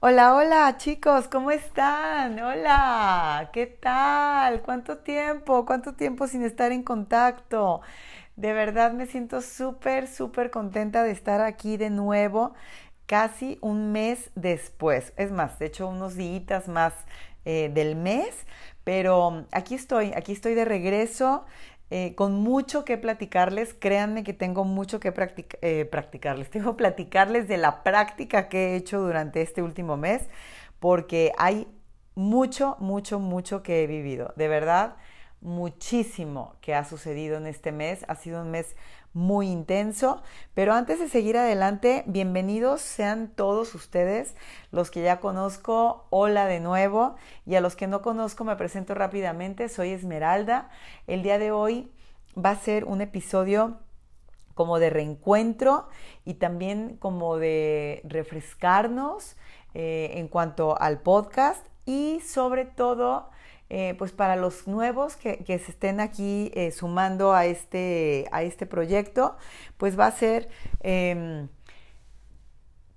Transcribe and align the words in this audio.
Hola, 0.00 0.34
hola 0.36 0.76
chicos, 0.76 1.26
¿cómo 1.28 1.50
están? 1.50 2.38
Hola, 2.38 3.50
¿qué 3.52 3.66
tal? 3.66 4.62
¿Cuánto 4.62 4.98
tiempo? 4.98 5.66
¿Cuánto 5.66 5.94
tiempo 5.94 6.28
sin 6.28 6.44
estar 6.44 6.70
en 6.70 6.84
contacto? 6.84 7.80
De 8.36 8.52
verdad 8.52 8.92
me 8.92 9.06
siento 9.06 9.40
súper, 9.42 10.06
súper 10.06 10.50
contenta 10.52 11.02
de 11.02 11.10
estar 11.10 11.40
aquí 11.40 11.76
de 11.76 11.90
nuevo, 11.90 12.54
casi 13.06 13.58
un 13.60 13.90
mes 13.90 14.30
después. 14.36 15.12
Es 15.16 15.32
más, 15.32 15.58
de 15.58 15.66
hecho 15.66 15.88
unos 15.88 16.14
días 16.14 16.68
más 16.68 16.94
eh, 17.44 17.68
del 17.74 17.96
mes, 17.96 18.46
pero 18.84 19.46
aquí 19.50 19.74
estoy, 19.74 20.12
aquí 20.14 20.30
estoy 20.32 20.54
de 20.54 20.64
regreso. 20.64 21.44
Eh, 21.90 22.14
con 22.14 22.34
mucho 22.34 22.84
que 22.84 22.98
platicarles. 22.98 23.74
Créanme 23.74 24.24
que 24.24 24.34
tengo 24.34 24.64
mucho 24.64 25.00
que 25.00 25.12
eh, 25.62 25.84
practicarles. 25.86 26.50
Tengo 26.50 26.72
que 26.72 26.78
platicarles 26.78 27.48
de 27.48 27.56
la 27.56 27.82
práctica 27.82 28.48
que 28.48 28.72
he 28.72 28.76
hecho 28.76 29.00
durante 29.00 29.40
este 29.42 29.62
último 29.62 29.96
mes, 29.96 30.28
porque 30.80 31.32
hay 31.38 31.66
mucho, 32.14 32.76
mucho, 32.80 33.18
mucho 33.18 33.62
que 33.62 33.82
he 33.82 33.86
vivido. 33.86 34.32
De 34.36 34.48
verdad, 34.48 34.96
muchísimo 35.40 36.56
que 36.60 36.74
ha 36.74 36.84
sucedido 36.84 37.36
en 37.38 37.46
este 37.46 37.72
mes. 37.72 38.04
Ha 38.08 38.16
sido 38.16 38.42
un 38.42 38.50
mes 38.50 38.76
muy 39.12 39.48
intenso. 39.48 40.22
Pero 40.54 40.74
antes 40.74 40.98
de 40.98 41.08
seguir 41.08 41.36
adelante, 41.36 42.04
bienvenidos 42.06 42.80
sean 42.80 43.28
todos 43.28 43.74
ustedes, 43.74 44.34
los 44.70 44.90
que 44.90 45.02
ya 45.02 45.20
conozco, 45.20 46.06
hola 46.10 46.46
de 46.46 46.60
nuevo, 46.60 47.16
y 47.46 47.54
a 47.54 47.60
los 47.60 47.76
que 47.76 47.86
no 47.86 48.02
conozco 48.02 48.44
me 48.44 48.56
presento 48.56 48.94
rápidamente, 48.94 49.68
soy 49.68 49.90
Esmeralda. 49.90 50.70
El 51.06 51.22
día 51.22 51.38
de 51.38 51.50
hoy 51.50 51.90
va 52.36 52.50
a 52.50 52.56
ser 52.56 52.84
un 52.84 53.00
episodio 53.00 53.78
como 54.54 54.80
de 54.80 54.90
reencuentro 54.90 55.88
y 56.24 56.34
también 56.34 56.96
como 56.96 57.36
de 57.36 58.02
refrescarnos 58.04 59.36
eh, 59.74 60.12
en 60.14 60.26
cuanto 60.26 60.80
al 60.80 61.00
podcast 61.00 61.64
y 61.86 62.20
sobre 62.20 62.64
todo 62.64 63.30
eh, 63.70 63.94
pues 63.98 64.12
para 64.12 64.36
los 64.36 64.66
nuevos 64.66 65.16
que, 65.16 65.44
se 65.46 65.54
estén 65.54 66.00
aquí 66.00 66.50
eh, 66.54 66.70
sumando 66.70 67.34
a 67.34 67.46
este, 67.46 68.26
a 68.32 68.42
este 68.42 68.66
proyecto, 68.66 69.36
pues 69.76 69.98
va 69.98 70.06
a 70.06 70.12
ser 70.12 70.48
em, 70.80 71.48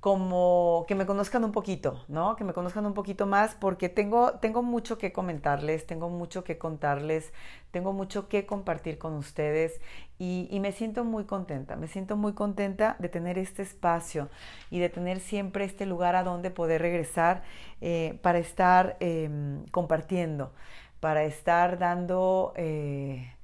como 0.01 0.83
que 0.87 0.95
me 0.95 1.05
conozcan 1.05 1.43
un 1.43 1.51
poquito, 1.51 2.03
¿no? 2.07 2.35
Que 2.35 2.43
me 2.43 2.53
conozcan 2.53 2.87
un 2.87 2.95
poquito 2.95 3.27
más 3.27 3.53
porque 3.53 3.87
tengo, 3.87 4.33
tengo 4.39 4.63
mucho 4.63 4.97
que 4.97 5.13
comentarles, 5.13 5.85
tengo 5.85 6.09
mucho 6.09 6.43
que 6.43 6.57
contarles, 6.57 7.31
tengo 7.69 7.93
mucho 7.93 8.27
que 8.27 8.47
compartir 8.47 8.97
con 8.97 9.13
ustedes 9.13 9.79
y, 10.17 10.57
me 10.59 10.71
siento 10.71 11.03
muy 11.03 11.25
contenta, 11.25 11.75
me 11.75 11.87
siento 11.87 12.17
muy 12.17 12.33
contenta 12.33 12.95
de 12.97 13.09
tener 13.09 13.37
este 13.37 13.61
espacio 13.61 14.29
y 14.71 14.79
de 14.79 14.89
tener 14.89 15.19
siempre 15.19 15.65
este 15.65 15.85
lugar 15.85 16.15
a 16.15 16.23
donde 16.23 16.49
poder 16.49 16.81
regresar 16.81 17.43
eh, 17.79 18.17
para 18.23 18.39
estar 18.39 18.97
em, 19.01 19.65
compartiendo, 19.67 20.51
para 20.99 21.25
estar 21.25 21.77
dando 21.77 22.53
eh, 22.55 23.35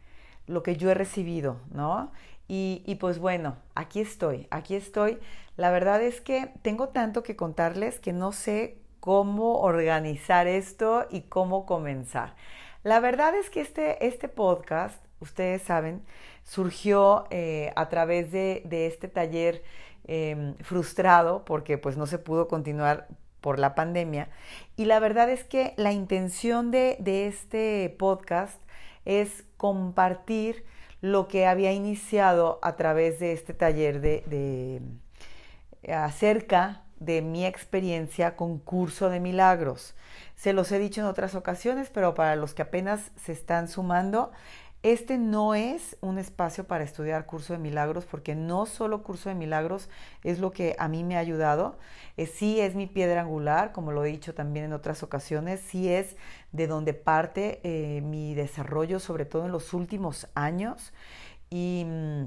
lo 0.48 0.64
que 0.64 0.76
yo 0.76 0.90
he 0.90 0.96
recibido, 0.96 1.58
¿no? 1.72 2.12
Y, 2.48 2.82
y 2.86 2.96
pues 2.96 3.20
bueno, 3.20 3.58
aquí 3.76 4.00
estoy, 4.00 4.48
aquí 4.50 4.74
estoy 4.76 5.20
la 5.58 5.72
verdad 5.72 6.04
es 6.04 6.22
que 6.22 6.54
tengo 6.62 6.90
tanto 6.90 7.24
que 7.24 7.36
contarles 7.36 8.00
que 8.00 8.14
no 8.14 8.32
sé 8.32 8.78
cómo 9.00 9.60
organizar 9.62 10.46
esto 10.48 11.08
y 11.10 11.22
cómo 11.22 11.66
comenzar. 11.66 12.36
La 12.84 13.00
verdad 13.00 13.34
es 13.36 13.50
que 13.50 13.62
este, 13.62 14.06
este 14.06 14.30
podcast, 14.30 15.04
ustedes 15.20 15.64
saben, 15.64 16.04
surgió 16.44 17.26
eh, 17.32 17.74
a 17.76 17.90
través 17.90 18.32
de, 18.32 18.64
este 18.70 19.08
taller 19.08 19.64
em, 20.06 20.56
frustrado 20.58 21.44
porque 21.44 21.80
pues 21.80 21.98
no 21.98 22.06
se 22.06 22.20
pudo 22.20 22.48
continuar 22.48 23.08
por 23.42 23.58
la 23.58 23.74
pandemia. 23.74 24.30
Y 24.76 24.86
la 24.86 25.00
verdad 25.00 25.28
es 25.30 25.44
que 25.44 25.74
la 25.78 25.92
intención 25.92 26.70
de, 26.70 26.98
este 27.28 27.96
podcast 27.98 28.62
es 29.06 29.44
compartir 29.58 30.66
lo 31.02 31.28
que 31.28 31.48
había 31.48 31.72
iniciado 31.72 32.60
a 32.62 32.76
través 32.76 33.20
de 33.20 33.32
este 33.34 33.54
taller 33.56 34.02
de 34.02 34.82
acerca 35.94 36.84
de 37.00 37.22
mi 37.22 37.46
experiencia 37.46 38.36
con 38.36 38.58
curso 38.58 39.10
de 39.10 39.20
milagros. 39.20 39.96
Se 40.36 40.54
los 40.54 40.72
he 40.72 40.80
dicho 40.80 41.02
en 41.02 41.08
otras 41.08 41.36
ocasiones, 41.36 41.90
pero 41.90 42.16
para 42.16 42.36
los 42.36 42.54
que 42.54 42.64
apenas 42.64 43.12
se 43.16 43.32
están 43.32 43.68
sumando, 43.68 44.32
este 44.84 45.18
no 45.18 45.56
es 45.56 45.98
un 46.02 46.20
espacio 46.20 46.66
para 46.66 46.84
estudiar 46.84 47.26
curso 47.26 47.54
de 47.54 47.60
milagros, 47.60 48.06
porque 48.06 48.36
no 48.36 48.66
solo 48.66 49.04
curso 49.04 49.30
de 49.30 49.36
milagros 49.36 49.90
es 50.24 50.40
lo 50.40 50.52
que 50.52 50.76
a 50.78 50.88
mí 50.88 51.04
me 51.04 51.18
ha 51.18 51.20
ayudado, 51.20 51.78
eh, 52.16 52.28
sí 52.28 52.60
es 52.62 52.76
mi 52.76 52.86
piedra 52.86 53.22
angular, 53.22 53.72
como 53.72 53.92
lo 53.92 54.06
he 54.06 54.10
dicho 54.10 54.34
también 54.34 54.66
en 54.66 54.74
otras 54.74 55.04
ocasiones, 55.04 55.62
sí 55.62 55.90
es 55.90 56.16
de 56.52 56.68
donde 56.68 56.94
parte 56.94 57.60
eh, 57.64 58.02
mi 58.02 58.36
desarrollo, 58.36 59.00
sobre 59.00 59.26
todo 59.26 59.46
en 59.46 59.52
los 59.52 59.74
últimos 59.74 60.28
años. 60.36 60.94
Y 61.50 61.84
mm, 61.86 62.26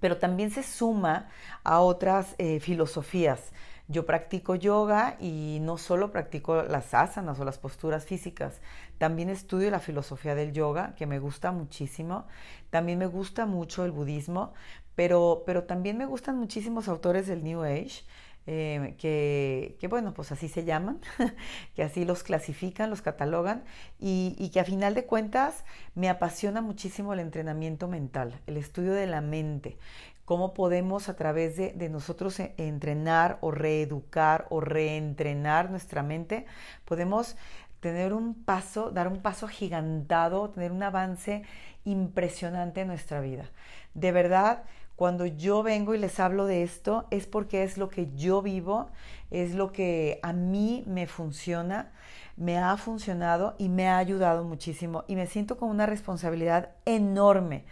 pero 0.00 0.18
también 0.18 0.50
se 0.50 0.62
suma 0.62 1.28
a 1.64 1.80
otras 1.80 2.34
eh, 2.38 2.60
filosofías. 2.60 3.52
Yo 3.88 4.04
practico 4.04 4.56
yoga 4.56 5.16
y 5.20 5.58
no 5.60 5.78
solo 5.78 6.10
practico 6.10 6.62
las 6.64 6.92
asanas 6.92 7.38
o 7.38 7.44
las 7.44 7.58
posturas 7.58 8.04
físicas, 8.04 8.60
también 8.98 9.28
estudio 9.28 9.70
la 9.70 9.78
filosofía 9.78 10.34
del 10.34 10.52
yoga, 10.52 10.94
que 10.96 11.06
me 11.06 11.20
gusta 11.20 11.52
muchísimo. 11.52 12.26
También 12.70 12.98
me 12.98 13.06
gusta 13.06 13.46
mucho 13.46 13.84
el 13.84 13.92
budismo, 13.92 14.54
pero, 14.96 15.44
pero 15.46 15.64
también 15.64 15.98
me 15.98 16.06
gustan 16.06 16.36
muchísimos 16.38 16.88
autores 16.88 17.26
del 17.28 17.44
New 17.44 17.62
Age. 17.62 18.02
Eh, 18.48 18.94
que, 18.98 19.88
bueno, 19.88 20.14
pues 20.14 20.30
así 20.30 20.48
se 20.48 20.64
llaman, 20.64 21.00
que 21.74 21.82
así 21.82 22.04
los 22.04 22.22
clasifican, 22.22 22.90
los 22.90 23.02
catalogan 23.02 23.64
y, 23.98 24.50
que 24.52 24.60
a 24.60 24.64
final 24.64 24.94
de 24.94 25.04
cuentas 25.04 25.64
me 25.94 26.08
apasiona 26.08 26.60
muchísimo 26.60 27.12
el 27.12 27.20
entrenamiento 27.20 27.88
mental, 27.88 28.40
el 28.46 28.56
estudio 28.56 28.92
de 28.92 29.08
la 29.08 29.20
mente, 29.20 29.78
cómo 30.24 30.54
podemos 30.54 31.08
a 31.08 31.16
través 31.16 31.56
de, 31.56 31.72
de 31.72 31.88
nosotros 31.88 32.38
e, 32.38 32.54
entrenar 32.56 33.38
o 33.40 33.50
reeducar 33.50 34.46
o 34.50 34.60
reentrenar 34.60 35.70
nuestra 35.70 36.04
mente, 36.04 36.46
podemos 36.84 37.36
tener 37.80 38.12
un 38.12 38.34
paso, 38.44 38.90
dar 38.92 39.08
un 39.08 39.22
paso 39.22 39.48
gigantado, 39.48 40.50
tener 40.50 40.70
un 40.70 40.82
avance 40.84 41.42
impresionante 41.84 42.82
en 42.82 42.88
nuestra 42.88 43.20
vida. 43.20 43.50
De 43.94 44.12
verdad, 44.12 44.64
cuando 44.96 45.26
yo 45.26 45.62
vengo 45.62 45.94
y 45.94 45.98
les 45.98 46.18
hablo 46.18 46.46
de 46.46 46.62
esto 46.62 47.06
es 47.10 47.26
porque 47.26 47.62
es 47.62 47.76
lo 47.76 47.90
que 47.90 48.08
yo 48.16 48.40
vivo, 48.40 48.88
es 49.30 49.54
lo 49.54 49.70
que 49.70 50.18
a 50.22 50.32
mí 50.32 50.84
me 50.86 51.06
funciona, 51.06 51.92
me 52.36 52.58
ha 52.58 52.76
funcionado 52.78 53.54
y 53.58 53.68
me 53.68 53.88
ha 53.88 53.98
ayudado 53.98 54.42
muchísimo 54.42 55.04
y 55.06 55.14
me 55.14 55.26
siento 55.26 55.58
con 55.58 55.68
una 55.68 55.84
responsabilidad 55.84 56.70
enorme 56.86 57.64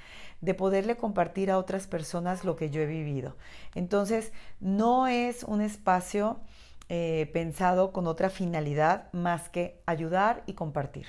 de 0.43 0.53
poderle 0.53 0.97
compartir 0.97 1.51
a 1.51 1.57
otras 1.57 1.87
personas 1.87 2.45
lo 2.45 2.57
que 2.57 2.69
yo 2.69 2.83
he 2.83 2.87
vivido. 2.87 3.37
Entonces, 3.75 4.33
no 4.61 5.07
es 5.07 5.45
un 5.45 5.63
espacio 5.63 6.41
eh, 6.91 7.31
pensado 7.33 7.93
con 7.93 8.07
otra 8.07 8.29
finalidad 8.29 9.11
más 9.13 9.49
que 9.49 9.81
ayudar 9.87 10.43
y 10.45 10.53
compartir. 10.53 11.07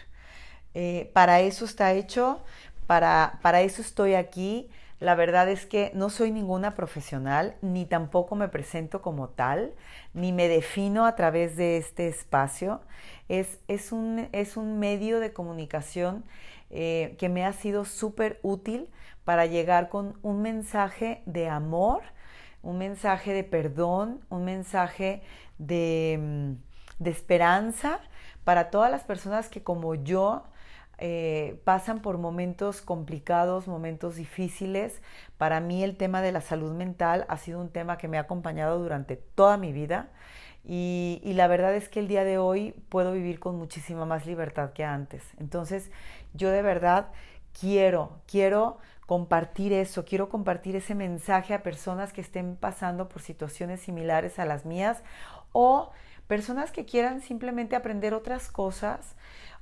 Eh, 0.73 1.11
para 1.13 1.41
eso 1.41 1.65
está 1.65 1.91
hecho, 1.91 2.39
para, 2.87 3.39
para 3.41 3.61
eso 3.61 3.81
estoy 3.81 4.13
aquí 4.13 4.69
la 4.99 5.15
verdad 5.15 5.49
es 5.49 5.65
que 5.65 5.91
no 5.93 6.09
soy 6.09 6.31
ninguna 6.31 6.73
profesional, 6.73 7.55
ni 7.61 7.85
tampoco 7.85 8.35
me 8.35 8.47
presento 8.47 9.01
como 9.01 9.29
tal, 9.29 9.73
ni 10.13 10.31
me 10.31 10.47
defino 10.47 11.05
a 11.05 11.15
través 11.15 11.57
de 11.57 11.77
este 11.77 12.07
espacio. 12.07 12.81
Es, 13.27 13.59
es, 13.67 13.91
un, 13.91 14.29
es 14.31 14.55
un, 14.55 14.79
medio 14.79 15.19
de 15.19 15.33
comunicación 15.33 16.23
eh, 16.69 17.15
que 17.19 17.27
me 17.27 17.45
ha 17.45 17.51
sido 17.51 17.83
súper 17.83 18.39
útil 18.41 18.89
para 19.25 19.45
llegar 19.45 19.89
con 19.89 20.17
un 20.21 20.41
mensaje 20.41 21.23
de 21.25 21.49
amor, 21.49 22.01
un 22.63 22.77
mensaje 22.77 23.33
de 23.33 23.43
perdón, 23.43 24.21
un 24.29 24.45
mensaje 24.45 25.23
de, 25.57 26.17
mm, 26.21 27.03
de 27.03 27.09
esperanza 27.09 27.99
para 28.45 28.69
todas 28.69 28.89
las 28.91 29.03
personas 29.03 29.49
que 29.49 29.61
como 29.61 29.95
yo 29.95 30.43
eh, 30.97 31.61
pasan 31.63 32.01
por 32.01 32.17
momentos 32.17 32.81
complicados, 32.81 33.67
momentos 33.67 34.15
difíciles. 34.15 35.01
Para 35.37 35.59
mí 35.59 35.83
el 35.83 35.97
tema 35.97 36.21
de 36.21 36.31
la 36.31 36.41
salud 36.41 36.73
mental 36.73 37.25
ha 37.27 37.37
sido 37.37 37.59
un 37.59 37.69
tema 37.69 37.97
que 37.97 38.07
me 38.07 38.17
ha 38.17 38.21
acompañado 38.21 38.79
durante 38.79 39.15
toda 39.17 39.57
mi 39.57 39.73
vida 39.73 40.09
y, 40.67 41.21
la 41.35 41.47
verdad 41.47 41.75
es 41.75 41.89
que 41.89 41.99
el 41.99 42.07
día 42.07 42.23
de 42.23 42.39
hoy 42.39 42.73
puedo 42.89 43.11
vivir 43.11 43.39
con 43.39 43.55
muchísima 43.57 44.05
más 44.05 44.25
libertad 44.25 44.73
que 44.73 44.83
antes. 44.83 45.23
Entonces 45.39 45.91
yo 46.33 46.49
de 46.49 46.63
verdad 46.63 47.11
quiero, 47.59 48.19
quiero 48.25 48.79
compartir 49.05 49.73
eso, 49.73 50.05
quiero 50.05 50.29
compartir 50.29 50.75
ese 50.75 50.95
mensaje 50.95 51.53
a 51.53 51.61
personas 51.61 52.13
que 52.13 52.21
estén 52.21 52.55
pasando 52.55 53.07
por 53.09 53.21
situaciones 53.21 53.81
similares 53.81 54.39
a 54.39 54.45
las 54.45 54.65
mías 54.65 55.03
o 55.51 55.91
personas 56.27 56.71
que 56.71 56.85
quieran 56.85 57.21
simplemente 57.21 57.75
aprender 57.75 58.15
otras 58.15 58.49
cosas 58.49 59.15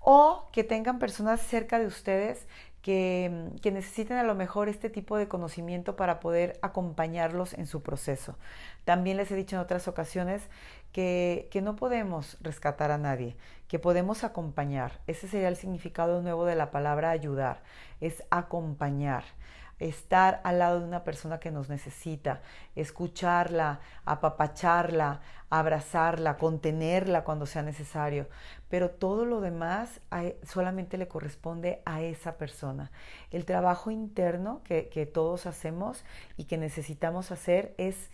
o 0.03 0.49
que 0.51 0.63
tengan 0.63 0.99
personas 0.99 1.41
cerca 1.41 1.79
de 1.79 1.87
ustedes 1.87 2.45
que, 2.81 3.49
que, 3.61 3.71
necesiten 3.71 4.17
a 4.17 4.23
lo 4.23 4.35
mejor 4.35 4.67
este 4.67 4.89
tipo 4.89 5.17
de 5.17 5.29
conocimiento 5.29 5.95
para 5.95 6.19
poder 6.19 6.59
acompañarlos 6.61 7.53
en 7.53 7.65
su 7.65 7.81
proceso. 7.81 8.37
También 8.83 9.15
les 9.15 9.31
he 9.31 9.35
dicho 9.35 9.55
en 9.55 9.61
otras 9.61 9.87
ocasiones 9.87 10.49
que, 10.91 11.47
que 11.49 11.61
no 11.61 11.77
podemos 11.77 12.37
rescatar 12.41 12.91
a 12.91 12.97
nadie, 12.97 13.37
que 13.69 13.79
podemos 13.79 14.25
acompañar. 14.25 14.99
Ese 15.07 15.29
sería 15.29 15.47
el 15.47 15.55
significado 15.55 16.21
nuevo 16.21 16.43
de 16.43 16.55
la 16.55 16.71
palabra 16.71 17.11
ayudar, 17.11 17.63
es 18.01 18.23
acompañar 18.29 19.23
estar 19.79 20.41
al 20.43 20.59
lado 20.59 20.79
de 20.79 20.85
una 20.85 21.03
persona 21.03 21.39
que 21.39 21.51
nos 21.51 21.69
necesita, 21.69 22.41
escucharla, 22.75 23.79
apapacharla, 24.05 25.21
abrazarla, 25.49 26.37
contenerla 26.37 27.23
cuando 27.23 27.45
sea 27.45 27.61
necesario. 27.61 28.27
Pero 28.69 28.89
todo 28.89 29.25
lo 29.25 29.41
demás 29.41 30.01
solamente 30.43 30.97
le 30.97 31.07
corresponde 31.07 31.81
a 31.85 32.01
esa 32.01 32.37
persona. 32.37 32.91
El 33.31 33.45
trabajo 33.45 33.91
interno 33.91 34.61
que, 34.63 34.89
que 34.89 35.05
todos 35.05 35.45
hacemos 35.45 36.03
y 36.37 36.45
que 36.45 36.57
necesitamos 36.57 37.31
hacer 37.31 37.73
es 37.77 38.09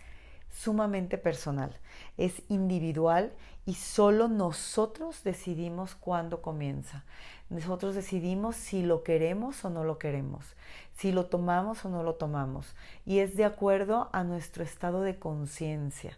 sumamente 0.50 1.18
personal, 1.18 1.78
es 2.16 2.42
individual 2.48 3.32
y 3.66 3.74
solo 3.74 4.28
nosotros 4.28 5.22
decidimos 5.22 5.94
cuándo 5.94 6.42
comienza. 6.42 7.04
Nosotros 7.50 7.96
decidimos 7.96 8.54
si 8.54 8.82
lo 8.82 9.02
queremos 9.02 9.64
o 9.64 9.70
no 9.70 9.82
lo 9.82 9.98
queremos, 9.98 10.54
si 10.92 11.10
lo 11.10 11.26
tomamos 11.26 11.84
o 11.84 11.88
no 11.88 12.04
lo 12.04 12.14
tomamos. 12.14 12.76
Y 13.04 13.18
es 13.18 13.36
de 13.36 13.44
acuerdo 13.44 14.08
a 14.12 14.22
nuestro 14.22 14.62
estado 14.62 15.02
de 15.02 15.18
conciencia. 15.18 16.16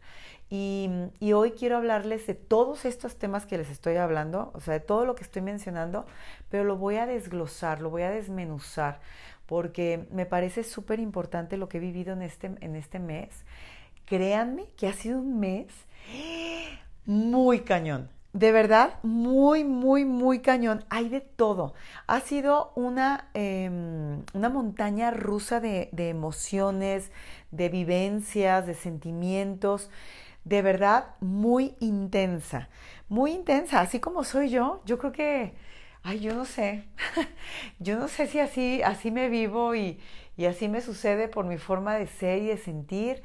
Y, 0.51 0.91
y, 1.19 1.33
hoy 1.33 1.53
quiero 1.53 1.79
hablarles 1.79 2.27
de 2.27 2.35
todos 2.35 2.85
estos 2.85 3.17
temas 3.17 3.47
que 3.47 3.57
les 3.57 3.71
estoy 3.71 3.97
hablando, 3.97 4.51
o 4.53 4.61
sea, 4.61 4.75
de 4.75 4.81
todo 4.81 5.07
lo 5.07 5.15
que 5.15 5.25
estoy 5.25 5.41
mencionando, 5.41 6.05
pero 6.51 6.65
lo 6.65 6.77
voy 6.77 6.97
a 6.97 7.07
desglosar, 7.07 7.81
lo 7.81 7.89
voy 7.89 8.03
a 8.03 8.11
desmenuzar, 8.11 9.01
porque 9.47 10.07
me 10.11 10.27
parece 10.27 10.63
súper 10.63 11.01
importante 11.01 11.57
lo 11.57 11.71
que 11.71 11.79
he 11.79 11.81
vivido 11.81 12.13
en 12.13 12.21
este, 12.21 12.55
en 12.61 12.77
este 12.77 12.99
mes. 12.99 13.47
Créanme 14.07 14.67
que 14.77 14.89
ha 14.89 14.93
sido 14.93 15.19
un 15.19 15.41
mes 15.41 15.69
muy 17.07 17.61
cañón 17.61 18.09
de 18.33 18.51
verdad, 18.51 18.95
muy, 19.03 19.63
muy, 19.65 20.05
muy 20.05 20.41
cañón. 20.41 20.85
Hay 20.89 21.09
de 21.09 21.21
todo. 21.21 21.75
Ha 22.07 22.21
sido 22.21 22.73
una, 22.77 23.29
em, 23.35 24.23
una 24.33 24.49
montaña 24.49 25.11
rusa 25.11 25.61
de, 25.61 25.91
de, 25.93 26.09
emociones, 26.09 27.13
de 27.51 27.69
vivencias, 27.69 28.67
de 28.67 28.75
sentimientos. 28.75 29.91
De 30.45 30.63
verdad, 30.63 31.15
muy 31.21 31.75
intensa. 31.81 32.69
Muy 33.09 33.33
intensa. 33.33 33.81
Así 33.81 34.01
como 34.01 34.25
soy 34.25 34.49
yo, 34.49 34.83
yo 34.87 34.99
creo 34.99 35.13
que, 35.13 35.55
ay, 36.03 36.21
yo 36.21 36.35
no 36.35 36.47
sé. 36.47 36.85
yo 37.81 37.99
no 37.99 38.09
sé 38.09 38.27
si 38.27 38.41
así, 38.41 38.83
así 38.83 39.11
me 39.11 39.29
vivo 39.29 39.75
y, 39.75 40.01
y 40.39 40.47
así 40.47 40.69
me 40.69 40.81
sucede 40.81 41.29
por 41.29 41.45
mi 41.45 41.59
forma 41.59 41.97
de 41.97 42.07
ser 42.07 42.43
y 42.43 42.47
de 42.47 42.57
sentir 42.57 43.23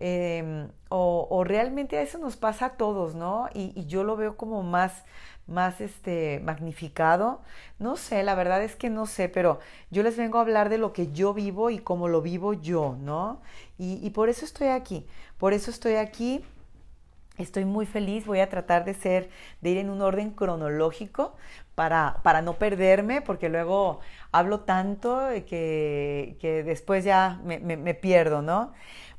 Em, 0.00 0.70
o, 0.90 1.42
realmente 1.44 2.00
eso 2.00 2.18
nos 2.18 2.36
pasa 2.36 2.66
a 2.66 2.70
todos, 2.76 3.16
¿no? 3.16 3.48
Y, 3.52 3.84
yo 3.86 4.04
lo 4.04 4.16
veo 4.16 4.36
como 4.36 4.62
más, 4.62 5.04
más 5.48 5.80
este, 5.80 6.40
magnificado. 6.44 7.40
No 7.80 7.96
sé, 7.96 8.22
la 8.22 8.36
verdad 8.36 8.62
es 8.62 8.76
que 8.76 8.90
no 8.90 9.06
sé, 9.06 9.28
pero 9.28 9.58
yo 9.90 10.02
les 10.04 10.16
vengo 10.16 10.38
a 10.38 10.42
hablar 10.42 10.68
de 10.68 10.78
lo 10.78 10.92
que 10.92 11.12
yo 11.12 11.34
vivo 11.34 11.70
y 11.70 11.80
cómo 11.80 12.06
lo 12.08 12.22
vivo 12.22 12.52
yo, 12.54 12.96
¿no? 13.00 13.42
Y, 13.76 14.08
por 14.10 14.28
eso 14.28 14.44
estoy 14.44 14.68
aquí, 14.68 15.06
por 15.38 15.52
eso 15.52 15.70
estoy 15.70 15.96
aquí. 15.96 16.44
Estoy 17.38 17.64
muy 17.64 17.86
feliz, 17.86 18.26
voy 18.26 18.40
a 18.40 18.48
tratar 18.48 18.84
de 18.84 18.94
ser, 18.94 19.30
de 19.60 19.70
ir 19.70 19.78
en 19.78 19.90
un 19.90 20.02
orden 20.02 20.32
cronológico 20.32 21.36
para, 21.76 22.18
para 22.24 22.42
no 22.42 22.54
perderme, 22.54 23.20
porque 23.20 23.48
luego 23.48 24.00
hablo 24.32 24.60
tanto 24.60 25.20
que, 25.46 26.36
que 26.40 26.64
después 26.64 27.04
ya 27.04 27.40
me, 27.44 27.60
me 27.60 27.94
pierdo, 27.94 28.42
¿no? 28.42 28.72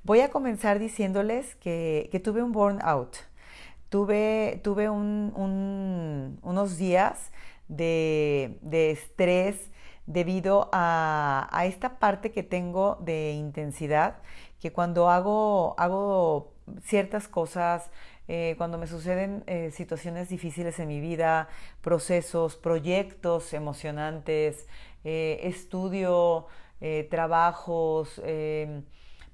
Voy 0.03 0.21
a 0.21 0.29
comenzar 0.29 0.79
diciéndoles 0.79 1.55
que, 1.55 2.21
tuve 2.23 2.41
un 2.41 2.51
burnout. 2.51 3.17
Tuve, 3.89 4.61
tuve 4.63 4.89
unos 4.89 6.77
días 6.77 7.31
de, 7.67 8.57
estrés 8.91 9.71
debido 10.05 10.69
a, 10.71 11.63
esta 11.65 11.99
parte 11.99 12.31
que 12.31 12.43
tengo 12.43 12.97
de 13.01 13.33
intensidad, 13.33 14.17
que 14.59 14.71
cuando 14.71 15.09
hago, 15.09 15.75
hago 15.77 16.53
ciertas 16.81 17.27
cosas, 17.27 17.91
eh, 18.27 18.55
cuando 18.57 18.77
me 18.77 18.87
suceden 18.87 19.43
eh, 19.47 19.71
situaciones 19.71 20.29
difíciles 20.29 20.79
en 20.79 20.87
mi 20.87 21.01
vida, 21.01 21.49
procesos, 21.81 22.55
proyectos 22.55 23.53
emocionantes, 23.53 24.67
eh, 25.03 25.39
estudio, 25.43 26.47
trabajos, 27.09 28.21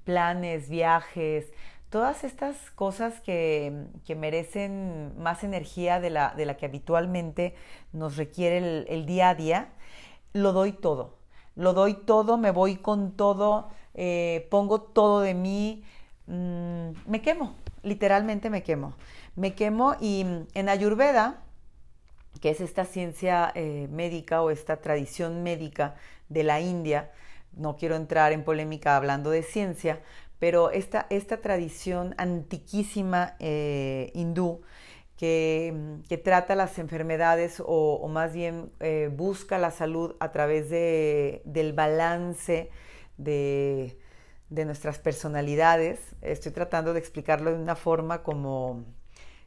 planes, 0.05 0.69
viajes, 0.69 1.51
todas 1.89 2.23
estas 2.23 2.71
cosas 2.71 3.21
que, 3.21 3.87
merecen 4.15 5.13
más 5.17 5.43
energía 5.43 5.99
de 5.99 6.09
la, 6.09 6.33
de 6.35 6.45
la, 6.45 6.57
que 6.57 6.65
habitualmente 6.65 7.55
nos 7.93 8.17
requiere 8.17 8.85
el, 8.87 9.05
día 9.05 9.29
a 9.29 9.35
día, 9.35 9.69
lo 10.33 10.53
doy 10.53 10.71
todo. 10.71 11.17
Lo 11.55 11.73
doy 11.73 11.93
todo, 11.93 12.37
me 12.37 12.51
voy 12.51 12.75
con 12.75 13.13
todo, 13.15 13.69
eh, 13.93 14.47
pongo 14.51 14.81
todo 14.81 15.21
de 15.21 15.33
mí, 15.33 15.85
mm, 16.27 16.89
me 17.05 17.21
quemo, 17.21 17.55
literalmente 17.81 18.49
me 18.49 18.61
quemo. 18.61 18.95
Me 19.37 19.53
quemo 19.53 19.95
y 20.01 20.25
en 20.53 20.69
Ayurveda, 20.69 21.43
que 22.41 22.49
es 22.49 22.59
esta 22.59 22.83
ciencia 22.83 23.51
eh, 23.55 23.87
médica 23.89 24.41
o 24.41 24.49
esta 24.49 24.77
tradición 24.77 25.43
médica 25.43 25.95
de 26.27 26.43
la 26.43 26.59
India, 26.59 27.11
no 27.55 27.75
quiero 27.75 27.95
entrar 27.95 28.31
en 28.31 28.43
polémica 28.43 28.95
hablando 28.95 29.29
de 29.29 29.43
ciencia, 29.43 30.01
pero 30.39 30.71
esta, 30.71 31.07
esta 31.09 31.37
tradición 31.37 32.13
antiquísima 32.17 33.35
eh, 33.39 34.11
hindú 34.13 34.61
que, 35.17 36.01
trata 36.23 36.55
las 36.55 36.77
enfermedades 36.77 37.61
o, 37.65 38.07
más 38.09 38.33
bien 38.33 38.71
eh, 38.79 39.09
busca 39.11 39.57
la 39.57 39.71
salud 39.71 40.15
a 40.19 40.31
través 40.31 40.69
de, 40.69 41.41
del 41.45 41.73
balance 41.73 42.69
de, 43.17 43.97
nuestras 44.49 44.99
personalidades. 44.99 46.15
Estoy 46.21 46.51
tratando 46.51 46.93
de 46.93 46.99
explicarlo 46.99 47.51
de 47.51 47.61
una 47.61 47.75
forma 47.75 48.23
como, 48.23 48.85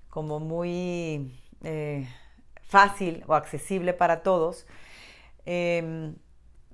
como 0.09 0.41
muy 0.41 1.39
eh, 1.65 2.07
fácil 2.63 3.25
o 3.27 3.35
accesible 3.35 3.93
para 3.93 4.23
todos. 4.23 4.67
Em, 5.45 6.15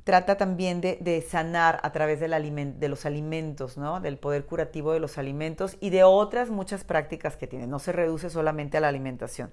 trata 0.05 0.37
también 0.37 0.83
de, 0.83 1.27
sanar 1.29 1.81
a 1.83 1.91
través 1.91 2.21
de 2.21 2.89
los 2.89 3.07
alimentos, 3.07 3.79
¿no? 3.79 4.01
del 4.01 4.19
poder 4.19 4.45
curativo 4.45 4.93
de 4.93 5.01
los 5.01 5.17
alimentos 5.17 5.79
y 5.81 5.89
de 5.89 6.05
otras 6.05 6.51
muchas 6.51 6.85
prácticas 6.85 7.37
que 7.39 7.47
tiene. 7.47 7.67
No 7.67 7.79
se 7.79 7.91
reduce 7.93 8.29
solamente 8.29 8.77
a 8.77 8.81
la 8.81 8.89
alimentación. 8.89 9.51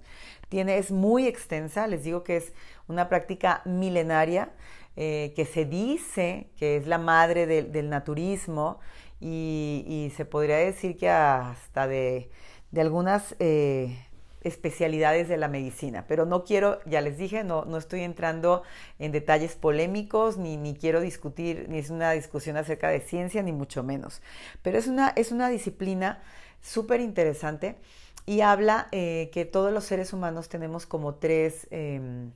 Tiene, 0.50 0.78
es 0.78 0.92
muy 0.92 1.26
extensa, 1.26 1.88
les 1.88 2.04
digo 2.04 2.24
que 2.24 2.36
es 2.36 2.54
una 2.90 3.08
práctica 3.08 3.62
milenaria 3.64 4.52
eh, 4.98 5.32
que 5.38 5.46
se 5.46 5.64
dice 5.64 6.50
que 6.58 6.76
es 6.76 6.86
la 6.86 6.98
madre 6.98 7.48
del 7.48 7.90
naturismo 7.90 8.80
y, 9.22 10.12
se 10.18 10.26
podría 10.26 10.58
decir 10.58 10.98
que 10.98 11.10
hasta 11.10 11.88
de, 11.88 12.30
algunas... 12.76 13.36
Eh, 13.40 13.98
especialidades 14.42 15.30
de 15.30 15.38
la 15.38 15.48
medicina, 15.48 16.06
pero 16.08 16.26
no 16.26 16.44
quiero, 16.44 16.80
ya 16.86 17.02
les 17.02 17.18
dije, 17.18 17.44
no, 17.44 17.66
no 17.66 17.78
estoy 17.78 18.02
entrando 18.02 18.64
en 19.00 19.12
detalles 19.12 19.56
polémicos, 19.56 20.38
ni, 20.38 20.58
ni 20.58 20.76
quiero 20.76 21.00
discutir, 21.00 21.68
ni 21.70 21.80
es 21.80 21.90
una 21.90 22.12
discusión 22.12 22.58
acerca 22.58 22.90
de 22.90 23.02
ciencia, 23.02 23.44
ni 23.44 23.52
mucho 23.52 23.84
menos, 23.84 24.22
pero 24.62 24.78
es 24.78 24.88
una, 24.88 25.10
es 25.10 25.32
una 25.32 25.50
disciplina 25.50 26.22
súper 26.62 27.02
interesante 27.02 27.78
y 28.26 28.42
habla 28.42 28.88
eh, 28.92 29.30
que 29.34 29.46
todos 29.46 29.74
los 29.74 29.84
seres 29.84 30.14
humanos 30.14 30.50
tenemos 30.50 30.86
como 30.86 31.16
tres, 31.16 31.68
em, 31.72 32.32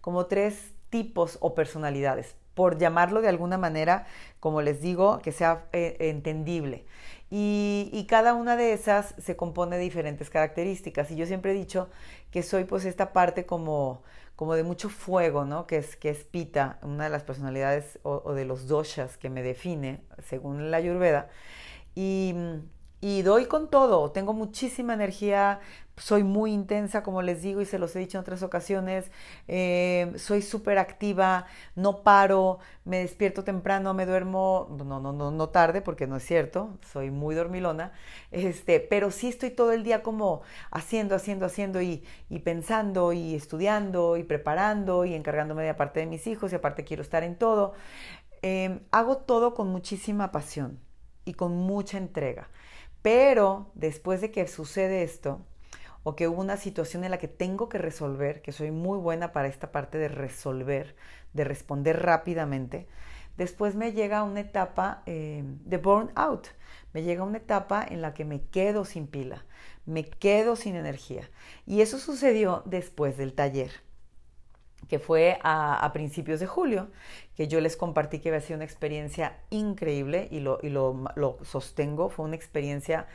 como 0.00 0.26
tres 0.26 0.72
tipos 0.90 1.38
o 1.40 1.54
personalidades, 1.54 2.36
por 2.54 2.78
llamarlo 2.78 3.20
de 3.20 3.28
alguna 3.28 3.58
manera, 3.58 4.06
como 4.38 4.62
les 4.62 4.80
digo, 4.80 5.18
que 5.18 5.32
sea 5.32 5.66
eh, 5.72 5.96
entendible. 5.98 6.86
Y, 7.36 8.06
cada 8.08 8.32
una 8.34 8.56
de 8.56 8.72
esas 8.74 9.12
se 9.18 9.34
compone 9.34 9.76
de 9.76 9.82
diferentes 9.82 10.30
características. 10.30 11.10
Y 11.10 11.16
yo 11.16 11.26
siempre 11.26 11.50
he 11.50 11.54
dicho 11.54 11.88
que 12.30 12.44
soy 12.44 12.62
pues 12.62 12.84
esta 12.84 13.12
parte 13.12 13.44
como, 13.44 14.04
como 14.36 14.54
de 14.54 14.62
mucho 14.62 14.88
fuego, 14.88 15.44
¿no? 15.44 15.66
Que 15.66 15.78
es, 15.78 15.96
que 15.96 16.10
es 16.10 16.22
Pita, 16.22 16.78
una 16.82 17.04
de 17.04 17.10
las 17.10 17.24
personalidades 17.24 17.98
o, 18.04 18.34
de 18.34 18.44
los 18.44 18.68
doshas 18.68 19.16
que 19.16 19.30
me 19.30 19.42
define, 19.42 20.00
según 20.22 20.70
la 20.70 20.76
Ayurveda. 20.76 21.28
Y, 21.96 22.36
y 23.04 23.20
doy 23.20 23.44
con 23.44 23.68
todo, 23.68 24.12
tengo 24.12 24.32
muchísima 24.32 24.94
energía, 24.94 25.60
soy 25.98 26.24
muy 26.24 26.52
intensa, 26.54 27.02
como 27.02 27.20
les 27.20 27.42
digo 27.42 27.60
y 27.60 27.66
se 27.66 27.78
los 27.78 27.94
he 27.94 27.98
dicho 27.98 28.16
en 28.16 28.22
otras 28.22 28.42
ocasiones, 28.42 29.10
eh, 29.46 30.10
soy 30.16 30.40
súper 30.40 30.78
activa, 30.78 31.44
no 31.76 32.02
paro, 32.02 32.60
me 32.86 33.00
despierto 33.00 33.44
temprano, 33.44 33.92
me 33.92 34.06
duermo, 34.06 34.68
no, 34.70 35.00
no, 35.00 35.12
no, 35.12 35.30
no 35.30 35.48
tarde, 35.50 35.82
porque 35.82 36.06
no 36.06 36.16
es 36.16 36.24
cierto, 36.24 36.78
soy 36.90 37.10
muy 37.10 37.34
dormilona, 37.34 37.92
este, 38.30 38.80
pero 38.80 39.10
sí 39.10 39.28
estoy 39.28 39.50
todo 39.50 39.72
el 39.72 39.82
día 39.84 40.02
como 40.02 40.40
haciendo, 40.70 41.14
haciendo, 41.14 41.44
haciendo 41.44 41.82
y, 41.82 42.04
y 42.30 42.38
pensando 42.38 43.12
y 43.12 43.34
estudiando 43.34 44.16
y 44.16 44.22
preparando 44.24 45.04
y 45.04 45.12
encargándome 45.14 45.62
de 45.62 45.68
aparte 45.68 46.00
de 46.00 46.06
mis 46.06 46.26
hijos 46.26 46.52
y 46.52 46.56
aparte 46.56 46.84
quiero 46.84 47.02
estar 47.02 47.22
en 47.22 47.36
todo. 47.36 47.74
Eh, 48.40 48.80
hago 48.92 49.18
todo 49.18 49.52
con 49.52 49.68
muchísima 49.68 50.32
pasión 50.32 50.80
y 51.26 51.34
con 51.34 51.52
mucha 51.56 51.98
entrega. 51.98 52.48
Pero 53.04 53.70
después 53.74 54.22
de 54.22 54.30
que 54.30 54.48
sucede 54.48 55.02
esto, 55.02 55.42
o 56.04 56.16
que 56.16 56.26
hubo 56.26 56.40
una 56.40 56.56
situación 56.56 57.04
en 57.04 57.10
la 57.10 57.18
que 57.18 57.28
tengo 57.28 57.68
que 57.68 57.76
resolver, 57.76 58.40
que 58.40 58.50
soy 58.50 58.70
muy 58.70 58.96
buena 58.96 59.30
para 59.30 59.46
esta 59.46 59.72
parte 59.72 59.98
de 59.98 60.08
resolver, 60.08 60.96
de 61.34 61.44
responder 61.44 62.02
rápidamente, 62.02 62.88
después 63.36 63.74
me 63.74 63.92
llega 63.92 64.22
una 64.22 64.40
etapa 64.40 65.02
eh, 65.04 65.44
de 65.44 65.76
burnout, 65.76 66.48
me 66.94 67.02
llega 67.02 67.24
una 67.24 67.36
etapa 67.36 67.86
en 67.86 68.00
la 68.00 68.14
que 68.14 68.24
me 68.24 68.40
quedo 68.40 68.86
sin 68.86 69.06
pila, 69.06 69.44
me 69.84 70.06
quedo 70.06 70.56
sin 70.56 70.74
energía. 70.74 71.28
Y 71.66 71.82
eso 71.82 71.98
sucedió 71.98 72.62
después 72.64 73.18
del 73.18 73.34
taller 73.34 73.82
que 74.88 74.98
fue 74.98 75.38
a, 75.42 75.90
principios 75.92 76.40
de 76.40 76.46
julio, 76.46 76.88
que 77.36 77.48
yo 77.48 77.60
les 77.60 77.76
compartí 77.76 78.18
que 78.18 78.28
había 78.28 78.40
sido 78.40 78.56
una 78.56 78.64
experiencia 78.64 79.38
increíble 79.50 80.28
y, 80.30 80.40
lo, 80.40 80.58
y 80.62 80.70
lo, 80.70 81.38
sostengo, 81.42 82.08
fue 82.08 82.24
una 82.24 82.36
experiencia 82.36 83.06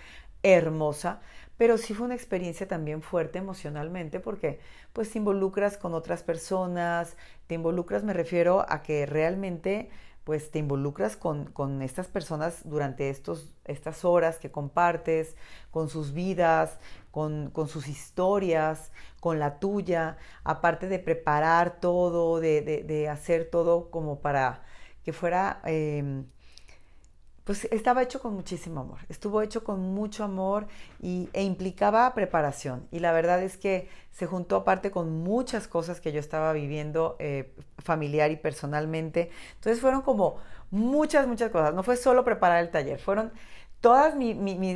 hermosa, 0.44 1.22
pero 1.58 1.78
sí 1.78 1.94
fue 1.94 2.06
una 2.06 2.16
experiencia 2.16 2.68
también 2.68 3.02
fuerte 3.02 3.40
emocionalmente 3.40 4.20
porque 4.20 4.60
pues 4.94 5.12
te 5.12 5.18
involucras 5.18 5.78
con 5.78 5.94
otras 5.94 6.24
personas, 6.24 7.18
te 7.48 7.56
involucras, 7.56 8.04
me 8.04 8.14
refiero 8.14 8.66
a 8.70 8.82
que 8.82 9.06
realmente 9.06 9.90
pues 10.30 10.52
te 10.52 10.60
involucras 10.60 11.18
con, 11.18 11.46
con 11.46 11.82
estas 11.82 12.06
personas 12.06 12.62
durante 12.64 13.10
estos, 13.10 13.52
estas 13.66 14.06
horas 14.06 14.38
que 14.38 14.52
compartes, 14.52 15.36
con 15.72 15.90
sus 15.90 16.14
vidas, 16.14 16.78
con, 17.10 17.50
con, 17.50 17.68
sus 17.68 17.88
historias, 17.88 18.92
con 19.20 19.40
la 19.40 19.58
tuya, 19.58 20.18
aparte 20.44 20.88
de 20.88 21.00
preparar 21.00 21.80
todo, 21.80 22.40
de, 22.40 22.62
de, 22.62 23.10
hacer 23.10 23.50
todo 23.50 23.90
como 23.90 24.22
para 24.22 24.62
que 25.04 25.14
fuera 25.14 25.64
eh, 25.66 26.26
pues 27.50 27.68
estaba 27.72 28.04
hecho 28.04 28.20
con 28.20 28.36
muchísimo 28.36 28.82
amor, 28.82 29.00
estuvo 29.10 29.42
hecho 29.42 29.64
con 29.64 29.80
mucho 29.80 30.24
amor 30.24 30.68
y, 31.02 31.30
e 31.34 31.42
implicaba 31.42 32.14
preparación. 32.14 32.88
Y 32.92 33.00
la 33.00 33.12
verdad 33.12 33.42
es 33.42 33.58
que 33.58 33.90
se 34.12 34.28
juntó 34.28 34.58
aparte 34.58 34.92
con 34.92 35.24
muchas 35.24 35.68
cosas 35.68 36.00
que 36.00 36.12
yo 36.12 36.20
estaba 36.20 36.54
viviendo 36.54 37.16
eh, 37.18 37.52
familiar 37.80 38.30
y 38.30 38.36
personalmente. 38.36 39.32
Entonces 39.56 39.82
fueron 39.82 40.04
como 40.04 40.36
muchas, 40.70 41.26
muchas 41.26 41.50
cosas. 41.50 41.74
No 41.74 41.82
fue 41.82 41.98
solo 41.98 42.24
preparar 42.24 42.64
el 42.64 42.70
taller, 42.70 43.00
fueron 43.00 43.32
todas 43.82 44.14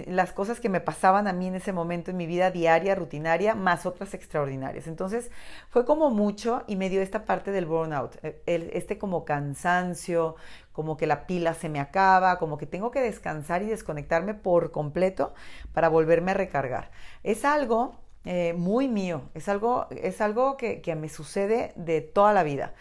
las 0.08 0.32
cosas 0.32 0.60
que 0.60 0.70
me 0.70 0.80
pasaban 0.80 1.28
a 1.28 1.34
mí 1.34 1.48
en 1.48 1.56
ese 1.56 1.74
momento 1.74 2.12
en 2.12 2.18
mi 2.18 2.26
vida 2.26 2.52
diaria, 2.52 2.96
rutinaria, 2.96 3.54
más 3.54 3.86
otras 3.86 4.14
extraordinarias. 4.14 4.88
Entonces 4.88 5.30
fue 5.70 5.86
como 5.86 6.10
mucho 6.10 6.64
y 6.68 6.78
me 6.78 6.90
dio 6.90 7.02
esta 7.02 7.26
parte 7.26 7.52
del 7.52 7.66
burnout, 7.66 8.18
eh, 8.24 8.42
este 8.46 8.98
como 8.98 9.26
cansancio, 9.26 10.36
como 10.74 10.98
que 10.98 11.08
la 11.08 11.26
pila 11.26 11.54
se 11.54 11.70
me 11.70 11.80
acaba, 11.80 12.38
como 12.40 12.58
que 12.58 12.66
tengo 12.66 12.92
que 12.92 13.00
descansar 13.00 13.62
y 13.62 13.68
desconectarme 13.68 14.34
por 14.34 14.72
completo 14.72 15.34
para 15.72 15.88
volverme 15.88 16.32
a 16.32 16.34
recargar. 16.34 16.92
Es 17.24 17.46
algo 17.46 17.96
eh, 18.26 18.54
muy 18.54 18.88
mío, 18.88 19.24
es 19.34 19.50
algo, 19.50 19.88
es 19.92 20.22
algo 20.22 20.58
que, 20.58 20.82
me 21.00 21.10
sucede 21.10 21.74
de 21.76 22.02
toda 22.02 22.34
la 22.34 22.44
vida. 22.44 22.74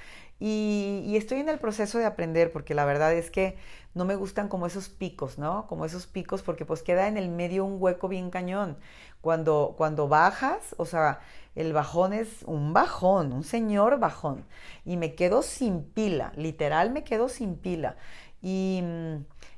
Y 0.45 1.17
estoy 1.17 1.41
en 1.41 1.49
el 1.49 1.59
proceso 1.59 1.99
de 1.99 2.07
aprender 2.07 2.53
porque 2.53 2.75
la 2.75 2.85
verdad 2.85 3.13
es 3.13 3.31
que 3.31 3.57
no 3.95 4.05
me 4.05 4.17
gustan 4.17 4.49
como 4.49 4.67
esos 4.67 4.89
picos, 4.89 5.39
¿no? 5.39 5.67
Como 5.67 5.85
esos 5.85 6.07
picos 6.07 6.43
porque 6.43 6.65
pues 6.65 6.83
queda 6.83 7.09
en 7.09 7.17
el 7.17 7.29
medio 7.29 7.65
un 7.65 7.77
hueco 7.81 8.09
bien 8.09 8.31
cañón. 8.31 8.79
Cuando, 9.21 9.75
cuando 9.77 10.09
bajas, 10.09 10.75
o 10.79 10.87
sea, 10.87 11.21
el 11.55 11.73
bajón 11.73 12.13
es 12.13 12.43
un 12.45 12.73
bajón, 12.73 13.33
un 13.33 13.45
señor 13.45 13.99
bajón. 13.99 14.45
Y 14.85 14.97
me 14.97 15.15
quedo 15.15 15.43
sin 15.43 15.85
pila, 15.85 16.33
literal 16.37 16.91
me 16.91 17.05
quedo 17.05 17.29
sin 17.29 17.57
pila. 17.57 17.97
Y, 18.41 18.83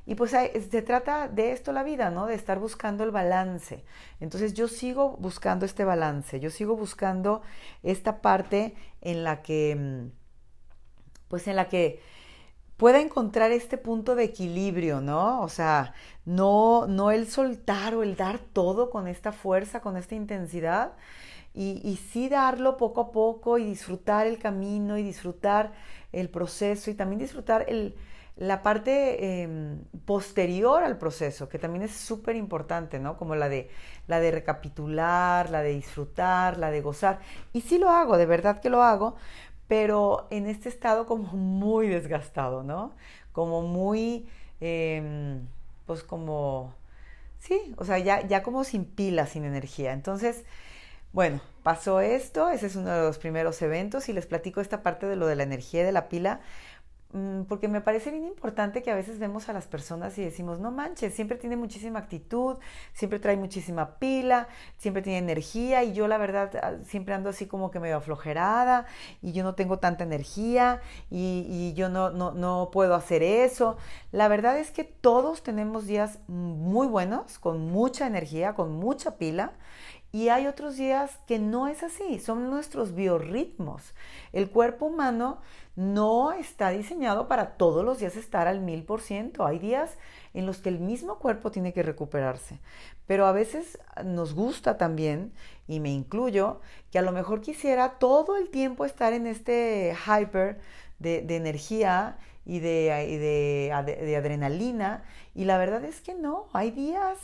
y 0.04 0.16
pues 0.16 0.32
se 0.32 0.82
trata 0.82 1.28
de 1.28 1.52
esto 1.52 1.72
la 1.72 1.84
vida, 1.84 2.10
¿no? 2.10 2.26
De 2.26 2.34
estar 2.34 2.58
buscando 2.58 3.04
el 3.04 3.12
balance. 3.12 3.84
Entonces 4.20 4.52
yo 4.52 4.68
sigo 4.68 5.16
buscando 5.18 5.64
este 5.64 5.84
balance, 5.84 6.40
yo 6.40 6.50
sigo 6.50 6.76
buscando 6.76 7.42
esta 7.82 8.20
parte 8.20 8.74
en 9.00 9.24
la 9.24 9.42
que, 9.42 10.10
pues 11.34 11.48
en 11.48 11.56
la 11.56 11.68
que 11.68 11.98
pueda 12.76 13.00
encontrar 13.00 13.50
este 13.50 13.76
punto 13.76 14.14
de 14.14 14.22
equilibrio, 14.22 15.00
¿no? 15.00 15.40
O 15.42 15.48
sea, 15.48 15.92
no, 16.24 16.86
no 16.86 17.10
el 17.10 17.26
soltar 17.26 17.96
o 17.96 18.04
el 18.04 18.14
dar 18.14 18.38
todo 18.38 18.88
con 18.88 19.08
esta 19.08 19.32
fuerza, 19.32 19.80
con 19.80 19.96
esta 19.96 20.14
intensidad, 20.14 20.92
y, 21.52 21.98
sí 22.12 22.28
darlo 22.28 22.76
poco 22.76 23.00
a 23.00 23.10
poco 23.10 23.58
y 23.58 23.64
disfrutar 23.64 24.28
el 24.28 24.38
camino 24.38 24.96
y 24.96 25.02
disfrutar 25.02 25.72
el 26.12 26.28
proceso 26.30 26.88
y 26.88 26.94
también 26.94 27.18
disfrutar 27.18 27.64
el, 27.68 27.96
la 28.36 28.62
parte 28.62 29.42
em, 29.42 29.82
posterior 30.04 30.84
al 30.84 30.98
proceso, 30.98 31.48
que 31.48 31.58
también 31.58 31.82
es 31.82 31.96
súper 31.96 32.36
importante, 32.36 33.00
¿no? 33.00 33.16
Como 33.16 33.34
la 33.34 33.48
de, 33.48 33.70
la 34.06 34.20
de 34.20 34.30
recapitular, 34.30 35.50
la 35.50 35.62
de 35.62 35.70
disfrutar, 35.70 36.58
la 36.58 36.70
de 36.70 36.80
gozar. 36.80 37.18
Y 37.52 37.62
sí 37.62 37.78
lo 37.78 37.90
hago, 37.90 38.16
de 38.18 38.26
verdad 38.26 38.60
que 38.60 38.70
lo 38.70 38.84
hago, 38.84 39.16
pero 39.74 40.28
en 40.30 40.46
este 40.46 40.68
estado 40.68 41.04
como 41.04 41.32
muy 41.32 41.88
desgastado, 41.88 42.62
¿no? 42.62 42.92
Como 43.32 43.62
muy, 43.62 44.28
em, 44.60 45.48
pues 45.84 46.04
como, 46.04 46.72
sí, 47.40 47.74
o 47.76 47.84
sea, 47.84 47.98
ya, 47.98 48.24
ya 48.24 48.44
como 48.44 48.62
sin 48.62 48.84
pila, 48.84 49.26
sin 49.26 49.44
energía. 49.44 49.92
Entonces, 49.92 50.44
bueno, 51.12 51.40
pasó 51.64 52.00
esto, 52.00 52.50
ese 52.50 52.66
es 52.66 52.76
uno 52.76 52.92
de 52.92 53.02
los 53.02 53.18
primeros 53.18 53.60
eventos 53.62 54.08
y 54.08 54.12
les 54.12 54.26
platico 54.26 54.60
esta 54.60 54.84
parte 54.84 55.06
de 55.06 55.16
lo 55.16 55.26
de 55.26 55.34
la 55.34 55.42
energía 55.42 55.80
y 55.82 55.84
de 55.84 55.90
la 55.90 56.08
pila 56.08 56.40
porque 57.48 57.68
me 57.68 57.80
parece 57.80 58.10
bien 58.10 58.24
importante 58.24 58.82
que 58.82 58.90
a 58.90 58.94
veces 58.96 59.20
vemos 59.20 59.48
a 59.48 59.52
las 59.52 59.66
personas 59.66 60.18
y 60.18 60.24
decimos, 60.24 60.58
no 60.58 60.72
manches, 60.72 61.14
siempre 61.14 61.36
tiene 61.38 61.56
muchísima 61.56 62.00
actitud, 62.00 62.56
siempre 62.92 63.20
trae 63.20 63.36
muchísima 63.36 63.98
pila, 63.98 64.48
siempre 64.78 65.00
tiene 65.02 65.18
energía 65.18 65.84
y 65.84 65.92
yo 65.92 66.08
la 66.08 66.18
verdad 66.18 66.50
ah, 66.60 66.72
siempre 66.84 67.14
ando 67.14 67.30
así 67.30 67.46
como 67.46 67.70
que 67.70 67.78
medio 67.78 67.98
aflojerada 67.98 68.86
y 69.22 69.32
yo 69.32 69.44
no 69.44 69.54
tengo 69.54 69.78
tanta 69.78 70.02
energía 70.02 70.80
y, 71.08 71.46
y 71.48 71.74
yo 71.74 71.88
no, 71.88 72.10
no, 72.10 72.32
no 72.32 72.70
puedo 72.72 72.96
hacer 72.96 73.22
eso. 73.22 73.76
La 74.10 74.26
verdad 74.26 74.58
es 74.58 74.72
que 74.72 74.82
todos 74.82 75.42
tenemos 75.44 75.86
días 75.86 76.18
muy 76.26 76.88
buenos, 76.88 77.38
con 77.38 77.60
mucha 77.70 78.06
energía, 78.08 78.54
con 78.54 78.72
mucha 78.72 79.16
pila 79.18 79.52
y 80.14 80.28
hay 80.28 80.46
otros 80.46 80.76
días 80.76 81.18
que 81.26 81.40
no 81.40 81.66
es 81.66 81.82
así, 81.82 82.20
son 82.20 82.48
nuestros 82.48 82.94
biorritmos. 82.94 83.82
El 84.32 84.48
cuerpo 84.48 84.86
humano 84.86 85.38
no 85.74 86.30
está 86.30 86.70
diseñado 86.70 87.26
para 87.26 87.56
todos 87.56 87.84
los 87.84 87.98
días 87.98 88.14
estar 88.14 88.46
al 88.46 88.60
mil 88.60 88.84
por 88.84 89.00
ciento. 89.00 89.44
Hay 89.44 89.58
días 89.58 89.98
en 90.32 90.46
los 90.46 90.58
que 90.58 90.68
el 90.68 90.78
mismo 90.78 91.18
cuerpo 91.18 91.50
tiene 91.50 91.72
que 91.72 91.82
recuperarse. 91.82 92.60
Pero 93.08 93.26
a 93.26 93.32
veces 93.32 93.80
nos 94.04 94.34
gusta 94.36 94.78
también, 94.78 95.32
y 95.66 95.80
me 95.80 95.90
incluyo, 95.90 96.60
que 96.92 97.00
a 97.00 97.02
lo 97.02 97.10
mejor 97.10 97.40
quisiera 97.40 97.98
todo 97.98 98.36
el 98.36 98.50
tiempo 98.50 98.84
estar 98.84 99.14
en 99.14 99.26
este 99.26 99.96
hyper 100.06 100.60
de, 101.00 101.26
energía 101.28 102.18
y, 102.46 102.60
de, 102.60 103.74
de 103.84 104.16
adrenalina. 104.16 105.02
Y 105.34 105.44
la 105.44 105.58
verdad 105.58 105.84
es 105.84 106.00
que 106.00 106.14
no, 106.14 106.46
hay 106.52 106.70
días 106.70 107.18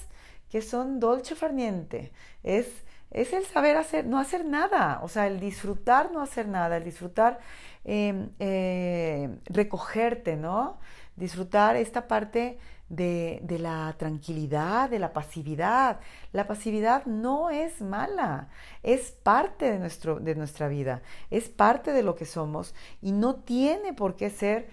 que 0.50 0.62
son 0.62 1.00
dolce 1.00 1.34
farniente. 1.34 2.12
Es, 2.42 2.66
es 3.10 3.32
el 3.32 3.44
saber 3.44 3.76
hacer, 3.76 4.06
no 4.06 4.18
hacer 4.18 4.44
nada, 4.44 5.00
o 5.02 5.08
sea, 5.08 5.26
el 5.26 5.40
disfrutar, 5.40 6.12
no 6.12 6.20
hacer 6.20 6.48
nada, 6.48 6.76
el 6.76 6.84
disfrutar, 6.84 7.40
em, 7.84 8.30
eh, 8.38 9.38
recogerte, 9.46 10.36
¿no? 10.36 10.78
Disfrutar 11.16 11.76
esta 11.76 12.08
parte 12.08 12.58
de, 12.88 13.40
de, 13.42 13.58
la 13.58 13.94
tranquilidad, 13.98 14.90
de 14.90 14.98
la 14.98 15.12
pasividad. 15.12 16.00
La 16.32 16.46
pasividad 16.46 17.06
no 17.06 17.50
es 17.50 17.80
mala, 17.80 18.48
es 18.82 19.12
parte 19.12 19.70
de, 19.70 19.78
nuestro, 19.78 20.18
de 20.20 20.34
nuestra 20.34 20.68
vida, 20.68 21.02
es 21.30 21.48
parte 21.48 21.92
de 21.92 22.02
lo 22.02 22.16
que 22.16 22.26
somos 22.26 22.74
y 23.00 23.12
no 23.12 23.36
tiene 23.36 23.94
por 23.94 24.16
qué 24.16 24.30
ser 24.30 24.68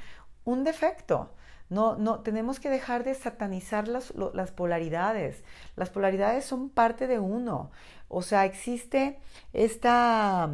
un 0.46 0.64
defecto. 0.64 1.37
No, 1.70 1.96
no, 1.98 2.20
tenemos 2.22 2.60
que 2.60 2.70
dejar 2.70 3.04
de 3.04 3.14
satanizar 3.14 3.88
las, 3.88 4.14
las 4.16 4.52
polaridades. 4.52 5.44
Las 5.76 5.90
polaridades 5.90 6.46
son 6.46 6.70
parte 6.70 7.08
de 7.08 7.20
uno. 7.20 7.72
O 8.08 8.22
sea, 8.22 8.46
existe 8.46 9.20
esta, 9.54 10.50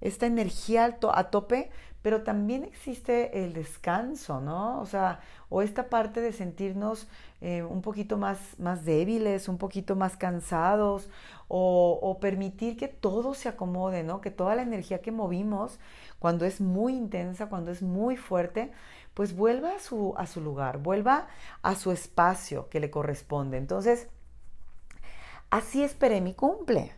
esta 0.00 0.26
energía 0.26 0.96
a 1.12 1.24
tope, 1.30 1.70
pero 2.02 2.22
también 2.22 2.64
existe 2.64 3.44
el 3.44 3.54
descanso, 3.54 4.40
¿no? 4.40 4.80
O 4.80 4.86
sea, 4.86 5.20
o 5.48 5.62
esta 5.62 5.88
parte 5.88 6.20
de 6.20 6.32
sentirnos 6.32 7.08
eh, 7.40 7.62
un 7.62 7.80
poquito 7.80 8.16
más, 8.18 8.38
más 8.58 8.84
débiles, 8.84 9.48
un 9.48 9.58
poquito 9.58 9.96
más 9.96 10.16
cansados, 10.16 11.08
o, 11.48 11.98
o, 12.02 12.20
permitir 12.20 12.76
que 12.76 12.88
todo 12.88 13.34
se 13.34 13.48
acomode, 13.48 14.02
¿no? 14.02 14.20
Que 14.20 14.30
toda 14.30 14.54
la 14.54 14.62
energía 14.62 15.00
que 15.00 15.12
movimos, 15.12 15.78
cuando 16.18 16.44
es 16.44 16.60
muy 16.60 16.94
intensa, 16.94 17.48
cuando 17.48 17.70
es 17.70 17.82
muy 17.82 18.16
fuerte, 18.16 18.70
pues 19.14 19.36
vuelva 19.36 19.72
a 19.76 19.78
su, 19.78 20.14
a 20.16 20.26
su 20.26 20.40
lugar, 20.40 20.78
vuelva 20.78 21.28
a 21.62 21.74
su 21.76 21.92
espacio 21.92 22.68
que 22.68 22.80
le 22.80 22.90
corresponde. 22.90 23.56
Entonces, 23.56 24.08
así 25.50 25.82
esperé 25.82 26.20
mi 26.20 26.34
cumple. 26.34 26.92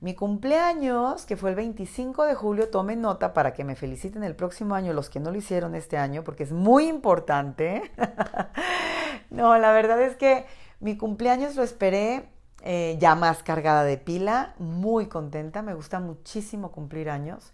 Mi 0.00 0.16
cumpleaños, 0.16 1.24
que 1.26 1.36
fue 1.36 1.50
el 1.50 1.56
25 1.56 2.24
de 2.24 2.34
julio, 2.34 2.70
tomen 2.70 3.00
nota 3.00 3.32
para 3.32 3.54
que 3.54 3.62
me 3.62 3.76
feliciten 3.76 4.24
el 4.24 4.34
próximo 4.34 4.74
año 4.74 4.92
los 4.92 5.08
que 5.08 5.20
no 5.20 5.30
lo 5.30 5.38
hicieron 5.38 5.76
este 5.76 5.96
año, 5.96 6.24
porque 6.24 6.42
es 6.42 6.50
muy 6.50 6.88
importante. 6.88 7.92
no, 9.30 9.56
la 9.58 9.70
verdad 9.70 10.02
es 10.02 10.16
que 10.16 10.44
mi 10.80 10.96
cumpleaños 10.96 11.54
lo 11.54 11.62
esperé 11.62 12.28
eh, 12.64 12.96
ya 13.00 13.14
más 13.14 13.44
cargada 13.44 13.84
de 13.84 13.96
pila, 13.96 14.54
muy 14.58 15.06
contenta, 15.06 15.62
me 15.62 15.74
gusta 15.74 16.00
muchísimo 16.00 16.72
cumplir 16.72 17.08
años. 17.08 17.52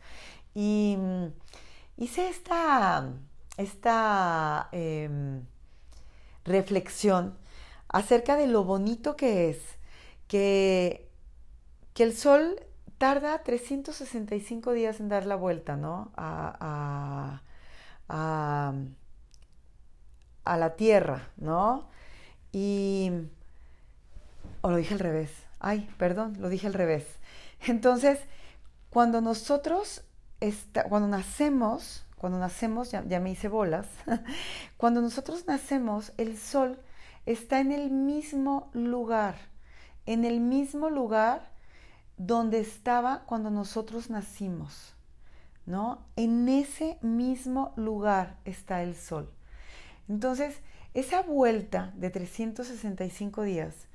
Y 0.54 0.96
mm, 0.98 1.26
hice 1.98 2.30
esta, 2.30 3.12
esta 3.58 4.68
em, 4.72 5.42
reflexión 6.44 7.36
acerca 7.88 8.36
de 8.36 8.46
lo 8.46 8.64
bonito 8.64 9.16
que 9.16 9.50
es 9.50 9.58
que 10.28 11.08
que 11.98 12.04
el 12.04 12.16
Sol 12.16 12.54
tarda 12.96 13.42
365 13.42 14.72
días 14.72 15.00
en 15.00 15.08
dar 15.08 15.26
la 15.26 15.34
vuelta, 15.34 15.76
¿no? 15.76 16.12
A, 16.16 17.42
la 20.46 20.76
Tierra, 20.76 21.30
¿no? 21.36 21.88
Y... 22.52 23.10
O 24.60 24.70
lo 24.70 24.76
dije 24.76 24.94
al 24.94 25.00
revés. 25.00 25.32
Ay, 25.58 25.90
perdón, 25.98 26.36
lo 26.38 26.48
dije 26.48 26.68
al 26.68 26.74
revés. 26.74 27.04
Entonces, 27.66 28.20
cuando 28.90 29.20
nosotros, 29.20 30.02
cuando 30.88 31.08
nacemos, 31.08 32.04
cuando 32.18 32.38
nacemos, 32.38 32.90
ya, 32.90 33.02
me 33.20 33.30
hice 33.30 33.48
bolas, 33.48 33.86
cuando 34.76 35.00
nosotros 35.00 35.46
nacemos, 35.46 36.12
el 36.16 36.36
Sol 36.36 36.78
está 37.26 37.60
en 37.60 37.72
el 37.72 37.90
mismo 37.90 38.70
lugar, 38.72 39.36
en 40.06 40.24
el 40.24 40.40
mismo 40.40 40.90
lugar 40.90 41.50
donde 42.16 42.60
estaba 42.60 43.24
cuando 43.26 43.50
nosotros 43.50 44.10
nacimos, 44.10 44.94
¿no? 45.66 46.04
En 46.16 46.48
ese 46.48 46.98
mismo 47.00 47.72
lugar 47.76 48.38
está 48.44 48.82
el 48.82 48.96
sol. 48.96 49.30
Entonces, 50.08 50.60
esa 50.94 51.22
vuelta 51.22 51.92
de 51.96 52.10
365 52.10 53.42
días 53.42 53.86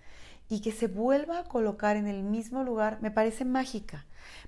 y 0.50 0.62
que 0.62 0.72
se 0.72 0.88
vuelva 0.88 1.39
a 1.39 1.44
colocar 1.46 1.98
en 1.98 2.08
el 2.08 2.24
mismo 2.24 2.63
lugar 2.63 3.00
me 3.01 3.12
parece 3.12 3.44
mágica. 3.44 4.06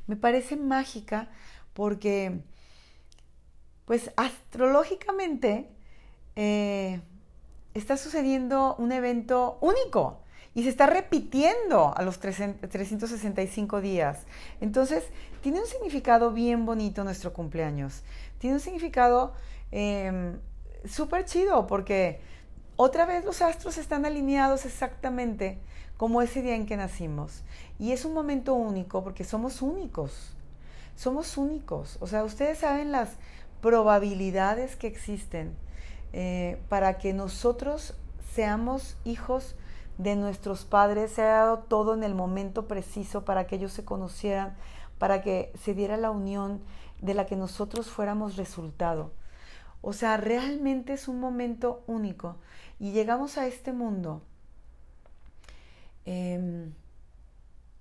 Me 0.07 0.15
parece 0.15 0.55
mágica 0.55 1.29
porque, 1.73 2.43
pues 3.85 4.11
astrológicamente, 4.17 5.69
eh, 6.35 7.01
está 7.73 7.97
sucediendo 7.97 8.75
un 8.77 8.91
evento 8.91 9.57
único 9.61 10.21
y 10.55 10.63
se 10.63 10.69
está 10.69 10.87
repitiendo 10.87 11.93
a 11.95 12.01
los 12.01 12.19
365 12.19 13.81
días. 13.81 14.25
Entonces, 14.61 15.03
tiene 15.41 15.59
un 15.59 15.67
significado 15.67 16.31
bien 16.31 16.65
bonito 16.65 17.03
nuestro 17.03 17.33
cumpleaños. 17.33 18.03
Tiene 18.39 18.55
un 18.55 18.61
significado 18.61 19.33
em, 19.71 20.39
súper 20.85 21.25
chido 21.25 21.67
porque 21.67 22.21
otra 22.77 23.05
vez 23.05 23.25
los 23.25 23.41
astros 23.41 23.77
están 23.77 24.05
alineados 24.05 24.65
exactamente 24.65 25.59
como 25.97 26.21
ese 26.21 26.41
día 26.41 26.55
en 26.55 26.65
que 26.65 26.77
nacimos. 26.77 27.43
Y 27.77 27.91
es 27.91 28.05
un 28.05 28.13
momento 28.13 28.53
único 28.53 29.03
porque 29.03 29.25
somos 29.25 29.61
únicos. 29.61 30.33
Somos 30.95 31.37
únicos. 31.37 31.97
O 31.99 32.07
sea, 32.07 32.23
ustedes 32.23 32.59
saben 32.59 32.93
las 32.93 33.09
probabilidades 33.65 34.75
que 34.75 34.85
existen 34.85 35.55
eh, 36.13 36.61
para 36.69 36.99
que 36.99 37.13
nosotros 37.13 37.95
seamos 38.31 38.95
hijos 39.05 39.55
de 39.97 40.15
nuestros 40.15 40.65
padres, 40.65 41.13
se 41.13 41.23
ha 41.23 41.37
dado 41.37 41.59
todo 41.63 41.95
en 41.95 42.03
el 42.03 42.13
momento 42.13 42.67
preciso 42.67 43.25
para 43.25 43.47
que 43.47 43.55
ellos 43.55 43.73
se 43.73 43.83
conocieran, 43.83 44.55
para 44.99 45.23
que 45.23 45.51
se 45.63 45.73
diera 45.73 45.97
la 45.97 46.11
unión 46.11 46.61
de 47.01 47.15
la 47.15 47.25
que 47.25 47.35
nosotros 47.35 47.89
fuéramos 47.89 48.35
resultado. 48.35 49.13
O 49.81 49.93
sea, 49.93 50.17
realmente 50.17 50.93
es 50.93 51.07
un 51.07 51.19
momento 51.19 51.83
único. 51.87 52.35
Y 52.79 52.91
llegamos 52.91 53.39
a 53.39 53.47
este 53.47 53.73
mundo 53.73 54.21
em, 56.05 56.71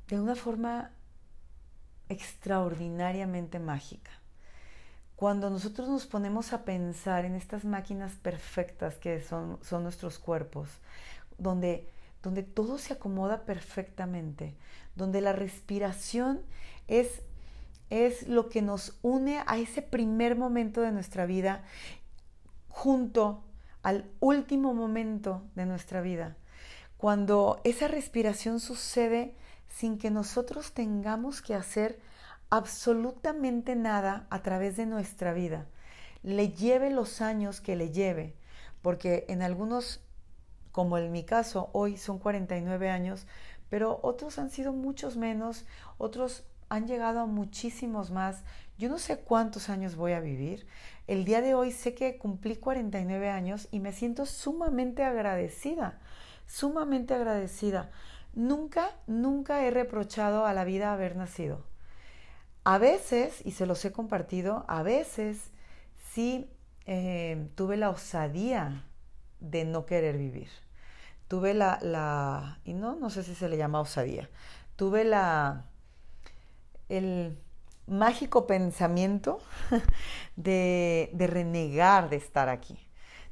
de 0.08 0.18
una 0.18 0.34
forma 0.34 0.92
extraordinariamente 2.08 3.58
mágica. 3.58 4.23
Cuando 5.16 5.48
nosotros 5.50 5.88
nos 5.88 6.06
ponemos 6.06 6.52
a 6.52 6.64
pensar 6.64 7.24
en 7.24 7.34
estas 7.34 7.64
máquinas 7.64 8.12
perfectas 8.14 8.96
que 8.96 9.20
son, 9.20 9.58
son 9.62 9.82
nuestros 9.82 10.18
cuerpos, 10.18 10.68
donde 11.38 11.88
donde 12.24 12.42
todo 12.42 12.78
se 12.78 12.94
acomoda 12.94 13.44
perfectamente, 13.44 14.56
donde 14.96 15.20
la 15.20 15.32
respiración 15.34 16.40
es, 16.88 17.20
es 17.90 18.26
lo 18.26 18.48
que 18.48 18.62
nos 18.62 18.98
une 19.02 19.42
a 19.46 19.58
ese 19.58 19.82
primer 19.82 20.34
momento 20.34 20.80
de 20.80 20.90
nuestra 20.90 21.26
vida 21.26 21.62
junto 22.68 23.44
al 23.82 24.10
último 24.20 24.72
momento 24.72 25.42
de 25.54 25.66
nuestra 25.66 26.00
vida. 26.00 26.34
Cuando 26.96 27.60
esa 27.64 27.88
respiración 27.88 28.58
sucede 28.58 29.36
sin 29.68 29.98
que 29.98 30.10
nosotros 30.10 30.72
tengamos 30.72 31.42
que 31.42 31.54
hacer 31.54 32.00
absolutamente 32.56 33.74
nada 33.74 34.28
a 34.30 34.42
través 34.42 34.76
de 34.76 34.86
nuestra 34.86 35.32
vida, 35.32 35.66
le 36.22 36.50
lleve 36.50 36.90
los 36.90 37.20
años 37.20 37.60
que 37.60 37.74
le 37.74 37.90
lleve, 37.90 38.36
porque 38.80 39.24
en 39.28 39.42
algunos 39.42 40.04
como 40.70 40.98
en 40.98 41.10
mi 41.12 41.24
caso, 41.24 41.70
hoy 41.72 41.96
son 41.96 42.18
49 42.18 42.90
años, 42.90 43.26
pero 43.70 44.00
otros 44.02 44.38
han 44.38 44.50
sido 44.50 44.72
muchos 44.72 45.16
menos, 45.16 45.66
otros 45.98 46.44
han 46.68 46.86
llegado 46.88 47.20
a 47.20 47.26
muchísimos 47.26 48.10
más. 48.10 48.42
Yo 48.78 48.88
no 48.88 48.98
sé 48.98 49.18
cuántos 49.18 49.68
años 49.68 49.94
voy 49.94 50.12
a 50.12 50.20
vivir. 50.20 50.66
El 51.06 51.24
día 51.24 51.40
de 51.42 51.54
hoy 51.54 51.70
sé 51.70 51.94
que 51.94 52.18
cumplí 52.18 52.56
49 52.56 53.30
años 53.30 53.68
y 53.70 53.78
me 53.78 53.92
siento 53.92 54.26
sumamente 54.26 55.04
agradecida, 55.04 56.00
sumamente 56.46 57.14
agradecida. 57.14 57.90
Nunca, 58.32 58.90
nunca 59.06 59.64
he 59.64 59.70
reprochado 59.70 60.44
a 60.44 60.54
la 60.54 60.64
vida 60.64 60.92
haber 60.92 61.14
nacido. 61.14 61.73
A 62.64 62.78
veces, 62.78 63.42
y 63.44 63.52
se 63.52 63.66
los 63.66 63.84
he 63.84 63.92
compartido, 63.92 64.64
a 64.68 64.82
veces 64.82 65.50
sí 66.12 66.50
eh, 66.86 67.48
tuve 67.56 67.76
la 67.76 67.90
osadía 67.90 68.84
de 69.40 69.64
no 69.66 69.84
querer 69.84 70.16
vivir. 70.16 70.48
Tuve 71.28 71.52
la, 71.52 71.78
la, 71.82 72.60
y 72.64 72.72
no, 72.72 72.96
no 72.96 73.10
sé 73.10 73.22
si 73.22 73.34
se 73.34 73.48
le 73.48 73.58
llama 73.58 73.80
osadía, 73.80 74.30
tuve 74.76 75.04
la, 75.04 75.66
el 76.88 77.38
mágico 77.86 78.46
pensamiento 78.46 79.40
de, 80.36 81.10
de 81.12 81.26
renegar 81.26 82.08
de 82.08 82.16
estar 82.16 82.48
aquí, 82.48 82.78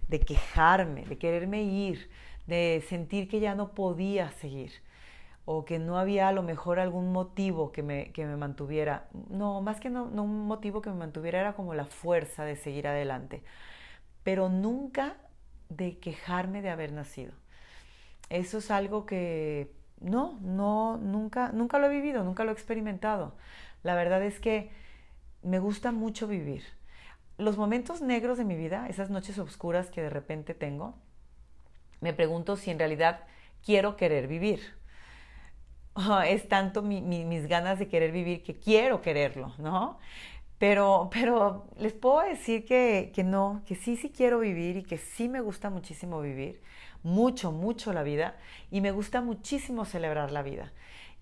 de 0.09 0.21
quejarme, 0.21 1.05
de 1.07 1.17
quererme 1.19 1.63
ir, 1.63 2.11
de 2.47 2.85
sentir 2.89 3.29
que 3.29 3.41
ya 3.41 3.55
no 3.55 3.73
podía 3.75 4.31
seguir 4.33 4.73
o 5.45 5.65
que 5.65 5.79
no 5.79 5.99
había 5.99 6.29
a 6.29 6.33
lo 6.33 6.43
mejor 6.43 6.79
algún 6.79 7.13
motivo 7.13 7.73
que 7.73 7.83
me, 7.83 8.13
que 8.13 8.27
me 8.27 8.37
mantuviera. 8.37 9.09
No, 9.29 9.61
más 9.61 9.81
que 9.81 9.91
no, 9.91 10.05
un 10.05 10.47
motivo 10.47 10.83
que 10.83 10.91
me 10.91 10.97
mantuviera 10.97 11.41
era 11.41 11.55
como 11.55 11.75
la 11.75 11.85
fuerza 11.87 12.45
de 12.45 12.57
seguir 12.57 12.87
adelante, 12.87 13.43
pero 14.23 14.49
nunca 14.49 15.17
de 15.69 15.99
quejarme 15.99 16.63
de 16.63 16.71
haber 16.71 16.93
nacido. 16.93 17.33
Eso 18.31 18.59
es 18.59 18.71
algo 18.71 19.05
que 19.07 19.73
no, 20.01 20.39
no, 20.43 20.97
nunca, 20.99 21.51
nunca 21.53 21.79
lo 21.79 21.87
he 21.87 21.91
vivido, 21.91 22.25
nunca 22.25 22.45
lo 22.45 22.51
he 22.51 22.55
experimentado. 22.55 23.35
La 23.83 23.95
verdad 23.95 24.23
es 24.23 24.41
que 24.41 24.71
me 25.43 25.59
gusta 25.59 25.93
mucho 25.93 26.29
vivir. 26.29 26.63
Los 27.39 27.57
momentos 27.57 28.03
negros 28.03 28.39
de 28.39 28.45
mi 28.45 28.57
vida, 28.57 28.89
esas 28.89 29.11
noches 29.11 29.39
oscuras 29.39 29.91
que 29.91 30.03
de 30.03 30.11
repente 30.11 30.55
tengo, 30.55 30.95
me 32.01 32.13
pregunto 32.13 32.57
si 32.57 32.71
en 32.71 32.79
realidad 32.79 33.21
quiero 33.65 33.97
querer 33.97 34.29
vivir. 34.29 34.61
es 36.27 36.49
tanto 36.49 36.83
mis 36.83 37.47
ganas 37.47 37.79
de 37.79 37.89
querer 37.89 38.13
vivir 38.13 38.43
que 38.43 38.55
quiero 38.55 39.01
quererlo, 39.01 39.55
¿no? 39.59 39.99
Pero, 40.59 41.11
pero 41.13 41.67
les 41.77 41.93
puedo 41.93 42.21
decir 42.21 42.65
que, 42.65 43.11
que 43.15 43.25
no, 43.25 43.63
que 43.67 43.75
sí, 43.75 43.97
sí 43.97 44.11
quiero 44.11 44.39
vivir 44.39 44.77
y 44.77 44.83
que 44.85 44.97
sí 44.97 45.29
me 45.29 45.41
gusta 45.41 45.71
muchísimo 45.71 46.21
vivir 46.21 46.61
mucho, 47.03 47.51
mucho 47.51 47.93
la 47.93 48.03
vida 48.03 48.37
y 48.71 48.81
me 48.81 48.93
gusta 48.93 49.21
muchísimo 49.21 49.85
celebrar 49.85 50.31
la 50.31 50.43
vida. 50.43 50.73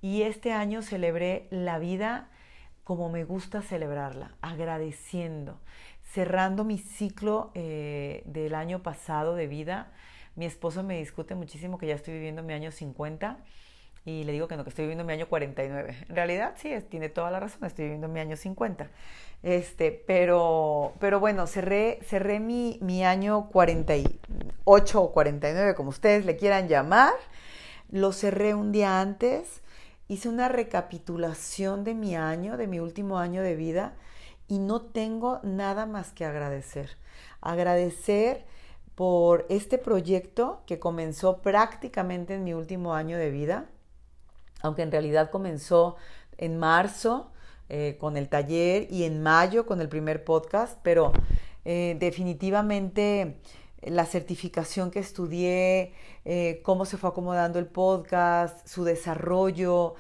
Y 0.03 0.23
este 0.23 0.53
año 0.53 0.83
celebré 0.83 1.47
la 1.51 1.79
vida 1.79 2.29
como 2.85 3.09
me 3.09 3.25
gusta 3.25 3.63
celebrarla, 3.63 4.35
agradeciendo, 4.41 5.61
cerrando 6.03 6.65
mi 6.65 6.79
ciclo 6.79 7.51
eh, 7.55 8.23
del 8.27 8.55
año 8.55 8.83
pasado 8.83 9.35
de 9.37 9.47
vida. 9.47 9.93
Mi 10.37 10.45
esposo 10.45 10.83
me 10.83 10.99
discute 10.99 11.35
muchísimo 11.35 11.79
que 11.79 11.87
ya 11.87 11.95
estoy 11.95 12.15
viviendo 12.15 12.43
mi 12.43 12.53
año 12.53 12.73
50 12.73 13.39
y 14.05 14.25
le 14.25 14.33
digo 14.33 14.49
que 14.49 14.57
no, 14.57 14.65
que 14.65 14.71
estoy 14.71 14.85
viviendo 14.85 15.05
mi 15.05 15.13
año 15.13 15.29
49. 15.29 16.07
En 16.09 16.17
realidad 16.17 16.55
sí, 16.57 16.71
tiene 16.89 17.09
toda 17.09 17.31
la 17.31 17.41
razón, 17.41 17.65
estoy 17.65 17.85
viviendo 17.85 18.09
mi 18.09 18.21
año 18.21 18.37
50. 18.37 18.89
Este, 19.43 19.91
pero, 20.07 20.95
pero 20.99 21.21
bueno, 21.21 21.47
cerré, 21.47 21.99
cerré 22.03 22.41
mi, 22.41 22.79
mi 22.83 23.05
año 23.05 23.49
48 23.51 25.03
o 25.03 25.13
49, 25.13 25.75
como 25.75 25.91
ustedes 25.91 26.25
le 26.25 26.37
quieran 26.37 26.69
llamar. 26.69 27.13
Lo 27.91 28.13
cerré 28.13 28.55
un 28.55 28.73
día 28.73 29.01
antes, 29.01 29.63
hice 30.09 30.29
una 30.29 30.49
recapitulación 30.49 31.85
de 31.85 31.95
mi 31.95 32.17
año, 32.17 32.57
de 32.57 32.67
mi 32.67 32.81
último 32.81 33.19
año 33.19 33.43
de 33.43 33.57
vida, 33.57 33.95
y 34.49 34.59
no 34.59 34.81
tengo 34.81 35.41
nada 35.43 35.87
más 35.87 36.13
que 36.13 36.25
agradecer. 36.25 36.97
Agradecer 37.41 38.45
por 38.95 39.47
este 39.49 39.77
proyecto 39.79 40.63
que 40.67 40.79
comenzó 40.79 41.43
prácticamente 41.43 42.35
en 42.35 42.45
mi 42.45 42.55
último 42.55 42.95
año 42.95 43.19
de 43.19 43.31
vida 43.31 43.67
aunque 44.63 44.83
en 44.83 44.91
realidad 44.91 45.31
comenzó 45.31 45.97
en 46.39 46.59
marzo 46.59 47.31
eh, 47.69 47.97
con 48.01 48.17
el 48.17 48.29
taller 48.29 48.89
y 48.91 49.05
en 49.05 49.23
mayo 49.23 49.67
con 49.67 49.81
el 49.81 49.89
primer 49.89 50.25
podcast, 50.25 50.79
pero 50.83 51.13
eh, 51.65 51.97
definitivamente 52.01 53.37
la 53.83 54.07
certificación 54.07 54.91
que 54.91 54.99
estudié, 54.99 55.95
eh, 56.25 56.61
cómo 56.65 56.85
se 56.85 56.97
fue 56.97 57.11
acomodando 57.11 57.59
el 57.59 57.67
podcast, 57.67 58.67
su 58.67 58.85
desarrollo, 58.85 59.95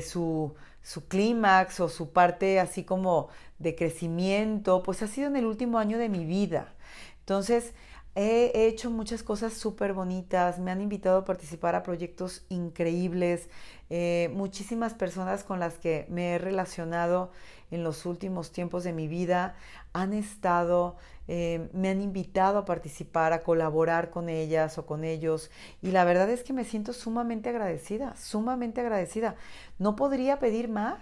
su, 0.00 0.54
su 0.82 1.08
clímax 1.08 1.80
o 1.80 1.88
su 1.88 2.12
parte 2.12 2.58
así 2.60 2.84
como 2.84 3.28
de 3.58 3.74
crecimiento, 3.74 4.82
pues 4.82 5.02
ha 5.02 5.08
sido 5.08 5.28
en 5.28 5.36
el 5.36 5.46
último 5.46 5.78
año 5.78 5.98
de 5.98 6.08
mi 6.08 6.24
vida. 6.24 6.74
Entonces, 7.20 7.74
He 8.14 8.66
hecho 8.66 8.90
muchas 8.90 9.22
cosas 9.22 9.54
súper 9.54 9.94
bonitas, 9.94 10.58
me 10.58 10.70
han 10.70 10.82
invitado 10.82 11.18
a 11.18 11.24
participar 11.24 11.74
a 11.74 11.82
proyectos 11.82 12.44
increíbles, 12.50 13.48
eh, 13.88 14.30
muchísimas 14.34 14.92
personas 14.92 15.44
con 15.44 15.60
las 15.60 15.78
que 15.78 16.04
me 16.10 16.34
he 16.34 16.38
relacionado 16.38 17.30
en 17.70 17.82
los 17.82 18.04
últimos 18.04 18.52
tiempos 18.52 18.84
de 18.84 18.92
mi 18.92 19.08
vida 19.08 19.54
han 19.94 20.12
estado, 20.12 20.96
eh, 21.26 21.70
me 21.72 21.88
han 21.88 22.02
invitado 22.02 22.58
a 22.58 22.64
participar, 22.66 23.32
a 23.32 23.42
colaborar 23.42 24.10
con 24.10 24.28
ellas 24.28 24.76
o 24.76 24.84
con 24.84 25.04
ellos 25.04 25.50
y 25.80 25.90
la 25.90 26.04
verdad 26.04 26.28
es 26.28 26.42
que 26.42 26.52
me 26.52 26.64
siento 26.64 26.92
sumamente 26.92 27.48
agradecida, 27.48 28.14
sumamente 28.16 28.82
agradecida. 28.82 29.36
No 29.78 29.96
podría 29.96 30.38
pedir 30.38 30.68
más 30.68 30.98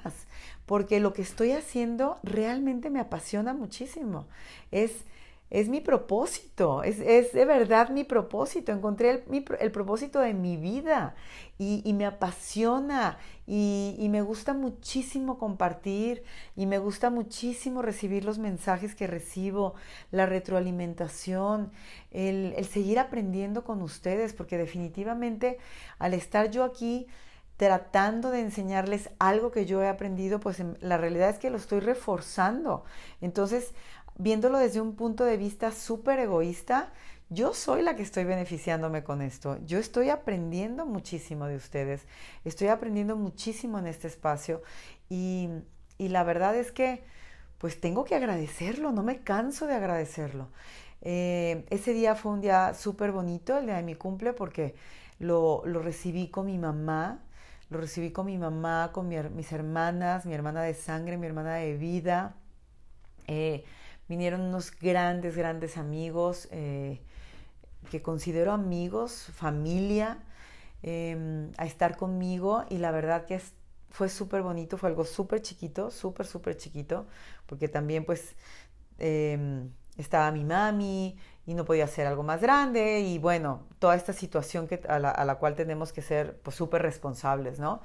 porque 0.64 1.01
lo 1.01 1.12
que 1.12 1.23
estoy 1.23 1.51
haciendo 1.53 2.20
realmente 2.23 2.88
me 2.88 3.01
apasiona 3.01 3.53
muchísimo. 3.53 4.27
Es 4.70 5.05
es 5.51 5.69
mi 5.69 5.81
propósito, 5.81 6.85
es, 6.85 6.99
de 7.33 7.45
verdad 7.45 7.91
mi 7.91 8.05
propósito. 8.05 8.71
Encontré 8.71 9.25
el, 9.61 9.73
propósito 9.73 10.21
de 10.21 10.33
mi 10.33 10.57
vida 10.57 11.17
y, 11.59 11.93
me 11.93 12.07
apasiona 12.07 13.19
y, 13.49 14.07
me 14.11 14.23
gusta 14.23 14.55
muchísimo 14.55 15.39
compartir 15.39 16.23
y 16.55 16.67
me 16.67 16.79
gusta 16.79 17.11
muchísimo 17.11 17.83
recibir 17.83 18.25
los 18.25 18.39
mensajes 18.39 18.95
que 18.95 19.09
recibo, 19.09 19.75
la 20.13 20.25
retroalimentación, 20.25 21.73
el, 22.13 22.55
el 22.57 22.65
seguir 22.67 23.01
aprendiendo 23.01 23.65
con 23.65 23.83
ustedes, 23.83 24.33
porque 24.33 24.57
definitivamente 24.57 25.59
al 25.99 26.15
estar 26.15 26.53
yo 26.53 26.63
aquí, 26.63 27.09
tratando 27.61 28.31
de 28.31 28.41
enseñarles 28.41 29.11
algo 29.19 29.51
que 29.51 29.67
yo 29.67 29.83
he 29.83 29.89
aprendido, 29.89 30.41
pues 30.41 30.63
la 30.81 30.97
realidad 30.97 31.29
es 31.29 31.39
que 31.39 31.51
lo 31.51 31.59
estoy 31.59 31.81
reforzando. 31.81 32.85
Entonces, 33.21 33.75
viéndolo 34.20 34.59
desde 34.59 34.80
un 34.80 34.94
punto 34.96 35.24
de 35.24 35.38
vista 35.38 35.72
súper 35.72 36.18
egoísta, 36.18 36.92
yo 37.30 37.54
soy 37.54 37.83
la 37.83 37.96
que 37.96 38.02
estoy 38.02 38.24
beneficiándome 38.24 39.02
con 39.02 39.22
esto. 39.22 39.59
Yo 39.64 39.78
estoy 39.78 40.11
aprendiendo 40.11 40.85
muchísimo 40.85 41.46
de 41.46 41.56
ustedes. 41.56 42.06
Estoy 42.44 42.68
aprendiendo 42.68 43.16
muchísimo 43.16 43.78
en 43.78 43.87
este 43.87 44.09
espacio 44.09 44.62
y, 45.09 45.48
la 45.98 46.24
verdad 46.24 46.56
es 46.56 46.72
que 46.72 47.04
pues 47.59 47.78
tengo 47.80 48.04
que 48.04 48.14
agradecerlo, 48.14 48.90
no 48.90 49.02
me 49.02 49.20
canso 49.20 49.66
de 49.66 49.74
agradecerlo. 49.74 50.48
Eh, 51.02 51.66
ese 51.70 51.92
día 51.92 52.14
fue 52.14 52.33
un 52.33 52.40
día 52.40 52.72
súper 52.74 53.12
bonito, 53.12 53.59
el 53.59 53.66
día 53.66 53.76
de 53.76 53.83
mi 53.83 53.94
cumple, 53.94 54.33
porque 54.33 54.74
lo, 55.18 55.62
recibí 55.64 56.28
con 56.28 56.46
mi 56.46 56.59
mamá, 56.59 57.20
lo 57.68 57.78
recibí 57.78 58.12
con 58.12 58.26
mi 58.26 58.38
mamá, 58.38 58.90
con 58.92 59.09
mis 59.09 59.52
hermanas, 59.52 60.24
mi 60.24 60.35
hermana 60.35 60.62
de 60.62 60.74
sangre, 60.74 61.18
mi 61.18 61.26
hermana 61.26 61.56
de 61.56 61.76
vida. 61.76 62.35
Eh, 63.26 63.64
vinieron 64.11 64.40
unos 64.40 64.73
grandes, 64.73 65.37
grandes 65.37 65.77
amigos 65.77 66.49
eh, 66.51 67.01
que 67.92 68.03
considero 68.03 68.51
amigos, 68.51 69.31
familia, 69.33 70.18
em, 70.83 71.53
a 71.57 71.64
estar 71.64 71.96
conmigo 71.96 72.64
y 72.68 72.79
la 72.79 72.90
verdad 72.90 73.25
que 73.25 73.40
fue 73.90 74.09
súper 74.09 74.42
bonito, 74.42 74.77
fue 74.77 74.88
algo 74.88 75.05
súper 75.05 75.42
chiquito, 75.42 75.92
súper, 75.92 76.27
súper 76.27 76.57
chiquito, 76.57 77.07
porque 77.46 77.68
también 77.68 78.05
pues 78.05 78.35
em, 78.99 79.70
estaba 79.96 80.33
mi 80.33 80.44
mami 80.44 81.16
y 81.46 81.55
no 81.55 81.64
podía 81.64 81.85
hacer 81.85 82.09
algo 82.09 82.25
más 82.25 82.40
grande 82.40 83.03
y 83.03 83.18
bueno, 83.18 83.62
toda 83.79 83.94
esta 83.94 84.12
situación 84.12 84.66
que, 84.66 84.81
a, 84.88 84.99
la, 84.99 85.11
a 85.11 85.25
la 85.25 85.37
cual 85.37 85.55
tenemos 85.55 85.92
que 85.92 86.03
ser 86.03 86.37
pues 86.42 86.57
súper 86.57 86.83
responsables, 86.83 87.61
¿no? 87.61 87.81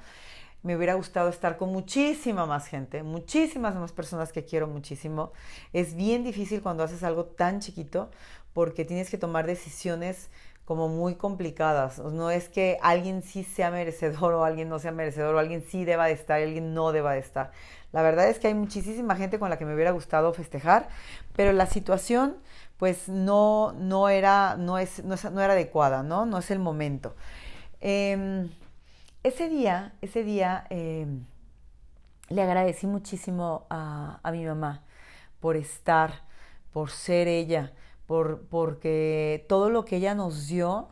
Me 0.62 0.76
hubiera 0.76 0.94
gustado 0.94 1.28
estar 1.28 1.56
con 1.56 1.72
muchísima 1.72 2.46
más 2.46 2.66
gente, 2.66 3.02
muchísimas 3.02 3.74
más 3.76 3.92
personas 3.92 4.32
que 4.32 4.44
quiero 4.44 4.66
muchísimo. 4.66 5.32
Es 5.72 5.94
bien 5.94 6.24
difícil 6.24 6.62
cuando 6.62 6.82
haces 6.82 7.02
algo 7.02 7.24
tan 7.24 7.60
chiquito 7.60 8.10
porque 8.52 8.84
tienes 8.84 9.10
que 9.10 9.18
tomar 9.18 9.46
decisiones 9.46 10.28
como 10.64 10.88
muy 10.88 11.14
complicadas. 11.14 12.00
No 12.00 12.30
es 12.30 12.48
que 12.48 12.78
alguien 12.82 13.22
sí 13.22 13.44
sea 13.44 13.70
merecedor 13.70 14.34
o 14.34 14.44
alguien 14.44 14.68
no 14.68 14.80
sea 14.80 14.90
merecedor 14.92 15.36
o 15.36 15.38
alguien 15.38 15.62
sí 15.62 15.84
deba 15.84 16.06
de 16.06 16.12
estar 16.12 16.40
y 16.40 16.44
alguien 16.44 16.74
no 16.74 16.90
deba 16.90 17.12
de 17.12 17.20
estar. 17.20 17.52
La 17.92 18.02
verdad 18.02 18.28
es 18.28 18.40
que 18.40 18.48
hay 18.48 18.54
muchísima 18.54 19.14
gente 19.14 19.38
con 19.38 19.48
la 19.48 19.58
que 19.58 19.64
me 19.64 19.74
hubiera 19.74 19.92
gustado 19.92 20.32
festejar, 20.34 20.88
pero 21.34 21.52
la 21.52 21.66
situación 21.66 22.36
pues 22.78 23.08
no, 23.08 23.72
no, 23.78 24.08
era, 24.08 24.56
no, 24.56 24.76
es, 24.78 25.02
no, 25.02 25.14
era 25.14 25.52
adecuada, 25.54 26.02
¿no? 26.02 26.26
No 26.26 26.38
es 26.38 26.50
el 26.50 26.58
momento. 26.58 27.14
Em, 27.80 28.50
ese 29.26 29.48
día, 29.48 29.92
ese 30.02 30.22
día 30.22 30.66
em, 30.70 31.24
le 32.28 32.42
agradecí 32.42 32.86
muchísimo 32.86 33.66
a, 33.70 34.20
mi 34.30 34.44
mamá 34.44 34.84
por 35.40 35.56
estar, 35.56 36.22
por 36.72 36.90
ser 36.90 37.26
ella, 37.26 37.72
por, 38.06 38.42
porque 38.42 39.44
todo 39.48 39.68
lo 39.68 39.84
que 39.84 39.96
ella 39.96 40.14
nos 40.14 40.46
dio, 40.46 40.90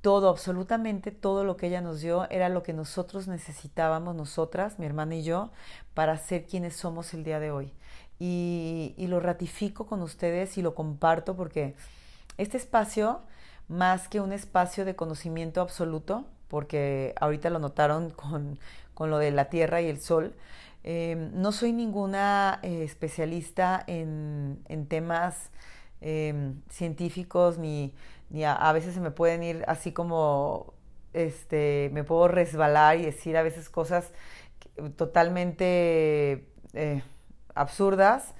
todo, 0.00 0.28
absolutamente 0.28 1.10
todo 1.10 1.42
lo 1.42 1.56
que 1.56 1.66
ella 1.66 1.80
nos 1.80 2.00
dio 2.00 2.30
era 2.30 2.48
lo 2.48 2.62
que 2.62 2.72
nosotros 2.72 3.26
necesitábamos, 3.26 4.14
nosotras, 4.14 4.78
mi 4.78 4.86
hermana 4.86 5.16
y 5.16 5.24
yo, 5.24 5.50
para 5.92 6.16
ser 6.18 6.46
quienes 6.46 6.76
somos 6.76 7.14
el 7.14 7.24
día 7.24 7.40
de 7.40 7.50
hoy. 7.50 7.74
Y, 8.20 8.94
y 8.96 9.08
lo 9.08 9.18
ratifico 9.18 9.86
con 9.86 10.02
ustedes 10.02 10.56
y 10.56 10.62
lo 10.62 10.76
comparto 10.76 11.34
porque 11.34 11.74
este 12.38 12.58
espacio, 12.58 13.22
más 13.66 14.06
que 14.06 14.20
un 14.20 14.32
espacio 14.32 14.84
de 14.84 14.94
conocimiento 14.94 15.60
absoluto, 15.60 16.26
porque 16.54 17.16
ahorita 17.20 17.50
lo 17.50 17.58
notaron 17.58 18.10
con, 18.10 18.60
lo 19.10 19.18
de 19.18 19.32
la 19.32 19.46
Tierra 19.46 19.82
y 19.82 19.88
el 19.88 20.00
Sol. 20.00 20.36
Em, 20.84 21.32
no 21.34 21.50
soy 21.50 21.72
ninguna 21.72 22.60
eh, 22.62 22.84
especialista 22.84 23.82
en, 23.88 24.62
temas 24.88 25.50
em, 26.00 26.60
científicos, 26.70 27.58
ni, 27.58 27.92
a, 28.46 28.72
veces 28.72 28.94
se 28.94 29.00
me 29.00 29.10
pueden 29.10 29.42
ir 29.42 29.64
así 29.66 29.90
como, 29.90 30.74
este, 31.12 31.90
me 31.92 32.04
puedo 32.04 32.28
resbalar 32.28 32.98
y 32.98 33.06
decir 33.06 33.36
a 33.36 33.42
veces 33.42 33.68
cosas 33.68 34.12
totalmente 34.94 36.46
eh, 36.72 37.02
absurdas 37.56 38.32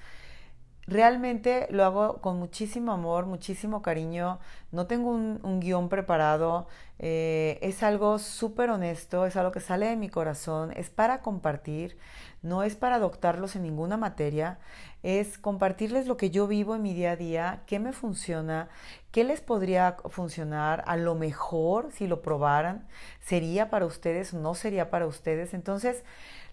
realmente 0.87 1.67
lo 1.71 1.83
hago 1.83 2.21
con 2.21 2.37
muchísimo 2.37 2.91
amor, 2.91 3.25
muchísimo 3.25 3.81
cariño, 3.81 4.39
no 4.71 4.87
tengo 4.87 5.09
un, 5.09 5.59
guion 5.59 5.89
preparado, 5.89 6.67
eh, 6.99 7.57
es 7.61 7.81
algo 7.81 8.19
súper 8.19 8.69
honesto, 8.69 9.25
es 9.25 9.35
algo 9.35 9.51
que 9.51 9.59
sale 9.61 9.87
de 9.87 9.95
mi 9.95 10.09
corazón, 10.09 10.71
es 10.75 10.89
para 10.89 11.21
compartir, 11.21 11.97
no 12.43 12.61
es 12.63 12.75
para 12.75 12.97
adoptarlos 12.97 13.55
en 13.55 13.63
ninguna 13.63 13.97
materia, 13.97 14.59
es 15.01 15.37
compartirles 15.37 16.07
lo 16.07 16.17
que 16.17 16.29
yo 16.29 16.47
vivo 16.47 16.75
en 16.75 16.83
mi 16.83 16.93
día 16.93 17.11
a 17.11 17.15
día, 17.15 17.63
qué 17.65 17.79
me 17.79 17.93
funciona, 17.93 18.69
qué 19.11 19.23
les 19.23 19.41
podría 19.41 19.97
funcionar, 20.09 20.83
a 20.87 20.97
lo 20.97 21.15
mejor 21.15 21.91
si 21.91 22.05
lo 22.07 22.21
probaran, 22.21 22.87
sería 23.21 23.69
para 23.69 23.85
ustedes 23.85 24.33
o 24.33 24.39
no 24.39 24.53
sería 24.55 24.89
para 24.91 25.07
ustedes. 25.07 25.53
Entonces, 25.53 26.03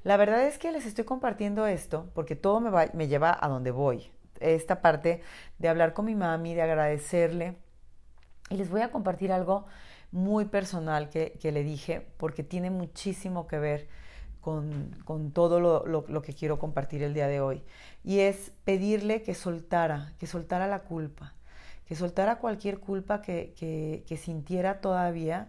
la 0.05 0.17
verdad 0.17 0.47
es 0.47 0.59
que 0.59 0.73
les 0.73 0.87
estoy 0.87 1.05
compartiendo 1.05 1.67
esto 1.67 2.11
porque 2.15 2.37
todo 2.37 2.61
me, 2.61 2.71
va, 2.71 2.87
me 2.95 3.09
lleva 3.09 3.37
a 3.41 3.49
donde 3.49 3.71
voy 3.71 4.11
esta 4.43 4.81
parte 4.81 5.23
de 5.59 5.69
hablar 5.69 5.95
con 5.95 6.05
mi 6.05 6.15
mami, 6.15 6.55
de 6.55 6.63
agradecerle. 6.63 7.57
Y 8.51 8.57
les 8.57 8.71
voy 8.71 8.83
a 8.83 8.91
compartir 8.91 9.33
algo 9.33 9.67
muy 10.13 10.45
personal 10.45 11.09
que, 11.09 11.39
le 11.43 11.65
dije, 11.65 12.07
porque 12.19 12.43
tiene 12.45 12.71
muchísimo 12.71 13.47
que 13.47 13.59
ver 13.59 13.89
con, 14.41 15.33
todo 15.33 15.59
lo, 15.61 16.23
que 16.23 16.35
quiero 16.35 16.59
compartir 16.59 17.03
el 17.03 17.15
día 17.15 17.29
de 17.29 17.41
hoy. 17.41 17.63
Y 18.05 18.21
es 18.21 18.53
pedirle 18.65 19.23
que 19.23 19.35
soltara, 19.35 20.13
que 20.19 20.27
soltara 20.27 20.67
la 20.67 20.81
culpa, 20.81 21.35
que 21.87 21.97
soltara 21.97 22.37
cualquier 22.37 22.79
culpa 22.79 23.23
que, 23.23 24.05
sintiera 24.21 24.81
todavía 24.81 25.49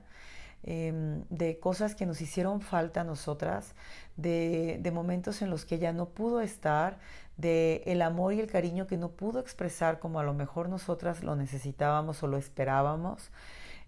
em, 0.64 1.24
de 1.30 1.60
cosas 1.60 1.96
que 1.96 2.06
nos 2.06 2.22
hicieron 2.22 2.62
falta 2.62 3.02
a 3.02 3.04
nosotras, 3.04 3.76
de, 4.18 4.80
de, 4.82 4.92
momentos 4.92 5.42
en 5.42 5.50
los 5.50 5.66
que 5.66 5.76
ella 5.76 5.94
no 5.94 6.10
pudo 6.10 6.42
estar, 6.42 7.00
de 7.38 7.84
el 7.86 8.02
amor 8.02 8.34
y 8.34 8.40
el 8.40 8.48
cariño 8.48 8.88
que 8.88 8.98
no 8.98 9.10
pudo 9.10 9.40
expresar 9.40 10.00
como 10.00 10.20
a 10.20 10.24
lo 10.24 10.34
mejor 10.34 10.70
nosotras 10.70 11.24
lo 11.24 11.36
necesitábamos 11.36 12.22
o 12.24 12.28
lo 12.28 12.38
esperábamos. 12.38 13.32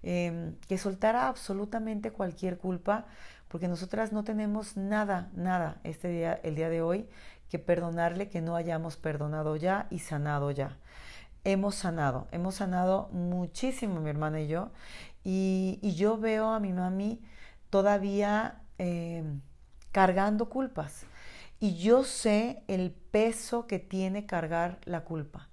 Em, 0.08 0.56
que 0.68 0.78
soltara 0.78 1.28
absolutamente 1.28 2.12
cualquier 2.12 2.60
culpa, 2.60 3.06
porque 3.48 3.68
nosotras 3.68 4.12
no 4.14 4.24
tenemos 4.24 4.78
nada, 4.78 5.32
nada 5.34 5.78
este 5.84 6.10
día, 6.10 6.40
el 6.44 6.54
día 6.54 6.70
de 6.70 6.84
hoy, 6.84 7.10
que 7.50 7.58
perdonarle 7.58 8.30
que 8.30 8.40
no 8.40 8.56
hayamos 8.56 8.98
perdonado 8.98 9.56
ya 9.56 9.88
y 9.90 10.00
sanado 10.00 10.52
ya. 10.52 10.78
Hemos 11.44 11.74
sanado, 11.74 12.28
hemos 12.32 12.54
sanado 12.54 13.10
muchísimo 13.14 14.00
mi 14.00 14.12
hermana 14.12 14.42
y 14.42 14.48
yo, 14.48 14.70
y, 15.26 15.94
yo 15.96 16.18
veo 16.18 16.52
a 16.52 16.60
mi 16.60 16.72
mami 16.72 17.20
todavía 17.70 18.62
em, 18.78 19.42
cargando 19.92 20.50
culpas. 20.50 21.06
Y 21.60 21.78
yo 21.78 22.04
sé 22.04 22.62
el 22.68 22.92
peso 22.92 23.66
que 23.66 23.80
tiene 23.80 24.26
cargar 24.26 24.80
la 24.86 25.04
culpa. 25.04 25.50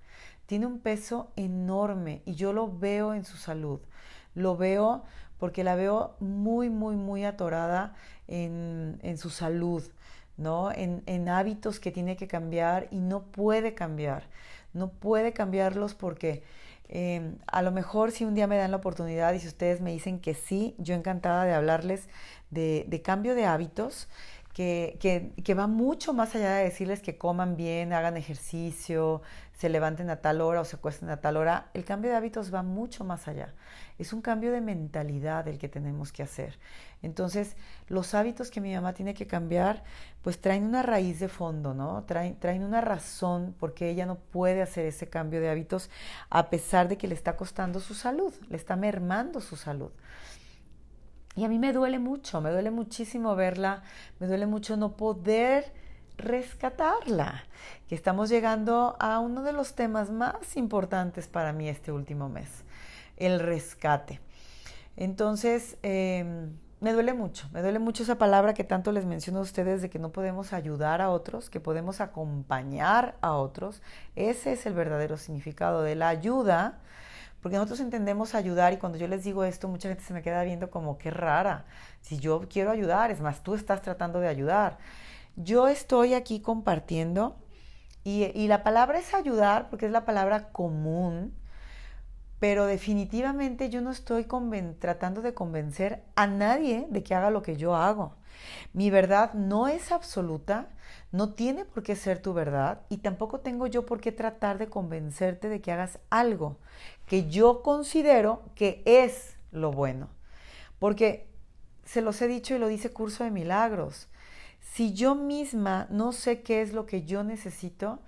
Tiene 0.47 0.67
un 0.67 0.81
peso 0.81 1.33
enorme 1.37 2.23
y 2.27 2.35
yo 2.35 2.53
lo 2.53 2.79
veo 2.79 3.15
en 3.15 3.25
su 3.25 3.39
salud. 3.39 3.81
Lo 4.35 4.57
veo 4.57 5.05
porque 5.39 5.65
la 5.65 5.75
veo 5.75 6.17
muy, 6.21 6.69
muy, 6.69 6.97
muy 6.97 7.25
atorada 7.25 7.95
en, 8.29 9.17
su 9.17 9.31
salud, 9.31 9.83
¿no? 10.37 10.71
En, 10.71 11.29
hábitos 11.29 11.81
que 11.81 11.91
tiene 11.91 12.17
que 12.17 12.29
cambiar 12.29 12.89
y 12.91 13.01
no 13.01 13.23
puede 13.23 13.75
cambiar. 13.75 14.29
No 14.75 14.91
puede 14.91 15.33
cambiarlos 15.33 15.95
porque 15.95 16.43
em, 16.93 17.37
a 17.47 17.63
lo 17.63 17.73
mejor 17.73 18.13
si 18.13 18.25
un 18.25 18.35
día 18.35 18.47
me 18.47 18.57
dan 18.57 18.71
la 18.71 18.77
oportunidad 18.77 19.33
y 19.33 19.41
si 19.41 19.49
ustedes 19.49 19.81
me 19.81 19.91
dicen 19.93 20.21
que 20.21 20.35
sí, 20.35 20.75
yo 20.79 20.95
encantada 20.95 21.45
de 21.45 21.55
hablarles 21.55 22.09
de, 22.51 22.85
de 22.87 23.03
cambio 23.03 23.35
de 23.35 23.47
hábitos 23.47 24.09
que, 24.53 25.33
que, 25.43 25.55
va 25.55 25.67
mucho 25.67 26.13
más 26.13 26.35
allá 26.35 26.55
de 26.57 26.65
decirles 26.65 27.01
que 27.01 27.17
coman 27.17 27.57
bien, 27.57 27.93
hagan 27.95 28.19
ejercicio, 28.19 29.23
se 29.55 29.71
levanten 29.71 30.11
a 30.11 30.17
tal 30.17 30.43
hora 30.43 30.61
o 30.61 30.65
se 30.65 30.77
acuesten 30.77 31.09
a 31.09 31.23
tal 31.23 31.39
hora. 31.39 31.71
El 31.73 31.85
cambio 31.85 32.11
de 32.11 32.17
hábitos 32.17 32.53
va 32.53 32.63
mucho 32.63 33.03
más 33.05 33.29
allá. 33.29 33.55
Es 33.99 34.13
un 34.13 34.21
cambio 34.21 34.53
de 34.53 34.61
mentalidad 34.61 35.49
el 35.49 35.59
que 35.59 35.69
tenemos 35.69 36.13
que 36.13 36.23
hacer. 36.23 36.59
Entonces, 37.01 37.57
los 37.89 38.15
hábitos 38.15 38.51
que 38.51 38.61
mi 38.61 38.75
mamá 38.75 38.93
tiene 38.93 39.15
que 39.15 39.27
cambiar, 39.27 39.85
pues 40.21 40.39
traen 40.39 40.65
una 40.65 40.83
raíz 40.83 41.19
de 41.19 41.29
fondo, 41.29 41.73
¿no? 41.73 42.05
Traen, 42.05 42.37
traen 42.39 42.63
una 42.63 42.83
razón 42.83 43.55
porque 43.59 43.89
ella 43.89 44.05
no 44.05 44.17
puede 44.17 44.61
hacer 44.61 44.85
ese 44.85 45.09
cambio 45.09 45.41
de 45.41 45.49
hábitos 45.49 45.89
a 46.29 46.51
pesar 46.51 46.89
de 46.89 46.99
que 46.99 47.09
le 47.09 47.15
está 47.15 47.37
costando 47.37 47.81
su 47.81 47.95
salud, 47.95 48.35
le 48.51 48.57
está 48.57 48.77
mermando 48.77 49.41
su 49.41 49.57
salud. 49.57 49.93
Y 51.35 51.45
a 51.45 51.49
mí 51.49 51.59
me 51.59 51.73
duele 51.73 51.99
mucho, 51.99 52.41
me 52.41 52.51
duele 52.51 52.71
muchísimo 52.71 53.35
verla, 53.35 53.83
me 54.21 54.27
duele 54.27 54.47
mucho 54.47 54.77
no 54.77 54.97
poder 54.97 55.73
rescatarla, 56.19 57.45
que 57.89 57.95
estamos 57.95 58.29
llegando 58.29 58.97
a 59.01 59.19
uno 59.19 59.43
de 59.43 59.53
los 59.53 59.75
temas 59.75 60.11
más 60.11 60.57
importantes 60.57 61.29
para 61.29 61.53
mí 61.53 61.69
este 61.69 61.91
último 61.91 62.29
mes, 62.29 62.65
el 63.17 63.41
rescate. 63.41 64.21
Entonces, 64.97 65.79
em, 65.83 66.53
me 66.81 66.93
duele 66.93 67.15
mucho, 67.15 67.49
me 67.53 67.63
duele 67.63 67.79
mucho 67.79 68.03
esa 68.03 68.19
palabra 68.19 68.55
que 68.55 68.65
tanto 68.65 68.93
les 68.93 69.07
menciono 69.07 69.39
a 69.39 69.43
ustedes 69.43 69.83
de 69.83 69.89
que 69.89 69.99
no 69.99 70.11
podemos 70.11 70.53
ayudar 70.53 71.01
a 71.01 71.11
otros, 71.11 71.49
que 71.49 71.61
podemos 71.61 72.01
acompañar 72.01 73.17
a 73.21 73.35
otros. 73.35 73.81
Ese 74.17 74.53
es 74.53 74.67
el 74.67 74.75
verdadero 74.75 75.17
significado 75.17 75.83
de 75.83 75.95
la 75.95 76.09
ayuda 76.09 76.81
porque 77.43 77.57
nosotros 77.57 77.81
entendemos 77.81 78.37
ayudar 78.37 78.73
y 78.73 78.77
cuando 78.77 78.99
yo 78.99 79.09
les 79.09 79.25
digo 79.25 79.43
esto, 79.43 79.67
mucha 79.67 79.89
gente 79.89 80.05
se 80.05 80.15
me 80.15 80.23
queda 80.23 80.45
viendo 80.45 80.71
como 80.71 80.97
qué 80.97 81.11
rara. 81.11 81.65
Si 82.01 82.19
yo 82.19 82.43
quiero 82.49 82.71
ayudar, 82.71 83.11
es 83.11 83.21
más, 83.21 83.43
tú 83.43 83.55
estás 83.55 83.83
tratando 83.83 84.21
de 84.21 84.29
ayudar. 84.29 84.79
Yo 85.35 85.67
estoy 85.67 86.15
aquí 86.15 86.41
compartiendo 86.41 87.37
y, 88.05 88.47
la 88.49 88.63
palabra 88.63 88.99
es 88.99 89.13
ayudar 89.13 89.71
porque 89.71 89.87
es 89.87 89.93
la 89.93 90.05
palabra 90.05 90.51
común, 90.51 91.35
pero 92.39 92.67
definitivamente 92.67 93.71
yo 93.71 93.81
no 93.81 93.91
estoy 93.91 94.27
tratando 94.79 95.21
de 95.21 95.35
convencer 95.35 96.05
a 96.15 96.27
nadie 96.29 96.87
de 96.91 97.03
que 97.03 97.15
haga 97.15 97.31
lo 97.31 97.43
que 97.43 97.57
yo 97.57 97.75
hago. 97.75 98.15
Mi 98.73 98.91
verdad 98.91 99.35
no 99.35 99.69
es 99.69 99.93
absoluta, 99.93 100.69
no 101.13 101.35
tiene 101.35 101.65
por 101.65 101.83
qué 101.83 101.95
ser 101.95 102.21
tu 102.21 102.33
verdad 102.35 102.83
y 102.89 102.99
tampoco 102.99 103.41
tengo 103.41 103.67
yo 103.67 103.87
por 103.87 104.01
qué 104.01 104.13
tratar 104.13 104.59
de 104.59 104.69
convencerte 104.69 105.49
de 105.49 105.61
que 105.61 105.73
hagas 105.73 106.01
algo 106.11 106.59
que 107.07 107.29
yo 107.29 107.63
considero 107.63 108.43
que 108.55 108.83
es 108.85 109.37
lo 109.51 109.73
bueno. 109.73 110.09
Porque 110.79 111.29
se 111.85 112.03
los 112.03 112.21
he 112.23 112.29
dicho 112.29 112.55
y 112.55 112.59
lo 112.59 112.69
dice 112.69 112.93
Curso 112.93 113.25
de 113.25 113.31
Milagros. 113.31 114.09
Si 114.61 114.93
yo 114.95 115.15
misma 115.15 115.87
no 115.91 116.13
sé 116.13 116.43
qué 116.43 116.63
es 116.63 116.73
lo 116.73 116.87
que 116.87 117.05
yo 117.05 117.25
necesito, 117.25 118.01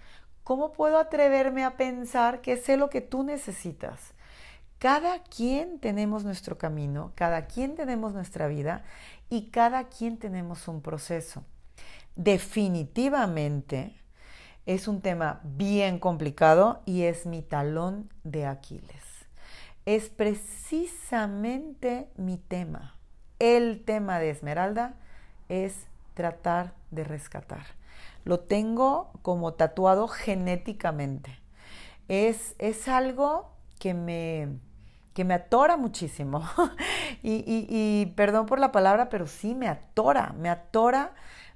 ¿cómo 0.43 0.73
puedo 0.73 0.99
atreverme 0.99 1.65
a 1.65 1.77
pensar 1.77 2.41
que 2.41 2.57
sé 2.57 2.77
lo 2.77 2.91
que 2.91 3.01
tú 3.01 3.23
necesitas? 3.23 4.15
Cada 4.79 5.23
quien 5.23 5.79
tenemos 5.79 6.25
nuestro 6.25 6.59
camino, 6.59 7.13
cada 7.15 7.47
quien 7.47 7.75
tenemos 7.75 8.13
nuestra 8.13 8.49
vida 8.49 8.85
y 9.31 9.51
cada 9.51 9.89
quien 9.89 10.19
tenemos 10.19 10.69
un 10.69 10.83
proceso 10.83 11.45
definitivamente 12.17 13.97
es 14.67 14.89
un 14.89 15.01
tema 15.01 15.41
bien 15.45 15.99
complicado 15.99 16.83
y 16.87 17.03
es 17.03 17.27
mi 17.27 17.43
talón 17.43 18.11
de 18.23 18.47
Aquiles. 18.47 19.05
Es 19.85 20.09
precisamente 20.09 22.09
mi 22.17 22.39
tema. 22.39 22.97
El 23.39 23.85
tema 23.85 24.19
de 24.19 24.31
Esmeralda 24.31 24.95
es 25.49 25.87
tratar 26.15 26.73
de 26.91 27.05
rescatar. 27.05 27.67
Lo 28.25 28.41
tengo 28.41 29.11
como 29.21 29.53
tatuado 29.53 30.09
genéticamente. 30.09 31.39
Es, 32.09 32.55
es 32.59 32.89
algo 32.89 33.53
que 33.79 33.93
me, 33.93 34.49
que 35.13 35.25
me 35.25 35.35
atora 35.35 35.77
muchísimo. 35.77 36.43
y, 37.23 37.45
y 37.47 38.07
perdón 38.17 38.47
por 38.47 38.59
la 38.59 38.73
palabra, 38.73 39.11
pero 39.11 39.27
sí 39.27 39.55
me 39.55 39.69
atora, 39.69 40.35
me 40.39 40.49
atora 40.49 41.13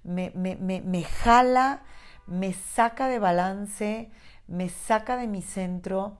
me, 0.08 0.32
me, 0.34 0.80
me, 0.80 1.02
jala, 1.02 1.82
me 2.28 2.52
saca 2.52 3.08
de 3.08 3.18
balance, 3.18 4.10
me 4.46 4.68
saca 4.68 5.16
de 5.16 5.26
mi 5.26 5.42
centro. 5.42 6.18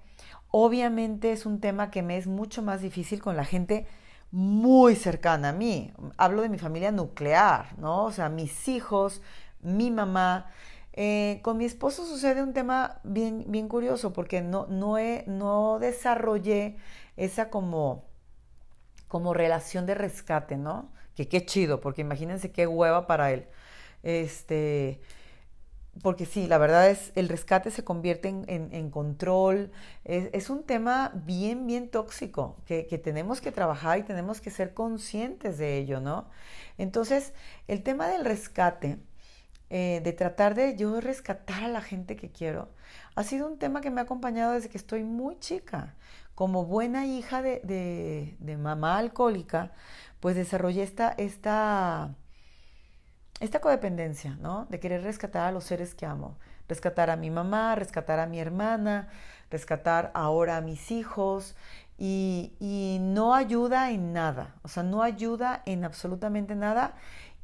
Obviamente 0.51 1.33
es 1.33 1.47
un 1.47 1.61
tema 1.61 1.91
que 1.91 2.03
me 2.03 2.17
es 2.17 2.27
mucho 2.27 2.63
más 2.63 2.81
difícil 2.81 3.23
con 3.23 3.37
la 3.37 3.45
gente 3.45 3.87
muy 4.31 4.97
cercana 4.97 5.51
a 5.51 5.53
mí. 5.53 5.93
Hablo 6.17 6.43
de 6.43 6.49
mi 6.49 6.59
familia 6.59 6.93
nuclear, 6.93 7.79
¿no? 7.79 8.05
O 8.05 8.13
sea, 8.13 8.29
mis 8.29 8.69
hijos, 8.69 9.23
mi 9.61 9.91
mamá. 9.91 10.51
Eh, 10.95 11.41
con 11.43 11.59
mi 11.59 11.65
esposo 11.65 12.05
sucede 12.05 12.43
un 12.43 12.53
tema 12.53 13.01
bien, 13.05 13.45
bien 13.47 13.69
curioso 13.69 14.13
porque 14.13 14.41
no, 14.43 14.67
no, 14.67 14.99
he, 14.99 15.25
no 15.29 15.79
desarrollé 15.79 16.77
esa 17.17 17.51
como, 17.51 18.05
como 19.07 19.33
relación 19.33 19.87
de 19.87 19.95
rescate, 19.95 20.57
¿no? 20.57 20.91
Que 21.15 21.29
qué 21.29 21.45
chido, 21.47 21.81
porque 21.81 22.01
imagínense 22.03 22.51
qué 22.51 22.67
hueva 22.67 23.07
para 23.07 23.31
él. 23.33 23.47
Este, 24.03 25.01
porque 26.03 26.27
sí, 26.27 26.47
la 26.47 26.59
verdad 26.59 26.91
es, 26.91 27.13
el 27.17 27.29
rescate 27.29 27.71
se 27.71 27.85
convierte 27.85 28.29
en, 28.29 28.91
control. 28.91 29.71
Es, 30.05 30.51
un 30.51 30.63
tema 30.65 31.13
bien, 31.15 31.67
bien 31.67 31.89
tóxico 31.89 32.57
que, 32.67 32.85
tenemos 33.03 33.41
que 33.41 33.53
trabajar 33.53 33.99
y 33.99 34.03
tenemos 34.03 34.41
que 34.41 34.51
ser 34.51 34.75
conscientes 34.75 35.59
de 35.59 35.79
ello, 35.79 36.01
¿no? 36.01 36.29
Entonces, 36.79 37.33
el 37.67 37.83
tema 37.83 38.09
del 38.09 38.25
rescate, 38.25 38.99
eh, 39.71 40.01
de 40.05 40.13
tratar 40.13 40.55
de 40.55 40.77
yo 40.77 41.01
rescatar 41.01 41.65
a 41.65 41.69
la 41.69 41.83
gente 41.83 42.17
que 42.17 42.31
quiero, 42.31 42.69
ha 43.15 43.25
sido 43.25 43.47
un 43.47 43.59
tema 43.59 43.81
que 43.81 43.91
me 43.91 44.01
ha 44.01 44.05
acompañado 44.05 44.53
desde 44.53 44.69
que 44.69 44.79
estoy 44.79 45.05
muy 45.05 45.39
chica. 45.39 45.95
Como 46.35 46.65
buena 46.65 47.05
hija 47.07 47.43
de, 47.43 48.37
de 48.39 48.57
mamá 48.57 48.99
alcohólica, 48.99 49.73
pues 50.21 50.37
desarrollé 50.37 50.85
esta, 50.85 51.11
esta 51.19 52.15
esta 53.41 53.61
codependencia, 53.61 54.37
¿no? 54.41 54.67
De 54.69 54.81
querer 54.81 55.03
rescatar 55.03 55.47
a 55.47 55.53
los 55.53 55.65
seres 55.65 55.95
que 55.95 56.07
amo. 56.07 56.37
Rescatar 56.69 57.11
a 57.11 57.17
mi 57.17 57.31
mamá, 57.31 57.75
rescatar 57.75 58.19
a 58.19 58.27
mi 58.27 58.41
hermana, 58.41 59.09
rescatar 59.51 60.11
ahora 60.15 60.57
a 60.57 60.61
mis 60.61 60.91
hijos. 60.91 61.55
Y, 61.97 62.53
y, 62.61 62.99
no 63.01 63.35
ayuda 63.35 63.91
en 63.91 64.13
nada, 64.13 64.55
o 64.63 64.69
sea, 64.69 64.85
no 64.85 65.03
ayuda 65.03 65.63
en 65.67 65.85
absolutamente 65.85 66.55
nada. 66.55 66.95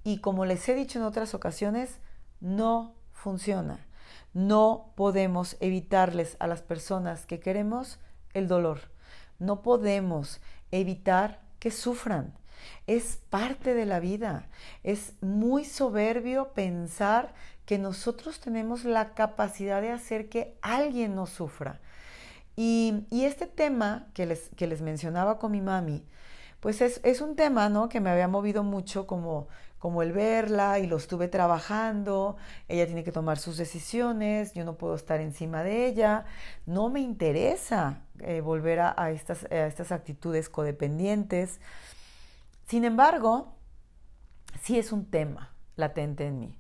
Y 0.04 0.18
como 0.18 0.44
les 0.44 0.68
he 0.68 0.74
dicho 0.74 0.98
en 0.98 1.04
otras 1.04 1.35
ocasiones, 1.35 1.98
no 2.40 2.94
funciona. 3.12 3.85
No 4.33 4.92
podemos 4.96 5.57
evitarles 5.61 6.37
a 6.40 6.46
las 6.46 6.62
personas 6.62 7.26
que 7.26 7.40
queremos 7.40 7.98
el 8.33 8.46
dolor. 8.48 8.80
No 9.38 9.62
podemos 9.62 10.40
evitar 10.70 11.40
que 11.59 11.70
sufran. 11.70 12.35
Es 12.87 13.18
parte 13.31 13.74
de 13.74 13.87
la 13.87 14.00
vida. 14.00 14.48
Es 14.83 15.14
muy 15.20 15.64
soberbio 15.64 16.53
pensar 16.53 17.35
que 17.66 17.79
nosotros 17.79 18.40
tenemos 18.40 18.85
la 18.85 19.14
capacidad 19.14 19.81
de 19.81 19.90
hacer 19.90 20.29
que 20.29 20.57
alguien 20.62 21.14
no 21.14 21.27
sufra. 21.27 21.81
Y, 22.57 23.07
este 23.11 23.46
tema 23.46 24.07
que 24.14 24.27
les, 24.27 24.50
que 24.57 24.66
les 24.66 24.81
mencionaba 24.81 25.38
con 25.38 25.53
mi 25.53 25.61
mami, 25.61 26.05
pues 26.61 26.81
es, 26.81 27.20
un 27.20 27.37
tema, 27.37 27.68
¿no? 27.68 27.88
Que 27.88 28.00
me 28.00 28.11
había 28.11 28.29
movido 28.29 28.62
mucho 28.62 29.07
como, 29.07 29.48
como 29.79 30.03
el 30.03 30.12
verla 30.12 30.79
y 30.79 30.87
lo 30.87 30.96
estuve 30.96 31.29
trabajando, 31.29 32.37
ella 32.68 32.87
tiene 32.87 33.05
que 33.05 33.12
tomar 33.12 33.38
sus 33.38 33.57
decisiones, 33.59 34.55
yo 34.55 34.64
no 34.64 34.77
puedo 34.77 34.94
estar 34.94 35.20
encima 35.20 35.62
de 35.62 35.87
ella, 35.87 36.24
no 36.64 36.88
me 36.88 37.00
interesa 37.00 38.03
eh, 38.20 38.40
volver 38.40 38.81
a, 38.81 39.11
estas, 39.11 39.44
a 39.44 39.66
estas 39.66 39.92
actitudes 39.92 40.48
codependientes. 40.48 41.61
Sin 42.66 42.85
embargo, 42.85 43.57
sí 44.62 44.79
es 44.79 44.92
un 44.92 45.07
tema 45.11 45.55
latente 45.77 46.27
en 46.27 46.38
mí 46.38 46.59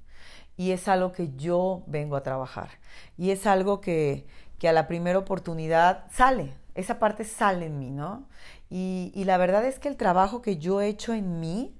y 0.56 0.70
es 0.70 0.88
algo 0.88 1.12
que 1.12 1.34
yo 1.36 1.82
vengo 1.86 2.16
a 2.16 2.22
trabajar 2.22 2.68
y 3.16 3.30
es 3.30 3.46
algo 3.46 3.80
que, 3.80 4.26
que 4.58 4.68
a 4.68 4.72
la 4.72 4.86
primera 4.86 5.18
oportunidad 5.18 6.04
sale, 6.10 6.54
esa 6.74 6.98
parte 6.98 7.24
sale 7.24 7.66
en 7.66 7.78
mí, 7.78 7.90
¿no? 7.90 8.28
Y, 8.70 9.12
la 9.24 9.36
verdad 9.36 9.64
es 9.64 9.78
que 9.78 9.88
el 9.88 9.96
trabajo 9.96 10.42
que 10.42 10.56
yo 10.58 10.80
he 10.80 10.88
hecho 10.88 11.14
en 11.14 11.38
mí, 11.38 11.76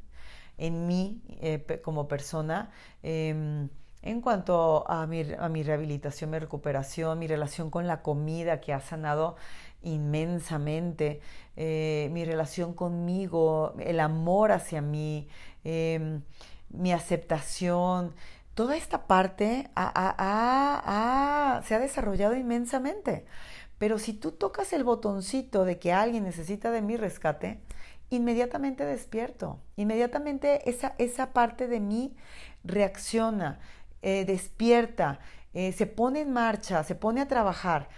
en 0.59 0.87
mí 0.87 1.23
eh, 1.41 1.81
como 1.83 2.07
persona, 2.07 2.71
em, 3.03 3.69
en 4.03 4.21
cuanto 4.21 4.89
a 4.89 5.07
mi, 5.07 5.25
a 5.39 5.49
mi 5.49 5.63
rehabilitación, 5.63 6.31
mi 6.31 6.39
recuperación, 6.39 7.19
mi 7.19 7.27
relación 7.27 7.71
con 7.71 7.87
la 7.87 8.03
comida 8.03 8.61
que 8.61 8.73
ha 8.73 8.81
sanado 8.81 9.37
inmensamente, 9.85 11.21
eh, 11.57 12.09
mi 12.13 12.25
relación 12.25 12.75
conmigo, 12.75 13.75
el 13.79 14.01
amor 14.01 14.53
hacia 14.53 14.83
mí, 14.83 15.29
em, 15.63 16.23
mi 16.71 16.93
aceptación, 16.93 18.15
toda 18.55 18.77
esta 18.77 19.07
parte 19.07 19.71
se 19.75 21.75
ha 21.75 21.79
desarrollado 21.79 22.37
inmensamente. 22.37 23.25
Pero 23.79 23.99
si 23.99 24.13
tú 24.13 24.33
tocas 24.33 24.73
el 24.73 24.85
botoncito 24.85 25.65
de 25.65 25.79
que 25.79 25.93
alguien 25.93 26.25
necesita 26.25 26.71
de 26.71 26.83
mi 26.83 26.97
rescate, 26.97 27.61
inmediatamente 28.11 28.85
despierto. 28.85 29.61
Inmediatamente 29.77 30.69
esa, 30.69 30.95
esa 30.99 31.33
parte 31.33 31.69
de 31.69 31.81
mí 31.81 32.17
reacciona, 32.63 33.59
eh, 34.03 34.25
despierta, 34.25 35.21
eh, 35.55 35.73
se 35.73 35.87
pone 35.87 36.21
en 36.21 36.33
marcha, 36.33 36.85
se 36.85 36.95
pone 36.95 37.21
a 37.21 37.29
trabajar. 37.29 37.89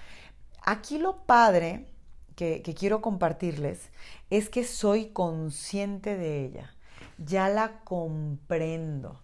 Aquí 0.67 0.99
lo 0.99 1.25
padre 1.27 1.87
que, 2.35 2.61
que 2.61 2.75
quiero 2.75 3.01
compartirles 3.01 3.91
es 4.31 4.51
que 4.51 4.65
soy 4.65 5.11
consciente 5.11 6.17
de 6.17 6.45
ella, 6.45 6.75
ya 7.19 7.49
la 7.49 7.81
comprendo. 7.85 9.21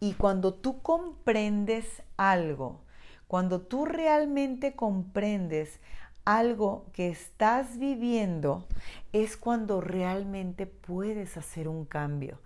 Y 0.00 0.14
cuando 0.14 0.52
tú 0.52 0.82
comprendes 0.82 2.02
algo, 2.16 2.80
cuando 3.28 3.60
tú 3.60 3.84
realmente 3.84 4.74
comprendes 4.74 5.78
algo 6.24 6.86
que 6.92 7.08
estás 7.08 7.78
viviendo, 7.78 8.66
es 9.12 9.36
cuando 9.36 9.80
realmente 9.80 10.66
puedes 10.66 11.36
hacer 11.36 11.68
un 11.68 11.84
cambio. 11.84 12.40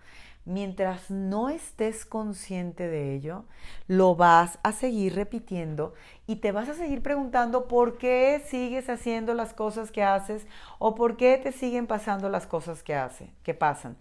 Mientras 0.47 1.11
no 1.11 1.49
estés 1.49 2.05
consciente 2.05 2.87
de 2.87 3.15
ello, 3.15 3.45
lo 3.89 4.15
vas 4.15 4.59
a 4.63 4.73
seguir 4.73 5.15
repitiendo 5.15 5.95
y 6.27 6.37
te 6.37 6.53
vas 6.53 6.69
a 6.69 6.75
seguir 6.75 7.03
preguntando 7.03 7.67
por 7.67 7.97
qué 7.97 8.43
sigues 8.47 8.91
haciendo 8.91 9.33
las 9.33 9.55
cosas 9.55 9.91
que 9.91 10.03
haces 10.03 10.47
o 10.79 10.95
por 10.95 11.17
qué 11.17 11.39
te 11.39 11.51
siguen 11.51 11.87
pasando 11.87 12.29
las 12.29 12.47
cosas 12.47 12.83
que, 12.83 13.01
que 13.43 13.55
pasan. 13.55 13.97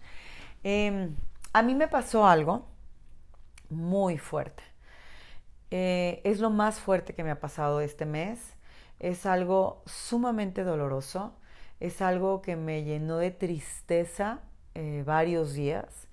Em, 0.64 1.16
a 1.54 1.62
mí 1.62 1.74
me 1.74 1.88
pasó 1.88 2.26
algo 2.26 2.66
muy 3.70 4.18
fuerte. 4.18 4.62
Eh, 5.70 6.20
es 6.24 6.40
lo 6.40 6.50
más 6.50 6.78
fuerte 6.78 7.14
que 7.14 7.24
me 7.24 7.30
ha 7.30 7.40
pasado 7.40 7.80
este 7.80 8.06
mes. 8.06 8.54
Es 9.00 9.26
algo 9.26 9.82
sumamente 9.86 10.62
doloroso. 10.62 11.34
Es 11.80 12.02
algo 12.02 12.42
que 12.42 12.56
me 12.56 12.84
llenó 12.84 13.16
de 13.18 13.30
tristeza 13.30 14.40
eh, 14.74 15.02
varios 15.06 15.54
días. 15.54 16.03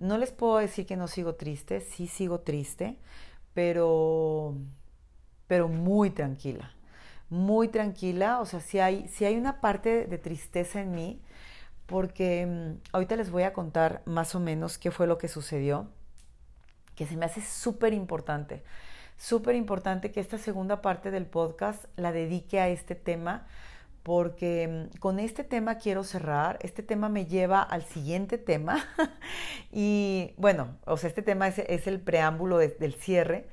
No 0.00 0.18
les 0.18 0.32
puedo 0.32 0.58
decir 0.58 0.86
que 0.86 0.96
no 0.96 1.06
sigo 1.08 1.34
triste, 1.34 1.80
sí 1.80 2.06
sigo 2.06 2.40
triste, 2.40 2.96
pero, 3.54 4.54
pero 5.46 5.68
muy 5.68 6.10
tranquila. 6.10 6.72
Muy 7.28 7.68
tranquila. 7.68 8.40
O 8.40 8.46
sea, 8.46 8.60
si 8.60 8.80
hay, 8.80 9.08
hay 9.20 9.36
una 9.36 9.60
parte 9.60 10.06
de 10.06 10.18
tristeza 10.18 10.80
en 10.80 10.92
mí, 10.92 11.20
porque 11.86 12.46
mm, 12.46 12.80
ahorita 12.92 13.16
les 13.16 13.30
voy 13.30 13.44
a 13.44 13.52
contar 13.52 14.02
más 14.06 14.34
o 14.34 14.40
menos 14.40 14.78
qué 14.78 14.90
fue 14.90 15.06
lo 15.06 15.18
que 15.18 15.28
sucedió 15.28 15.88
que 17.00 17.06
se 17.06 17.16
me 17.16 17.24
hace 17.24 17.40
súper 17.40 17.94
importante, 17.94 18.62
súper 19.16 19.54
importante 19.54 20.12
que 20.12 20.20
esta 20.20 20.36
segunda 20.36 20.82
parte 20.82 21.10
del 21.10 21.24
podcast 21.24 21.86
la 21.96 22.12
dedique 22.12 22.60
a 22.60 22.68
este 22.68 22.94
tema, 22.94 23.46
porque 24.02 24.88
mm, 24.92 24.98
con 24.98 25.18
este 25.18 25.44
tema 25.44 25.76
quiero 25.76 26.04
cerrar, 26.04 26.58
este 26.62 26.82
tema 26.82 27.08
me 27.08 27.26
lleva 27.26 27.62
al 27.62 27.84
siguiente 27.84 28.38
tema 28.38 28.84
y 29.72 30.34
bueno, 30.36 30.76
o 30.84 30.96
sea, 30.96 31.08
este 31.08 31.22
tema 31.22 31.48
es, 31.48 31.86
el 31.86 32.00
preámbulo 32.00 32.58
del 32.58 32.94
cierre. 32.94 33.48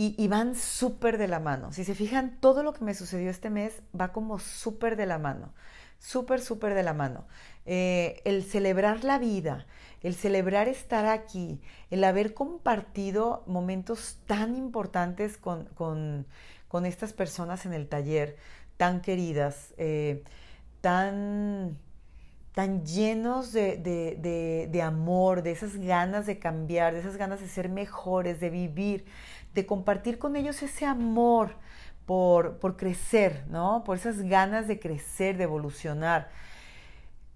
Y, 0.00 0.28
van 0.28 0.54
súper 0.54 1.18
de 1.18 1.26
la 1.26 1.40
mano. 1.40 1.72
Si 1.72 1.82
se 1.82 1.96
fijan, 1.96 2.38
todo 2.38 2.62
lo 2.62 2.72
que 2.72 2.84
me 2.84 2.94
sucedió 2.94 3.30
este 3.30 3.50
mes 3.50 3.82
va 4.00 4.12
como 4.12 4.38
súper 4.38 4.94
de 4.94 5.06
la 5.06 5.18
mano. 5.18 5.52
Súper, 5.98 6.40
súper 6.40 6.74
de 6.74 6.84
la 6.84 6.94
mano. 6.94 7.26
Eh, 7.66 8.22
el 8.24 8.44
celebrar 8.44 9.02
la 9.02 9.18
vida, 9.18 9.66
el 10.00 10.14
celebrar 10.14 10.68
estar 10.68 11.06
aquí, 11.06 11.60
el 11.90 12.04
haber 12.04 12.32
compartido 12.32 13.42
momentos 13.46 14.18
tan 14.26 14.54
importantes 14.54 15.36
con, 15.36 16.26
estas 16.84 17.12
personas 17.12 17.66
en 17.66 17.72
el 17.72 17.88
taller, 17.88 18.36
tan 18.78 19.02
queridas, 19.02 19.74
eh, 19.76 20.24
tan, 20.80 21.76
tan 22.54 22.86
llenos 22.86 23.52
de, 23.52 24.80
amor, 24.82 25.42
de 25.42 25.50
esas 25.50 25.76
ganas 25.76 26.24
de 26.24 26.38
cambiar, 26.38 26.94
de 26.94 27.00
esas 27.00 27.18
ganas 27.18 27.40
de 27.40 27.48
ser 27.48 27.68
mejores, 27.68 28.40
de 28.40 28.48
vivir, 28.48 29.04
de 29.52 29.66
compartir 29.66 30.18
con 30.18 30.36
ellos 30.36 30.62
ese 30.62 30.86
amor 30.86 31.56
por, 32.06 32.58
por 32.58 32.78
crecer, 32.78 33.44
¿no? 33.50 33.84
Por 33.84 33.98
esas 33.98 34.22
ganas 34.22 34.66
de 34.66 34.80
crecer, 34.80 35.36
de 35.36 35.44
evolucionar 35.44 36.30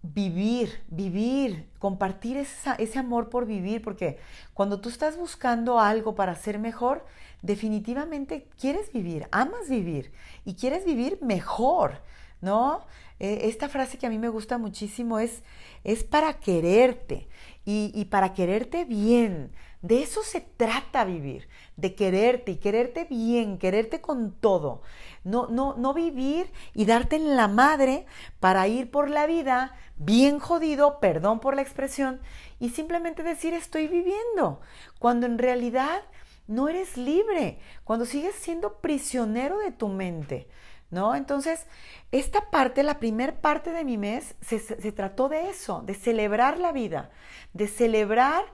vivir, 0.03 0.83
vivir, 0.89 1.69
compartir 1.79 2.37
ese 2.37 2.99
amor 2.99 3.29
por 3.29 3.47
vivir, 3.47 3.83
porque 3.83 4.19
cuando 4.53 4.81
tú 4.81 4.89
estás 4.89 5.17
buscando 5.17 5.79
algo 5.79 6.15
para 6.15 6.35
ser 6.35 6.59
mejor, 6.59 7.05
definitivamente 7.41 8.49
quieres 8.61 8.93
vivir, 8.93 9.29
amas 9.31 9.69
vivir 9.69 10.13
y 10.45 10.55
quieres 10.55 10.85
vivir 10.85 11.19
mejor, 11.23 12.01
¿no? 12.41 12.85
E, 13.21 13.49
esta 13.49 13.69
frase 13.69 13.99
que 13.99 14.07
a 14.07 14.11
mí 14.11 14.19
me 14.19 14.29
gusta 14.29 14.59
muchísimo 14.59 15.19
es, 15.19 15.43
es 15.85 16.03
para 16.03 16.35
quererte 16.41 17.29
y, 17.65 17.93
y 17.95 18.07
para 18.07 18.33
quererte 18.35 18.85
bien. 18.85 19.53
De 19.83 20.01
eso 20.01 20.23
se 20.23 20.41
trata 20.41 21.05
vivir, 21.05 21.49
de 21.77 21.95
quererte 21.97 22.53
y 22.53 22.57
quererte 22.57 23.05
bien, 23.05 23.59
quererte 23.59 24.01
con 24.01 24.33
todo. 24.33 24.83
No, 25.25 25.49
no, 25.49 25.75
no 25.77 25.93
vivir 25.93 26.53
y 26.73 26.85
darte 26.85 27.17
en 27.17 27.37
la 27.37 27.49
madre 27.49 28.07
para 28.39 28.69
ir 28.69 28.91
por 28.93 29.11
la 29.11 29.27
vida 29.27 29.75
bien 29.97 30.39
jodido, 30.39 31.01
perdón 31.01 31.41
por 31.41 31.57
la 31.57 31.63
expresión, 31.63 32.21
y 32.61 32.71
simplemente 32.71 33.23
decir 33.23 33.55
estoy 33.55 33.89
viviendo, 33.89 34.61
cuando 34.99 35.27
en 35.27 35.39
realidad 35.39 36.03
no 36.47 36.69
eres 36.69 36.97
libre, 36.97 37.59
cuando 37.85 38.05
sigues 38.05 38.35
siendo 38.35 38.81
prisionero 38.81 39.59
de 39.59 39.73
tu 39.73 39.89
mente. 39.89 40.49
¿No? 40.91 41.15
Entonces, 41.15 41.67
esta 42.11 42.51
parte, 42.51 42.83
la 42.83 42.99
primera 42.99 43.41
parte 43.41 43.73
de 43.73 43.83
mi 43.83 43.97
mes, 43.97 44.35
se, 44.43 44.61
trató 44.93 45.31
de 45.31 45.49
eso, 45.49 45.81
de 45.87 45.95
celebrar 45.95 46.59
la 46.59 46.71
vida, 46.71 47.11
de 47.55 47.67
celebrar 47.67 48.45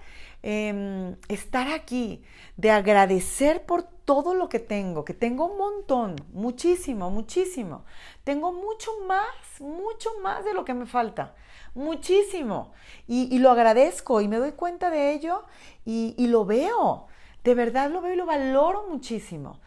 Em, 0.42 1.16
estar 1.28 1.66
aquí, 1.72 2.22
de 2.56 2.70
agradecer 2.70 3.66
por 3.66 3.82
todo 3.82 4.34
lo 4.34 4.48
que 4.48 4.60
tengo, 4.60 5.04
que 5.04 5.12
tengo 5.12 5.46
un 5.46 5.58
montón, 5.58 6.14
muchísimo, 6.32 7.10
muchísimo. 7.10 7.84
Tengo 8.22 8.52
mucho 8.52 8.90
más, 9.06 9.60
mucho 9.60 10.10
más 10.22 10.44
de 10.44 10.54
lo 10.54 10.64
que 10.64 10.74
me 10.74 10.86
falta, 10.86 11.34
muchísimo. 11.74 12.72
Y, 13.08 13.36
lo 13.40 13.50
agradezco 13.50 14.20
y 14.20 14.28
me 14.28 14.36
doy 14.36 14.52
cuenta 14.52 14.90
de 14.90 15.12
ello 15.12 15.44
y, 15.84 16.14
lo 16.28 16.44
veo, 16.44 17.08
de 17.42 17.54
verdad 17.54 17.90
lo 17.90 18.00
veo 18.00 18.12
y 18.14 18.16
lo 18.16 18.26
valoro 18.26 18.86
muchísimo. 18.88 19.60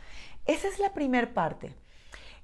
Esa 0.45 0.69
es 0.69 0.79
la 0.79 0.93
primera 0.93 1.33
parte. 1.33 1.75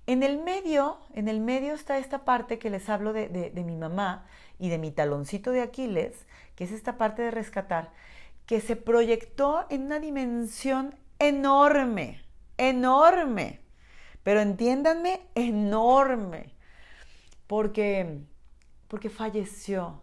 En 0.05 0.21
el 0.21 0.37
medio, 0.37 0.99
en 1.13 1.29
el 1.29 1.39
medio 1.39 1.73
está 1.73 1.97
esta 1.97 2.25
parte 2.25 2.59
que 2.59 2.69
les 2.69 2.89
hablo 2.89 3.13
de 3.13 3.63
mi 3.65 3.75
mamá 3.75 4.25
y 4.59 4.69
de 4.69 4.77
mi 4.77 4.91
taloncito 4.91 5.51
de 5.51 5.61
Aquiles, 5.61 6.25
que 6.55 6.65
es 6.65 6.71
esta 6.71 6.97
parte 6.97 7.21
de 7.21 7.31
rescatar 7.31 7.91
que 8.47 8.61
se 8.61 8.75
proyectó 8.75 9.67
en 9.69 9.83
una 9.83 9.99
dimensión 9.99 10.95
enorme, 11.19 12.23
enorme, 12.57 13.61
pero 14.23 14.39
entiéndanme, 14.39 15.21
enorme, 15.35 16.55
porque, 17.45 18.21
porque 18.87 19.09
falleció, 19.09 20.01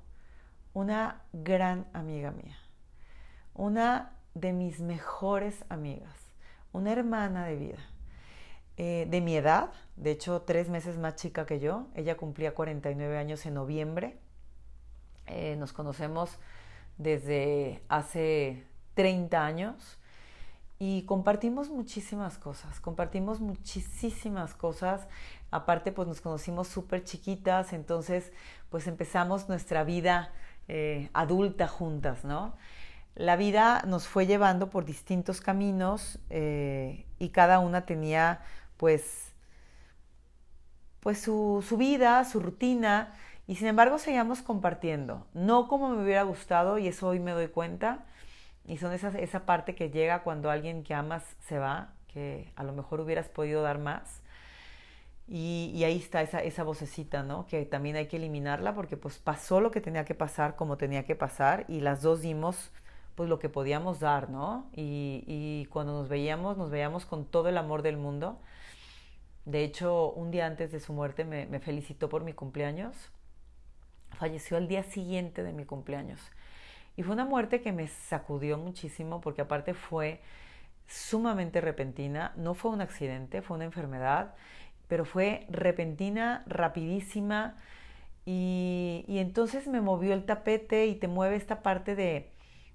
una 0.75 1.23
gran 1.33 1.87
amiga 1.93 2.33
mía, 2.33 2.59
una 3.55 4.13
de 4.35 4.53
mis 4.53 4.81
mejores 4.81 5.65
amigas, 5.69 6.17
una 6.73 6.93
hermana 6.93 7.47
de 7.47 7.57
vida, 7.57 7.79
eh, 8.77 9.07
de 9.09 9.21
mi 9.21 9.37
edad, 9.37 9.71
de 9.97 10.11
hecho 10.11 10.43
tres 10.43 10.69
meses 10.69 10.99
más 10.99 11.15
chica 11.15 11.47
que 11.47 11.61
yo, 11.61 11.87
ella 11.95 12.17
cumplía 12.17 12.55
49 12.55 13.17
años 13.17 13.47
en 13.47 13.55
noviembre, 13.55 14.19
eh, 15.27 15.55
nos 15.57 15.73
conocemos 15.73 16.39
desde 16.99 17.83
hace 17.89 18.67
30 18.95 19.45
años 19.45 19.99
y 20.79 21.03
compartimos 21.03 21.71
muchísimas 21.71 22.39
cosas, 22.39 22.81
compartimos 22.81 23.41
muchísimas 23.41 24.55
cosas, 24.55 25.07
aparte 25.51 25.93
pues 25.93 26.09
nos 26.09 26.21
conocimos 26.21 26.69
súper 26.69 27.05
chiquitas, 27.05 27.73
entonces 27.73 28.33
pues 28.71 28.87
empezamos 28.87 29.49
nuestra 29.49 29.85
vida 29.85 30.33
eh, 30.69 31.11
adulta 31.13 31.69
juntas, 31.69 32.25
¿no? 32.25 32.57
La 33.15 33.37
vida 33.37 33.85
nos 33.87 34.09
fue 34.09 34.27
llevando 34.27 34.71
por 34.71 34.85
distintos 34.85 35.41
caminos 35.41 36.19
eh, 36.31 37.07
y 37.21 37.29
cada 37.29 37.61
una 37.61 37.87
tenía 37.87 38.41
pues, 38.77 39.33
pues 40.99 41.21
su, 41.21 41.65
su 41.67 41.77
vida, 41.77 42.25
su 42.25 42.41
rutina 42.41 43.15
y 43.47 43.57
sin 43.57 43.69
embargo 43.69 43.99
seguíamos 43.99 44.43
compartiendo, 44.43 45.27
no 45.35 45.69
como 45.69 45.91
me 45.91 46.03
hubiera 46.03 46.23
gustado 46.23 46.79
y 46.79 46.89
eso 46.89 47.09
hoy 47.09 47.21
me 47.21 47.33
doy 47.33 47.49
cuenta, 47.49 48.07
y 48.67 48.79
son 48.79 48.93
esas, 48.93 49.15
esa 49.15 49.45
parte 49.45 49.75
que 49.75 49.91
llega 49.91 50.23
cuando 50.23 50.51
alguien 50.51 50.85
que 50.85 50.95
amas 50.95 51.23
se 51.41 51.59
va, 51.59 51.93
que 52.07 52.53
a 52.57 52.65
lo 52.65 52.73
mejor 52.73 53.01
hubieras 53.01 53.29
podido 53.29 53.63
dar 53.63 53.79
más. 53.79 54.23
Y, 55.27 55.83
ahí 55.85 55.97
está 55.97 56.23
esa, 56.23 56.43
esa 56.43 56.65
vocecita, 56.65 57.23
¿no? 57.23 57.47
Que 57.47 57.65
también 57.65 57.97
hay 57.97 58.09
que 58.09 58.17
eliminarla 58.17 58.75
porque 58.75 58.97
pues 58.97 59.19
pasó 59.19 59.61
lo 59.61 59.71
que 59.71 59.81
tenía 59.81 60.05
que 60.05 60.15
pasar 60.15 60.55
como 60.57 60.77
tenía 60.77 61.05
que 61.05 61.15
pasar 61.17 61.65
y 61.69 61.81
las 61.81 62.03
dos 62.03 62.21
dimos 62.21 62.73
pues 63.15 63.29
lo 63.29 63.39
que 63.39 63.49
podíamos 63.49 64.01
dar, 64.01 64.29
¿no? 64.31 64.69
Y, 64.75 65.67
cuando 65.71 65.93
nos 65.93 66.09
veíamos, 66.09 66.57
nos 66.57 66.71
veíamos 66.71 67.07
con 67.07 67.25
todo 67.27 67.49
el 67.49 67.59
amor 67.59 67.83
del 67.83 67.97
mundo. 67.97 68.39
De 69.45 69.65
hecho, 69.65 70.11
un 70.13 70.31
día 70.31 70.47
antes 70.47 70.73
de 70.73 70.81
su 70.81 70.93
muerte 70.93 71.25
me, 71.25 71.47
me 71.47 71.61
felicitó 71.61 72.09
por 72.09 72.25
mi 72.25 72.33
cumpleaños. 72.33 73.11
Falleció 74.25 74.57
al 74.57 74.69
día 74.69 74.85
siguiente 74.85 75.43
de 75.43 75.53
mi 75.53 75.67
cumpleaños. 75.67 76.19
Y 76.97 77.03
fue 77.03 77.13
una 77.13 77.27
muerte 77.27 77.61
que 77.61 77.73
me 77.73 77.89
sacudió 77.89 78.57
muchísimo 78.57 79.21
porque 79.21 79.43
aparte 79.43 79.75
fue 79.75 80.23
sumamente 80.87 81.61
repentina, 81.61 82.33
no 82.35 82.55
fue 82.55 82.71
un 82.71 82.81
accidente, 82.81 83.43
fue 83.43 83.57
una 83.57 83.67
enfermedad, 83.67 84.35
pero 84.89 85.05
fue 85.05 85.45
repentina, 85.51 86.43
rapidísima 86.47 87.59
y, 88.25 89.05
entonces 89.09 89.69
me 89.69 89.83
movió 89.83 90.15
el 90.15 90.25
tapete 90.25 90.87
y 90.87 90.95
te 90.95 91.07
mueve 91.07 91.37
esta 91.37 91.63
parte 91.63 91.95
de, 91.95 92.31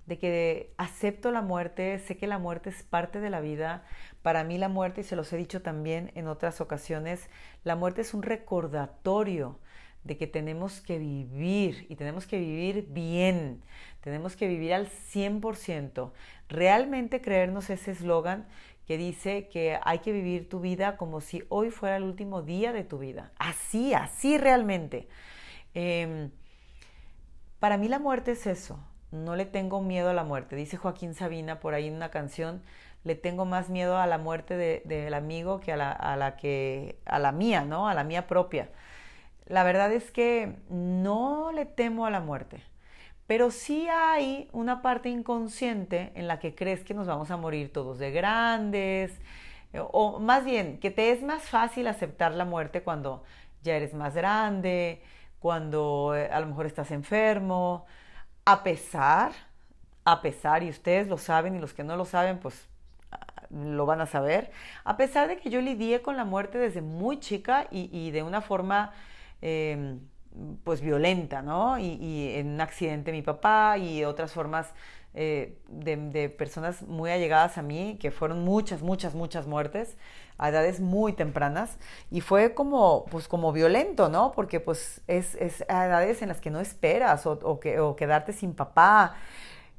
de 0.06 0.20
que 0.20 0.72
acepto 0.78 1.32
la 1.32 1.42
muerte, 1.42 1.98
sé 1.98 2.16
que 2.16 2.28
la 2.28 2.38
muerte 2.38 2.70
es 2.70 2.84
parte 2.84 3.20
de 3.22 3.32
la 3.32 3.42
vida. 3.42 3.86
Para 4.22 4.44
mí 4.44 4.60
la 4.60 4.70
muerte, 4.70 5.02
y 5.02 5.04
se 5.04 5.16
los 5.16 5.34
he 5.34 5.38
dicho 5.38 5.64
también 5.64 6.12
en 6.14 6.28
otras 6.28 6.62
ocasiones, 6.62 7.28
la 7.64 7.76
muerte 7.76 8.02
es 8.02 8.14
un 8.14 8.22
recordatorio 8.22 9.58
de 10.04 10.18
que 10.18 10.28
tenemos 10.28 10.82
que 10.82 10.98
vivir 10.98 11.86
y 11.90 11.96
tenemos 11.96 12.26
que 12.26 12.40
vivir 12.40 12.88
bien, 12.90 13.62
tenemos 14.02 14.36
que 14.36 14.48
vivir 14.48 14.74
al 14.74 14.88
100%. 14.88 16.12
Realmente 16.48 17.22
creernos 17.22 17.70
ese 17.70 17.92
eslogan 17.92 18.48
que 18.88 18.98
dice 18.98 19.50
que 19.50 19.78
hay 19.84 20.00
que 20.00 20.12
vivir 20.12 20.50
tu 20.50 20.62
vida 20.62 20.98
como 20.98 21.22
si 21.22 21.44
hoy 21.50 21.70
fuera 21.70 21.98
el 21.98 22.04
último 22.04 22.42
día 22.42 22.74
de 22.74 22.84
tu 22.84 22.98
vida. 22.98 23.32
Así, 23.38 23.94
así 23.94 24.38
realmente. 24.38 25.08
Em, 25.76 26.32
para 27.60 27.78
mí 27.78 27.88
la 27.88 28.00
muerte 28.00 28.32
es 28.32 28.48
eso. 28.48 28.80
No 29.12 29.36
le 29.36 29.46
tengo 29.46 29.82
miedo 29.82 30.10
a 30.10 30.14
la 30.14 30.24
muerte. 30.24 30.56
Dice 30.56 30.78
Joaquín 30.78 31.14
Sabina 31.14 31.60
por 31.60 31.76
ahí 31.76 31.88
en 31.88 31.96
una 31.96 32.10
canción, 32.10 32.64
le 33.04 33.16
tengo 33.16 33.46
más 33.46 33.70
miedo 33.70 33.98
a 33.98 34.08
la 34.08 34.18
muerte 34.18 34.82
del 34.86 35.14
amigo 35.14 35.60
que 35.60 35.72
a 35.72 35.78
la, 35.78 35.92
a 35.92 36.16
la 36.16 36.36
que 36.36 37.00
a 37.06 37.20
la 37.20 37.32
mía, 37.32 37.64
¿no? 37.66 37.88
A 37.88 37.94
la 37.94 38.04
mía 38.04 38.28
propia. 38.28 38.70
La 39.50 39.64
verdad 39.64 39.92
es 39.92 40.12
que 40.12 40.56
no 40.70 41.52
le 41.52 41.66
temo 41.66 42.06
a 42.06 42.12
la 42.12 42.20
muerte, 42.20 42.62
pero 43.28 43.50
sí 43.52 43.88
hay 43.90 44.48
una 44.54 44.82
parte 44.84 45.10
inconsciente 45.10 46.12
en 46.16 46.28
la 46.28 46.40
que 46.40 46.54
crees 46.54 46.84
que 46.84 46.94
nos 46.94 47.08
vamos 47.08 47.32
a 47.32 47.38
morir 47.38 47.74
todos 47.74 47.98
de 47.98 48.12
grandes, 48.12 49.20
o 49.74 50.20
más 50.20 50.46
bien 50.46 50.80
que 50.80 50.92
te 50.92 51.12
es 51.12 51.24
más 51.24 51.44
fácil 51.44 51.88
aceptar 51.88 52.34
la 52.34 52.46
muerte 52.46 52.84
cuando 52.84 53.24
ya 53.64 53.76
eres 53.76 53.94
más 53.96 54.16
grande, 54.16 55.02
cuando 55.40 56.16
eh, 56.16 56.30
a 56.32 56.40
lo 56.42 56.48
mejor 56.48 56.68
estás 56.68 56.92
enfermo, 56.92 57.86
a 58.46 58.64
pesar, 58.64 59.32
a 60.06 60.22
pesar, 60.22 60.62
y 60.64 60.70
ustedes 60.70 61.08
lo 61.08 61.18
saben 61.18 61.56
y 61.56 61.60
los 61.60 61.74
que 61.74 61.84
no 61.84 61.96
lo 61.96 62.06
saben, 62.06 62.40
pues 62.40 62.68
ah, 63.12 63.26
lo 63.50 63.86
van 63.88 64.02
a 64.02 64.06
saber, 64.06 64.52
a 64.84 64.96
pesar 64.98 65.28
de 65.28 65.38
que 65.38 65.50
yo 65.50 65.60
lidié 65.62 66.02
con 66.04 66.18
la 66.18 66.26
muerte 66.26 66.60
desde 66.60 66.82
muy 66.82 67.20
chica 67.20 67.68
y, 67.72 67.90
y 67.92 68.12
de 68.12 68.24
una 68.24 68.42
forma 68.42 68.94
Em, 69.42 70.00
pues 70.64 70.82
violenta, 70.82 71.42
¿no? 71.42 71.78
Y, 71.80 72.34
en 72.36 72.50
un 72.54 72.62
accidente 72.62 73.12
mi 73.12 73.22
papá 73.22 73.78
y 73.78 74.04
otras 74.06 74.32
formas 74.32 74.74
eh, 75.14 75.58
de, 75.68 76.30
personas 76.30 76.84
muy 76.84 77.10
allegadas 77.10 77.58
a 77.58 77.62
mí, 77.62 77.98
que 78.00 78.12
fueron 78.12 78.44
muchas, 78.46 78.82
muchas, 78.82 79.16
muchas 79.16 79.48
muertes 79.48 79.98
a 80.38 80.50
edades 80.50 80.80
muy 80.80 81.14
tempranas 81.14 81.78
y 82.12 82.22
fue 82.22 82.54
como, 82.54 83.06
pues 83.12 83.28
como 83.28 83.52
violento, 83.52 84.08
¿no? 84.10 84.32
Porque 84.32 84.60
pues 84.60 85.02
es, 85.08 85.36
a 85.68 85.86
edades 85.86 86.22
en 86.22 86.30
las 86.30 86.40
que 86.40 86.52
no 86.52 86.60
esperas 86.60 87.26
o, 87.26 87.60
que, 87.60 87.80
o 87.80 87.96
quedarte 87.96 88.32
sin 88.32 88.54
papá 88.54 89.16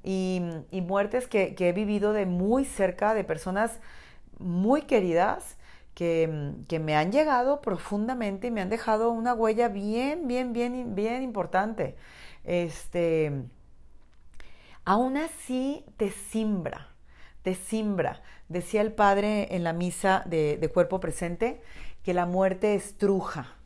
y, 0.03 0.43
muertes 0.73 1.29
que, 1.29 1.55
que 1.55 1.69
he 1.71 1.73
vivido 1.73 2.13
de 2.13 2.27
muy 2.27 2.65
cerca 2.65 3.15
de 3.15 3.25
personas 3.25 3.81
muy 4.39 4.83
queridas 4.83 5.57
que, 6.01 6.81
me 6.81 6.97
han 6.97 7.13
llegado 7.13 7.61
profundamente 7.61 8.47
y 8.47 8.51
me 8.51 8.63
han 8.63 8.71
dejado 8.71 9.11
una 9.11 9.35
huella 9.35 9.69
bien, 9.69 10.27
bien, 10.27 10.55
bien, 10.55 10.95
bien 10.95 11.23
importante. 11.23 11.95
Este, 12.43 13.45
aún 14.87 15.19
así 15.19 15.85
te 15.99 16.11
simbra, 16.11 16.89
te 17.43 17.55
simbra. 17.55 18.23
Decía 18.49 18.81
el 18.81 18.95
padre 18.95 19.55
en 19.55 19.63
la 19.63 19.75
misa 19.75 20.23
de, 20.25 20.71
cuerpo 20.73 21.01
presente 21.01 21.61
que 22.03 22.15
la 22.15 22.25
muerte 22.25 22.75
estruja. 22.75 23.57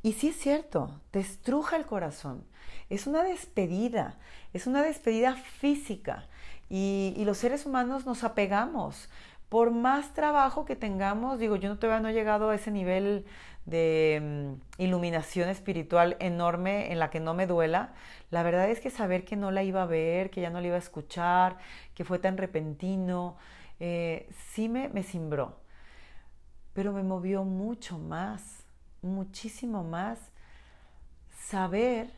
Y 0.00 0.12
sí 0.12 0.28
es 0.28 0.36
cierto, 0.36 1.00
te 1.10 1.18
estruja 1.18 1.76
el 1.76 1.86
corazón. 1.86 2.44
Es 2.88 3.08
una 3.08 3.24
despedida, 3.24 4.16
es 4.52 4.68
una 4.68 4.84
despedida 4.84 5.34
física. 5.34 6.28
Y 6.68 7.20
los 7.24 7.38
seres 7.38 7.66
humanos 7.66 8.06
nos 8.06 8.22
apegamos 8.22 9.08
por 9.50 9.72
más 9.72 10.14
trabajo 10.14 10.64
que 10.64 10.76
tengamos, 10.76 11.40
digo, 11.40 11.56
yo 11.56 11.68
no 11.68 11.78
todavía 11.78 12.00
no 12.00 12.08
he 12.08 12.14
llegado 12.14 12.50
a 12.50 12.54
ese 12.54 12.70
nivel 12.70 13.26
de 13.66 14.56
mm, 14.78 14.82
iluminación 14.82 15.48
espiritual 15.48 16.16
enorme 16.20 16.92
en 16.92 17.00
la 17.00 17.10
que 17.10 17.18
no 17.20 17.34
me 17.34 17.48
duela, 17.48 17.92
la 18.30 18.44
verdad 18.44 18.70
es 18.70 18.80
que 18.80 18.90
saber 18.90 19.24
que 19.24 19.36
no 19.36 19.50
la 19.50 19.64
iba 19.64 19.82
a 19.82 19.86
ver, 19.86 20.30
que 20.30 20.40
ya 20.40 20.50
no 20.50 20.60
la 20.60 20.68
iba 20.68 20.76
a 20.76 20.78
escuchar, 20.78 21.58
que 21.94 22.04
fue 22.04 22.20
tan 22.20 22.38
repentino, 22.38 23.36
eh, 23.80 24.30
sí 24.52 24.68
me, 24.68 24.88
me 24.88 25.04
pero 26.72 26.92
me 26.92 27.02
movió 27.02 27.44
mucho 27.44 27.98
más, 27.98 28.64
muchísimo 29.02 29.82
más 29.82 30.30
saber 31.36 32.12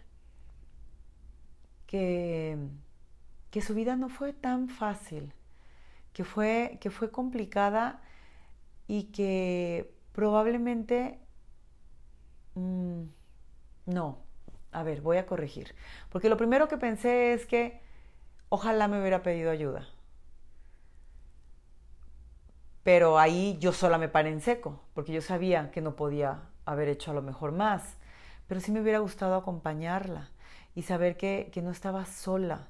que, 1.86 2.58
que 3.50 3.62
su 3.62 3.74
vida 3.74 3.96
no 3.96 4.10
fue 4.10 4.34
tan 4.34 4.68
fácil 4.68 5.32
que 6.12 6.24
fue, 6.24 6.78
que 6.80 6.90
fue 6.90 7.10
complicada 7.10 8.02
y 8.86 9.04
que 9.12 9.94
probablemente 10.12 11.18
mm, 12.54 13.04
no. 13.86 14.18
A 14.72 14.82
ver, 14.82 15.02
voy 15.02 15.18
a 15.18 15.26
corregir. 15.26 15.74
Porque 16.10 16.28
lo 16.28 16.36
primero 16.36 16.68
que 16.68 16.78
pensé 16.78 17.34
es 17.34 17.46
que 17.46 17.80
ojalá 18.48 18.88
me 18.88 19.00
hubiera 19.00 19.22
pedido 19.22 19.50
ayuda. 19.50 19.88
Pero 22.82 23.18
ahí 23.18 23.56
yo 23.60 23.72
sola 23.72 23.98
me 23.98 24.08
paré 24.08 24.30
en 24.30 24.40
seco, 24.40 24.80
porque 24.94 25.12
yo 25.12 25.20
sabía 25.20 25.70
que 25.70 25.80
no 25.80 25.94
podía 25.94 26.42
haber 26.64 26.88
hecho 26.88 27.10
a 27.12 27.14
lo 27.14 27.22
mejor 27.22 27.52
más. 27.52 27.96
Pero 28.48 28.60
sí 28.60 28.72
me 28.72 28.80
hubiera 28.80 28.98
gustado 28.98 29.36
acompañarla 29.36 30.30
y 30.74 30.82
saber 30.82 31.16
que, 31.16 31.50
que 31.52 31.62
no 31.62 31.70
estaba 31.70 32.04
sola, 32.06 32.68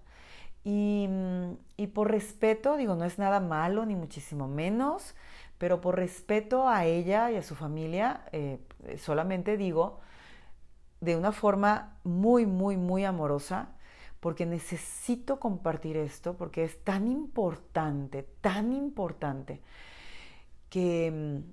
Mm, 0.64 1.54
y, 1.76 1.86
por 1.88 2.10
respeto, 2.10 2.76
digo, 2.76 2.94
no 2.94 3.04
es 3.04 3.18
nada 3.18 3.40
malo 3.40 3.84
ni 3.86 3.96
muchísimo 3.96 4.46
menos, 4.48 5.14
pero 5.58 5.80
por 5.80 5.96
respeto 5.96 6.68
a 6.68 6.84
ella 6.84 7.30
y 7.30 7.36
a 7.36 7.42
su 7.42 7.54
familia, 7.54 8.24
eh, 8.32 8.58
solamente 8.98 9.56
digo 9.56 10.00
de 11.00 11.16
una 11.16 11.32
forma 11.32 11.98
muy, 12.04 12.46
muy, 12.46 12.76
muy 12.76 13.04
amorosa, 13.04 13.70
porque 14.20 14.46
necesito 14.46 15.40
compartir 15.40 15.96
esto, 15.96 16.36
porque 16.36 16.64
es 16.64 16.82
tan 16.84 17.08
importante, 17.08 18.22
tan 18.40 18.72
importante 18.72 19.60
que, 20.70 21.10
mm, 21.10 21.52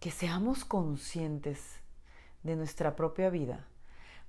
que 0.00 0.10
seamos 0.10 0.64
conscientes 0.64 1.80
de 2.42 2.56
nuestra 2.56 2.96
propia 2.96 3.30
vida 3.30 3.66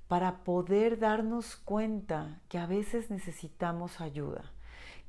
para 0.10 0.44
poder 0.44 0.98
darnos 0.98 1.56
cuenta 1.56 2.42
que 2.50 2.58
a 2.58 2.66
veces 2.66 3.12
necesitamos 3.12 4.02
ayuda, 4.02 4.44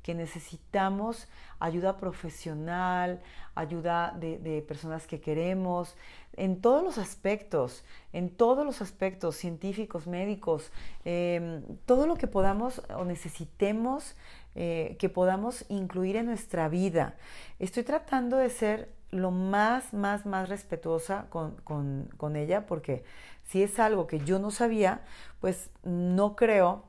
que 0.03 0.15
necesitamos 0.15 1.27
ayuda 1.59 1.97
profesional, 1.97 3.23
ayuda 3.55 4.15
de, 4.21 4.63
personas 4.69 5.07
que 5.07 5.19
queremos, 5.19 5.97
en 6.35 6.61
todos 6.61 6.85
los 6.85 6.99
aspectos, 6.99 7.83
en 8.13 8.29
todos 8.29 8.65
los 8.67 8.83
aspectos 8.83 9.37
científicos, 9.37 10.07
médicos, 10.07 10.71
em, 11.07 11.63
todo 11.87 12.07
lo 12.07 12.17
que 12.17 12.27
podamos 12.27 12.83
o 12.95 13.07
necesitemos 13.07 14.15
eh, 14.55 14.97
que 14.99 15.09
podamos 15.09 15.65
incluir 15.71 16.17
en 16.17 16.27
nuestra 16.27 16.69
vida. 16.69 17.15
Estoy 17.59 17.85
tratando 17.85 18.37
de 18.37 18.51
ser 18.51 19.01
lo 19.11 19.31
más, 19.31 19.93
más, 19.93 20.25
más 20.27 20.49
respetuosa 20.49 21.27
con, 21.31 22.37
ella, 22.37 22.67
porque 22.67 23.05
si 23.51 23.65
es 23.65 23.81
algo 23.81 24.07
que 24.07 24.21
yo 24.21 24.39
no 24.39 24.53
sabía, 24.53 25.03
pues 25.41 25.71
no 25.83 26.37
creo 26.37 26.85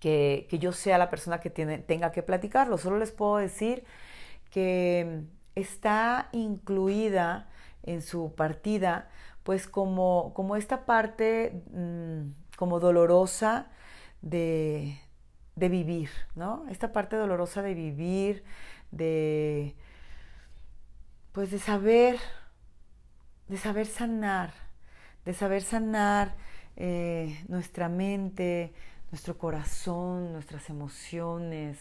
que, 0.00 0.48
yo 0.60 0.72
sea 0.72 0.98
la 0.98 1.10
persona 1.10 1.38
que 1.40 1.48
tiene, 1.48 1.78
tenga 1.78 2.10
que 2.10 2.24
platicarlo. 2.24 2.76
Solo 2.76 2.98
les 2.98 3.12
puedo 3.12 3.36
decir 3.36 3.84
que 4.50 5.22
está 5.54 6.28
incluida 6.32 7.48
en 7.84 8.02
su 8.02 8.34
partida, 8.34 9.08
pues 9.44 9.68
como, 9.68 10.32
como 10.34 10.56
esta 10.56 10.86
parte 10.86 11.62
mm, 11.72 12.56
como 12.56 12.80
dolorosa 12.80 13.68
de, 14.22 15.00
de 15.54 15.68
vivir, 15.68 16.10
¿no? 16.34 16.66
Esta 16.68 16.92
parte 16.92 17.14
dolorosa 17.14 17.62
de 17.62 17.74
vivir, 17.74 18.42
de 18.90 19.76
pues 21.30 21.52
de 21.52 21.60
saber, 21.60 22.18
de 23.48 23.56
saber 23.56 23.86
sanar, 23.86 24.63
de 25.24 25.34
saber 25.34 25.62
sanar 25.62 26.34
eh, 26.76 27.42
nuestra 27.48 27.88
mente, 27.88 28.72
nuestro 29.10 29.38
corazón, 29.38 30.32
nuestras 30.32 30.68
emociones, 30.70 31.78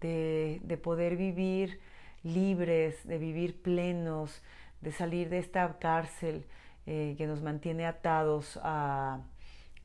de, 0.00 0.80
poder 0.82 1.16
vivir 1.16 1.80
libres, 2.24 3.06
de 3.06 3.18
vivir 3.18 3.60
plenos, 3.62 4.42
de 4.80 4.92
salir 4.92 5.28
de 5.28 5.38
esta 5.38 5.78
cárcel 5.78 6.44
eh, 6.86 7.14
que 7.16 7.26
nos 7.26 7.42
mantiene 7.42 7.86
atados 7.86 8.58
a, 8.62 9.20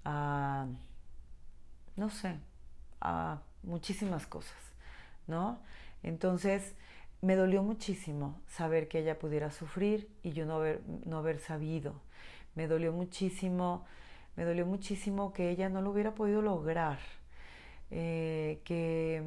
a, 0.05 0.67
no 1.95 2.09
sé, 2.09 2.35
a 3.01 3.41
muchísimas 3.63 4.25
cosas, 4.25 4.57
¿no? 5.27 5.59
Entonces, 6.03 6.73
me 7.21 7.35
dolió 7.35 7.63
muchísimo 7.63 8.39
saber 8.47 8.88
que 8.88 8.99
ella 8.99 9.19
pudiera 9.19 9.51
sufrir 9.51 10.09
y 10.23 10.31
yo 10.31 10.45
no 10.45 10.55
haber, 10.55 10.81
no 11.05 11.17
haber 11.17 11.39
sabido. 11.39 12.01
Me 12.57 12.67
dolió 12.67 12.91
muchísimo, 12.91 13.85
me 14.35 14.43
dolió 14.43 14.65
muchísimo 14.65 15.31
que 15.31 15.51
ella 15.51 15.69
no 15.69 15.83
lo 15.83 15.91
hubiera 15.91 16.15
podido 16.15 16.41
lograr. 16.41 16.97
Eh, 17.91 18.61
que, 18.65 19.21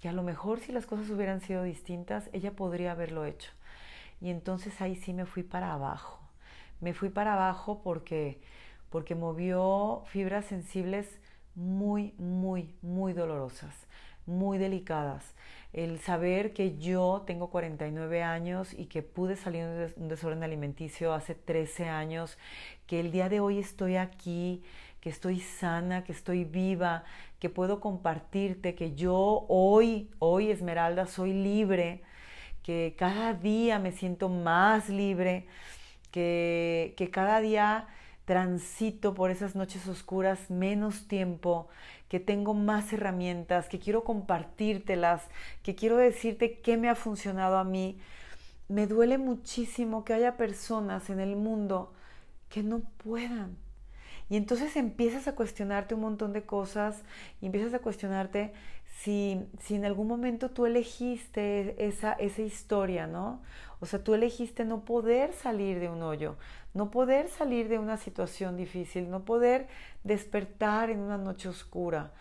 que 0.00 0.08
a 0.08 0.12
lo 0.12 0.22
mejor 0.22 0.60
si 0.60 0.70
las 0.70 0.86
cosas 0.86 1.10
hubieran 1.10 1.40
sido 1.40 1.64
distintas, 1.64 2.30
ella 2.32 2.52
podría 2.52 2.92
haberlo 2.92 3.24
hecho. 3.24 3.50
Y 4.20 4.30
entonces 4.30 4.80
ahí 4.80 4.94
sí 4.94 5.12
me 5.12 5.26
fui 5.26 5.42
para 5.42 5.72
abajo. 5.72 6.20
Me 6.80 6.94
fui 6.94 7.10
para 7.10 7.34
abajo 7.34 7.80
porque, 7.82 8.40
porque 8.90 9.16
movió 9.16 10.04
fibras 10.06 10.44
sensibles 10.46 11.18
muy, 11.56 12.14
muy, 12.16 12.76
muy 12.80 13.12
dolorosas, 13.12 13.74
muy 14.26 14.58
delicadas. 14.58 15.34
El 15.72 16.00
saber 16.00 16.52
que 16.52 16.76
yo 16.78 17.24
tengo 17.26 17.50
49 17.50 18.22
años 18.22 18.74
y 18.74 18.86
que 18.86 19.02
pude 19.02 19.36
salir 19.36 19.64
de 19.64 19.94
un 19.96 20.08
desorden 20.08 20.42
alimenticio 20.42 21.14
hace 21.14 21.34
13 21.34 21.88
años, 21.88 22.36
que 22.86 23.00
el 23.00 23.10
día 23.10 23.28
de 23.28 23.40
hoy 23.40 23.58
estoy 23.58 23.96
aquí, 23.96 24.62
que 25.00 25.08
estoy 25.08 25.40
sana, 25.40 26.04
que 26.04 26.12
estoy 26.12 26.44
viva, 26.44 27.04
que 27.38 27.48
puedo 27.48 27.80
compartirte, 27.80 28.74
que 28.74 28.94
yo 28.94 29.46
hoy, 29.48 30.10
hoy 30.18 30.50
Esmeralda, 30.50 31.06
soy 31.06 31.32
libre, 31.32 32.02
que 32.62 32.94
cada 32.96 33.34
día 33.34 33.78
me 33.78 33.92
siento 33.92 34.28
más 34.28 34.88
libre, 34.88 35.46
que, 36.12 36.94
que 36.96 37.10
cada 37.10 37.40
día 37.40 37.88
transito 38.24 39.14
por 39.14 39.30
esas 39.30 39.54
noches 39.54 39.88
oscuras 39.88 40.50
menos 40.50 41.08
tiempo, 41.08 41.68
que 42.08 42.20
tengo 42.20 42.54
más 42.54 42.92
herramientas, 42.92 43.68
que 43.68 43.78
quiero 43.78 44.04
compartírtelas, 44.04 45.28
que 45.62 45.74
quiero 45.74 45.96
decirte 45.96 46.60
qué 46.60 46.76
me 46.76 46.88
ha 46.88 46.94
funcionado 46.94 47.56
a 47.58 47.64
mí. 47.64 47.98
Me 48.68 48.86
duele 48.86 49.18
muchísimo 49.18 50.04
que 50.04 50.14
haya 50.14 50.36
personas 50.36 51.10
en 51.10 51.20
el 51.20 51.36
mundo 51.36 51.92
que 52.48 52.62
no 52.62 52.80
puedan. 52.98 53.56
Y 54.30 54.36
entonces 54.36 54.76
empiezas 54.76 55.28
a 55.28 55.34
cuestionarte 55.34 55.94
un 55.94 56.02
montón 56.02 56.32
de 56.32 56.44
cosas 56.44 57.02
y 57.40 57.46
empiezas 57.46 57.74
a 57.74 57.80
cuestionarte 57.80 58.52
si, 59.00 59.40
si 59.60 59.74
en 59.74 59.84
algún 59.84 60.06
momento 60.06 60.50
tú 60.50 60.64
elegiste 60.64 61.86
esa, 61.86 62.12
esa 62.14 62.42
historia, 62.42 63.06
¿no? 63.06 63.42
O 63.80 63.86
sea, 63.86 64.02
tú 64.02 64.14
elegiste 64.14 64.64
no 64.64 64.84
poder 64.84 65.32
salir 65.32 65.80
de 65.80 65.88
un 65.88 66.02
hoyo, 66.02 66.36
no 66.74 66.90
poder 66.90 67.28
salir 67.28 67.68
de 67.68 67.78
una 67.78 67.96
situación 67.96 68.56
difícil, 68.56 69.10
no 69.10 69.24
poder 69.24 69.68
despertar 70.04 70.90
en 70.90 71.00
una 71.00 71.18
noche 71.18 71.48
oscura, 71.48 72.12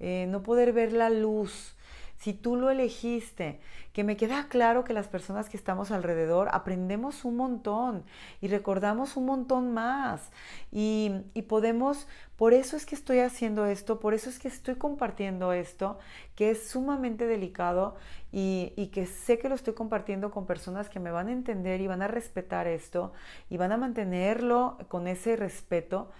eh, 0.00 0.26
no 0.28 0.42
poder 0.42 0.72
ver 0.72 0.92
la 0.92 1.10
luz. 1.10 1.74
Si 2.18 2.34
tú 2.34 2.56
lo 2.56 2.70
elegiste, 2.70 3.60
que 3.92 4.04
me 4.04 4.16
queda 4.16 4.48
claro 4.48 4.84
que 4.84 4.92
las 4.92 5.08
personas 5.08 5.48
que 5.48 5.56
estamos 5.56 5.90
alrededor 5.90 6.48
aprendemos 6.52 7.24
un 7.24 7.36
montón 7.36 8.04
y 8.40 8.48
recordamos 8.48 9.16
un 9.16 9.26
montón 9.26 9.72
más 9.72 10.30
y, 10.72 11.12
y 11.34 11.42
podemos, 11.42 12.06
por 12.36 12.54
eso 12.54 12.76
es 12.76 12.86
que 12.86 12.94
estoy 12.94 13.20
haciendo 13.20 13.66
esto, 13.66 14.00
por 14.00 14.14
eso 14.14 14.30
es 14.30 14.38
que 14.38 14.48
estoy 14.48 14.76
compartiendo 14.76 15.52
esto, 15.52 15.98
que 16.34 16.50
es 16.50 16.68
sumamente 16.68 17.26
delicado 17.26 17.96
y, 18.32 18.90
que 18.92 19.06
sé 19.06 19.38
que 19.38 19.48
lo 19.48 19.54
estoy 19.54 19.74
compartiendo 19.74 20.30
con 20.30 20.46
personas 20.46 20.88
que 20.88 21.00
me 21.00 21.10
van 21.10 21.28
a 21.28 21.32
entender 21.32 21.80
y 21.80 21.86
van 21.86 22.02
a 22.02 22.08
respetar 22.08 22.66
esto 22.66 23.12
y 23.48 23.56
van 23.56 23.72
a 23.72 23.76
mantenerlo 23.76 24.78
con 24.88 25.06
ese 25.08 25.36
respeto. 25.36 26.10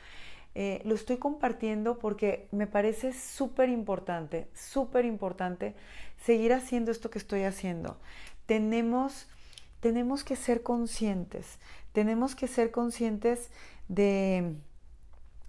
Eh, 0.55 0.83
lo 0.85 0.95
estoy 0.95 1.19
compartiendo 1.19 1.99
porque 1.99 2.49
me 2.51 2.67
parece 2.67 3.13
súper 3.13 3.69
importante, 3.69 4.49
súper 4.55 5.05
importante 5.05 5.75
seguir 6.25 6.53
haciendo 6.53 6.91
esto 6.91 7.11
que 7.11 7.19
estoy 7.19 7.45
haciendo. 7.45 7.97
Tenemos, 8.47 9.29
tenemos 9.81 10.25
que 10.25 10.37
ser 10.37 10.63
conscientes, 10.63 11.59
tenemos 11.93 12.35
que 12.35 12.49
ser 12.49 12.71
conscientes 12.71 13.51
de, 13.89 14.55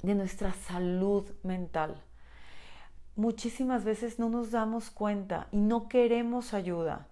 de 0.03 0.15
nuestra 0.15 0.53
salud 0.53 1.25
mental 1.43 2.03
muchísimas 3.19 3.83
veces 3.83 4.17
no 4.17 4.29
nos 4.29 4.49
damos 4.51 4.89
cuenta 4.89 5.49
y 5.51 5.57
no 5.57 5.89
queremos 5.89 6.53
ayuda. 6.53 7.07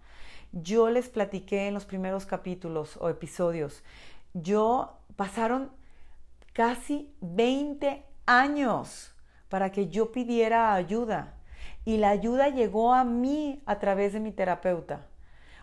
Yo 0.53 0.89
les 0.89 1.09
platiqué 1.09 1.67
en 1.67 1.73
los 1.73 1.85
primeros 1.85 2.25
capítulos 2.25 2.95
o 2.97 3.09
episodios, 3.09 3.83
yo 4.33 4.97
pasaron 5.17 5.69
casi 6.57 7.13
20 7.21 8.03
años 8.25 9.13
para 9.47 9.71
que 9.71 9.89
yo 9.89 10.11
pidiera 10.11 10.73
ayuda 10.73 11.35
y 11.85 11.97
la 11.97 12.09
ayuda 12.09 12.49
llegó 12.49 12.95
a 12.95 13.03
mí 13.03 13.61
a 13.67 13.77
través 13.77 14.13
de 14.13 14.19
mi 14.19 14.31
terapeuta. 14.31 15.05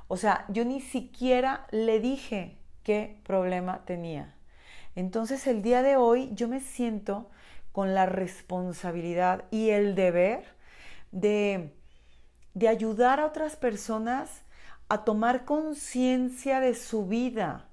O 0.07 0.17
sea, 0.17 0.45
yo 0.51 0.65
ni 0.65 0.81
siquiera 0.81 1.67
le 1.73 1.99
dije 1.99 2.59
qué 2.85 3.21
problema 3.25 3.85
tenía. 3.85 4.37
Entonces 4.95 5.49
el 5.49 5.63
día 5.63 5.83
de 5.83 5.97
hoy 5.97 6.31
yo 6.33 6.47
me 6.47 6.61
siento 6.61 7.29
con 7.73 7.93
la 7.93 8.07
responsabilidad 8.07 9.47
y 9.51 9.71
el 9.71 9.97
deber 9.97 10.45
de, 11.11 11.75
de 12.55 12.69
ayudar 12.69 13.19
a 13.19 13.27
otras 13.27 13.57
personas 13.57 14.43
a 14.89 15.03
tomar 15.03 15.45
conciencia 15.45 16.61
de 16.61 16.73
su 16.77 17.05
vida, 17.09 17.67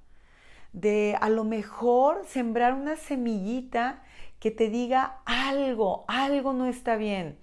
de 0.73 1.17
a 1.19 1.29
lo 1.29 1.43
mejor 1.43 2.23
sembrar 2.25 2.73
una 2.73 2.95
semillita 2.95 4.01
que 4.39 4.51
te 4.51 4.69
diga 4.69 5.19
algo, 5.25 6.05
algo 6.07 6.53
no 6.53 6.65
está 6.65 6.95
bien. 6.95 7.37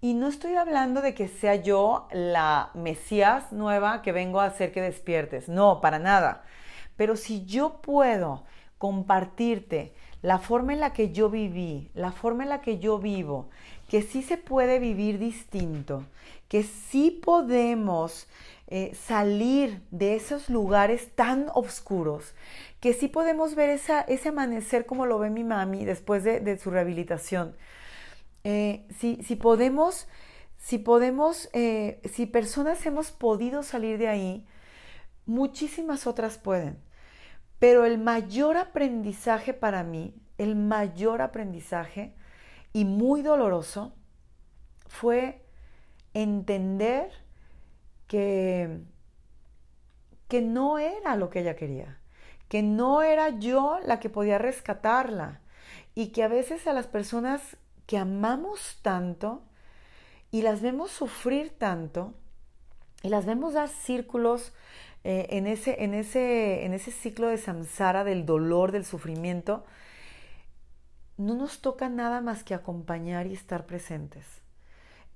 Y 0.00 0.14
no 0.14 0.28
estoy 0.28 0.54
hablando 0.56 1.00
de 1.00 1.14
que 1.14 1.28
sea 1.28 1.54
yo 1.54 2.08
la 2.12 2.70
Mesías 2.74 3.52
nueva 3.52 4.02
que 4.02 4.12
vengo 4.12 4.40
a 4.40 4.46
hacer 4.46 4.72
que 4.72 4.82
despiertes, 4.82 5.48
no, 5.48 5.80
para 5.80 5.98
nada. 5.98 6.42
Pero 6.96 7.16
si 7.16 7.46
yo 7.46 7.80
puedo 7.80 8.44
compartirte 8.78 9.94
la 10.20 10.38
forma 10.38 10.72
en 10.72 10.80
la 10.80 10.92
que 10.92 11.12
yo 11.12 11.30
viví, 11.30 11.90
la 11.94 12.12
forma 12.12 12.42
en 12.42 12.48
la 12.48 12.60
que 12.60 12.78
yo 12.78 12.98
vivo, 12.98 13.48
que 13.88 14.02
sí 14.02 14.22
se 14.22 14.36
puede 14.36 14.78
vivir 14.78 15.18
distinto, 15.18 16.04
que 16.48 16.62
sí 16.62 17.10
podemos 17.10 18.26
eh, 18.68 18.94
salir 18.94 19.82
de 19.90 20.14
esos 20.16 20.48
lugares 20.48 21.10
tan 21.14 21.46
oscuros, 21.54 22.34
que 22.80 22.92
sí 22.92 23.08
podemos 23.08 23.54
ver 23.54 23.70
ese 23.70 24.28
amanecer 24.28 24.86
como 24.86 25.06
lo 25.06 25.18
ve 25.18 25.30
mi 25.30 25.44
mami 25.44 25.84
después 25.84 26.24
de, 26.24 26.58
su 26.58 26.70
rehabilitación. 26.70 27.56
Eh, 28.44 28.86
si, 28.98 29.36
podemos, 29.36 30.06
si 30.58 30.78
podemos, 30.78 31.48
eh, 31.52 32.00
si 32.12 32.26
personas 32.26 32.84
hemos 32.86 33.10
podido 33.10 33.62
salir 33.62 33.98
de 33.98 34.08
ahí, 34.08 34.46
muchísimas 35.26 36.06
otras 36.06 36.38
pueden. 36.38 36.78
Pero 37.58 37.84
el 37.86 37.98
mayor 37.98 38.58
aprendizaje 38.58 39.54
para 39.54 39.82
mí 39.82 40.14
el 40.38 40.56
mayor 40.56 41.22
aprendizaje 41.22 42.14
y 42.72 42.84
muy 42.84 43.22
doloroso 43.22 43.94
fue 44.86 45.43
entender 46.14 47.10
que, 48.06 48.80
que 50.28 50.40
no 50.40 50.78
era 50.78 51.16
lo 51.16 51.30
que 51.30 51.40
ella 51.40 51.56
quería, 51.56 51.98
que 52.48 52.62
no 52.62 53.02
era 53.02 53.30
yo 53.30 53.78
la 53.84 54.00
que 54.00 54.08
podía 54.08 54.38
rescatarla 54.38 55.40
y 55.94 56.08
que 56.08 56.22
a 56.22 56.28
veces 56.28 56.66
a 56.66 56.72
las 56.72 56.86
personas 56.86 57.56
que 57.86 57.98
amamos 57.98 58.78
tanto 58.82 59.42
y 60.30 60.42
las 60.42 60.62
vemos 60.62 60.90
sufrir 60.90 61.50
tanto 61.58 62.14
y 63.02 63.08
las 63.08 63.26
vemos 63.26 63.52
dar 63.52 63.68
círculos 63.68 64.52
eh, 65.04 65.26
en, 65.30 65.46
ese, 65.46 65.84
en, 65.84 65.92
ese, 65.92 66.64
en 66.64 66.72
ese 66.72 66.90
ciclo 66.90 67.28
de 67.28 67.36
samsara, 67.36 68.04
del 68.04 68.24
dolor, 68.24 68.72
del 68.72 68.86
sufrimiento, 68.86 69.64
no 71.18 71.34
nos 71.34 71.60
toca 71.60 71.88
nada 71.88 72.22
más 72.22 72.42
que 72.42 72.54
acompañar 72.54 73.26
y 73.26 73.34
estar 73.34 73.66
presentes. 73.66 74.43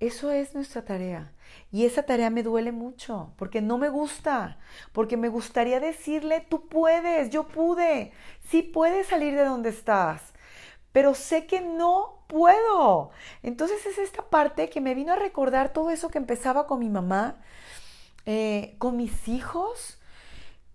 Eso 0.01 0.31
es 0.31 0.55
nuestra 0.55 0.85
tarea. 0.85 1.33
Y 1.73 1.85
esa 1.85 2.05
tarea 2.05 2.31
me 2.31 2.43
duele 2.43 2.73
mucho, 2.73 3.33
porque 3.37 3.61
no 3.61 3.79
me 3.79 3.89
gusta, 3.89 4.59
porque 4.93 5.17
me 5.17 5.29
gustaría 5.29 5.81
decirle, 5.81 6.47
tú 6.49 6.69
puedes, 6.69 7.31
yo 7.31 7.49
pude, 7.49 8.13
sí 8.49 8.63
puedes 8.63 9.09
salir 9.09 9.35
de 9.35 9.45
donde 9.45 9.71
estás, 9.71 10.23
pero 10.93 11.15
sé 11.15 11.47
que 11.47 11.61
no 11.61 12.25
puedo. 12.29 13.11
Entonces 13.43 13.85
es 13.87 13.99
esta 13.99 14.23
parte 14.31 14.71
que 14.71 14.81
me 14.81 14.95
vino 14.95 15.13
a 15.13 15.17
recordar 15.17 15.73
todo 15.73 15.91
eso 15.91 16.11
que 16.11 16.19
empezaba 16.19 16.67
con 16.67 16.79
mi 16.79 16.89
mamá, 16.91 17.37
eh, 18.25 18.77
con 18.79 18.97
mis 18.97 19.27
hijos, 19.29 19.99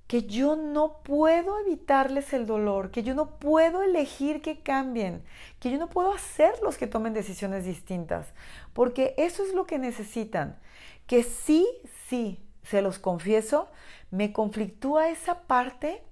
que 0.07 0.23
yo 0.23 0.55
no 0.55 1.01
puedo 1.03 1.59
evitarles 1.59 2.33
el 2.33 2.45
dolor, 2.45 2.91
que 2.91 3.03
yo 3.03 3.15
no 3.15 3.39
puedo 3.39 3.83
elegir 3.83 4.41
que 4.41 4.61
cambien, 4.61 5.23
que 5.59 5.71
yo 5.71 5.77
no 5.77 5.89
puedo 5.89 6.13
hacerlos 6.13 6.77
que 6.77 6.87
tomen 6.87 7.13
decisiones 7.13 7.65
distintas, 7.65 8.33
porque 8.73 9.15
eso 9.17 9.43
es 9.43 9.53
lo 9.53 9.65
que 9.65 9.79
necesitan. 9.79 10.59
Que 11.07 11.23
sí, 11.23 11.67
sí, 12.07 12.45
se 12.63 12.81
los 12.81 12.99
confieso, 12.99 13.69
me 14.11 14.33
conflictúa 14.33 15.09
esa 15.09 15.41
parte 15.41 16.03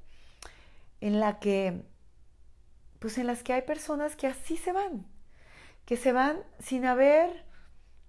en 1.01 1.19
la 1.19 1.39
que, 1.39 1.83
pues 2.99 3.17
en 3.17 3.27
las 3.27 3.43
que 3.43 3.53
hay 3.53 3.61
personas 3.61 4.15
que 4.15 4.27
así 4.27 4.57
se 4.57 4.71
van, 4.71 5.05
que 5.85 5.97
se 5.97 6.11
van 6.11 6.37
sin 6.59 6.85
haber, 6.85 7.45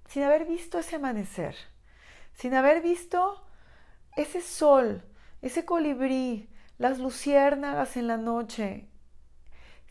sin 0.09 0.23
haber 0.23 0.45
visto 0.47 0.79
ese 0.79 0.97
amanecer, 0.97 1.57
sin 2.35 2.55
haber 2.55 2.83
visto 2.83 3.45
ese 4.17 4.41
sol, 4.41 5.03
ese 5.43 5.65
colibrí, 5.65 6.49
las 6.79 6.99
luciérnagas 6.99 7.97
en 7.97 8.07
la 8.07 8.17
noche, 8.17 8.89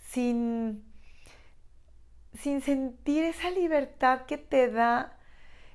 sin, 0.07 0.83
sin 2.33 2.61
sentir 2.61 3.23
esa 3.23 3.51
libertad 3.51 4.25
que 4.25 4.37
te 4.37 4.69
da 4.69 5.17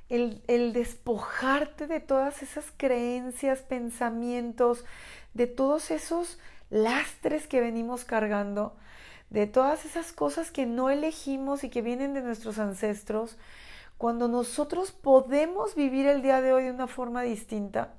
el, 0.09 0.43
el, 0.47 0.73
despojarte 0.73 1.87
de 1.87 2.01
todas 2.01 2.43
esas 2.43 2.67
creencias, 2.77 3.61
pensamientos, 3.61 4.85
de 5.35 5.47
todos 5.47 5.91
esos 5.91 6.39
lastres 6.71 7.47
que 7.47 7.61
venimos 7.61 8.05
cargando, 8.05 8.77
de 9.31 9.47
todas 9.47 9.85
esas 9.85 10.13
cosas 10.13 10.51
que 10.51 10.67
no 10.67 10.91
elegimos 10.91 11.65
y 11.65 11.71
que 11.71 11.83
vienen 11.83 12.15
de 12.15 12.23
nuestros 12.23 12.59
ancestros, 12.59 13.37
cuando 13.99 14.29
nosotros 14.29 14.93
podemos 14.93 15.75
vivir 15.75 16.07
el 16.07 16.23
día 16.23 16.41
de 16.41 16.53
hoy 16.53 16.65
de 16.65 16.71
una 16.71 16.87
forma 16.87 17.23
distinta, 17.23 17.95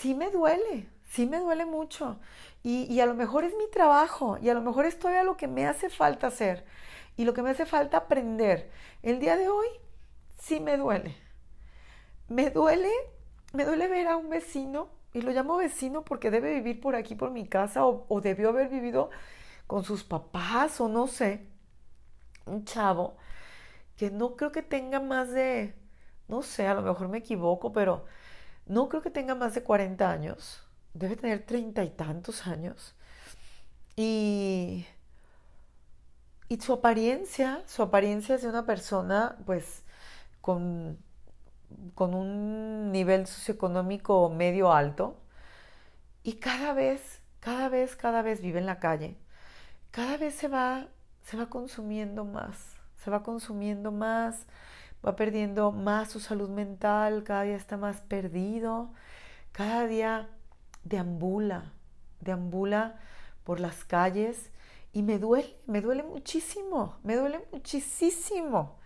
sí 0.00 0.14
me 0.14 0.30
duele, 0.30 0.88
sí 1.10 1.26
me 1.26 1.38
duele 1.38 1.66
mucho. 1.66 2.18
Y, 2.62 3.00
a 3.00 3.06
lo 3.06 3.14
mejor 3.14 3.44
es 3.44 3.54
mi 3.54 3.68
trabajo 3.70 4.38
y 4.40 4.48
a 4.48 4.54
lo 4.54 4.60
mejor 4.60 4.86
es 4.86 4.98
todavía 4.98 5.24
lo 5.24 5.36
que 5.36 5.48
me 5.48 5.66
hace 5.66 5.90
falta 5.90 6.26
hacer 6.28 6.64
y 7.16 7.24
lo 7.24 7.34
que 7.34 7.42
me 7.42 7.50
hace 7.50 7.66
falta 7.66 7.98
aprender. 7.98 8.70
El 9.02 9.20
día 9.20 9.36
de 9.36 9.48
hoy 9.48 9.68
sí 10.38 10.60
me 10.60 10.76
duele. 10.76 11.16
Me 12.28 12.50
duele, 12.50 12.90
me 13.52 13.64
duele 13.64 13.88
ver 13.88 14.08
a 14.08 14.16
un 14.16 14.30
vecino, 14.30 14.88
y 15.12 15.22
lo 15.22 15.32
llamo 15.32 15.56
vecino 15.56 16.04
porque 16.04 16.30
debe 16.30 16.54
vivir 16.54 16.80
por 16.80 16.94
aquí, 16.94 17.16
por 17.16 17.30
mi 17.32 17.46
casa, 17.48 17.84
o, 17.84 18.06
o 18.08 18.20
debió 18.20 18.50
haber 18.50 18.68
vivido 18.68 19.10
con 19.66 19.84
sus 19.84 20.04
papás, 20.04 20.80
o 20.80 20.88
no 20.88 21.08
sé, 21.08 21.46
un 22.46 22.64
chavo 22.64 23.16
que 23.96 24.10
no 24.10 24.36
creo 24.36 24.52
que 24.52 24.62
tenga 24.62 25.00
más 25.00 25.30
de, 25.32 25.74
no 26.28 26.42
sé, 26.42 26.66
a 26.66 26.74
lo 26.74 26.82
mejor 26.82 27.08
me 27.08 27.18
equivoco, 27.18 27.72
pero 27.72 28.06
no 28.70 28.88
creo 28.88 29.02
que 29.02 29.10
tenga 29.10 29.34
más 29.34 29.54
de 29.54 29.64
40 29.64 30.08
años, 30.08 30.62
debe 30.94 31.16
tener 31.16 31.44
treinta 31.44 31.82
y 31.82 31.90
tantos 31.90 32.46
años. 32.46 32.94
Y, 33.96 34.86
su 36.60 36.72
apariencia, 36.72 37.62
su 37.66 37.82
apariencia 37.82 38.36
es 38.36 38.42
de 38.42 38.48
una 38.48 38.64
persona 38.66 39.36
pues 39.44 39.82
con, 40.40 40.98
con 41.96 42.14
un 42.14 42.92
nivel 42.92 43.26
socioeconómico 43.26 44.30
medio 44.30 44.72
alto. 44.72 45.16
Y 46.22 46.34
cada 46.34 46.72
vez, 46.72 47.22
cada 47.40 47.68
vez, 47.68 47.96
cada 47.96 48.22
vez 48.22 48.40
vive 48.40 48.60
en 48.60 48.66
la 48.66 48.78
calle. 48.78 49.16
Cada 49.90 50.16
vez 50.16 50.34
se 50.34 50.46
va, 50.46 50.86
se 51.24 51.36
va 51.36 51.50
consumiendo 51.50 52.24
más, 52.24 52.76
se 53.02 53.10
va 53.10 53.24
consumiendo 53.24 53.90
más 53.90 54.46
va 55.04 55.16
perdiendo 55.16 55.72
más 55.72 56.10
su 56.10 56.20
salud 56.20 56.50
mental, 56.50 57.24
cada 57.24 57.42
día 57.42 57.56
está 57.56 57.76
más 57.76 58.00
perdido, 58.02 58.92
cada 59.52 59.86
día 59.86 60.28
deambula, 60.84 61.72
deambula 62.20 62.98
por 63.44 63.60
las 63.60 63.84
calles 63.84 64.50
y 64.92 65.02
me 65.02 65.18
duele, 65.18 65.56
me 65.66 65.80
duele 65.80 66.02
muchísimo, 66.02 66.98
me 67.02 67.16
duele 67.16 67.46
muchísimo. 67.52 68.78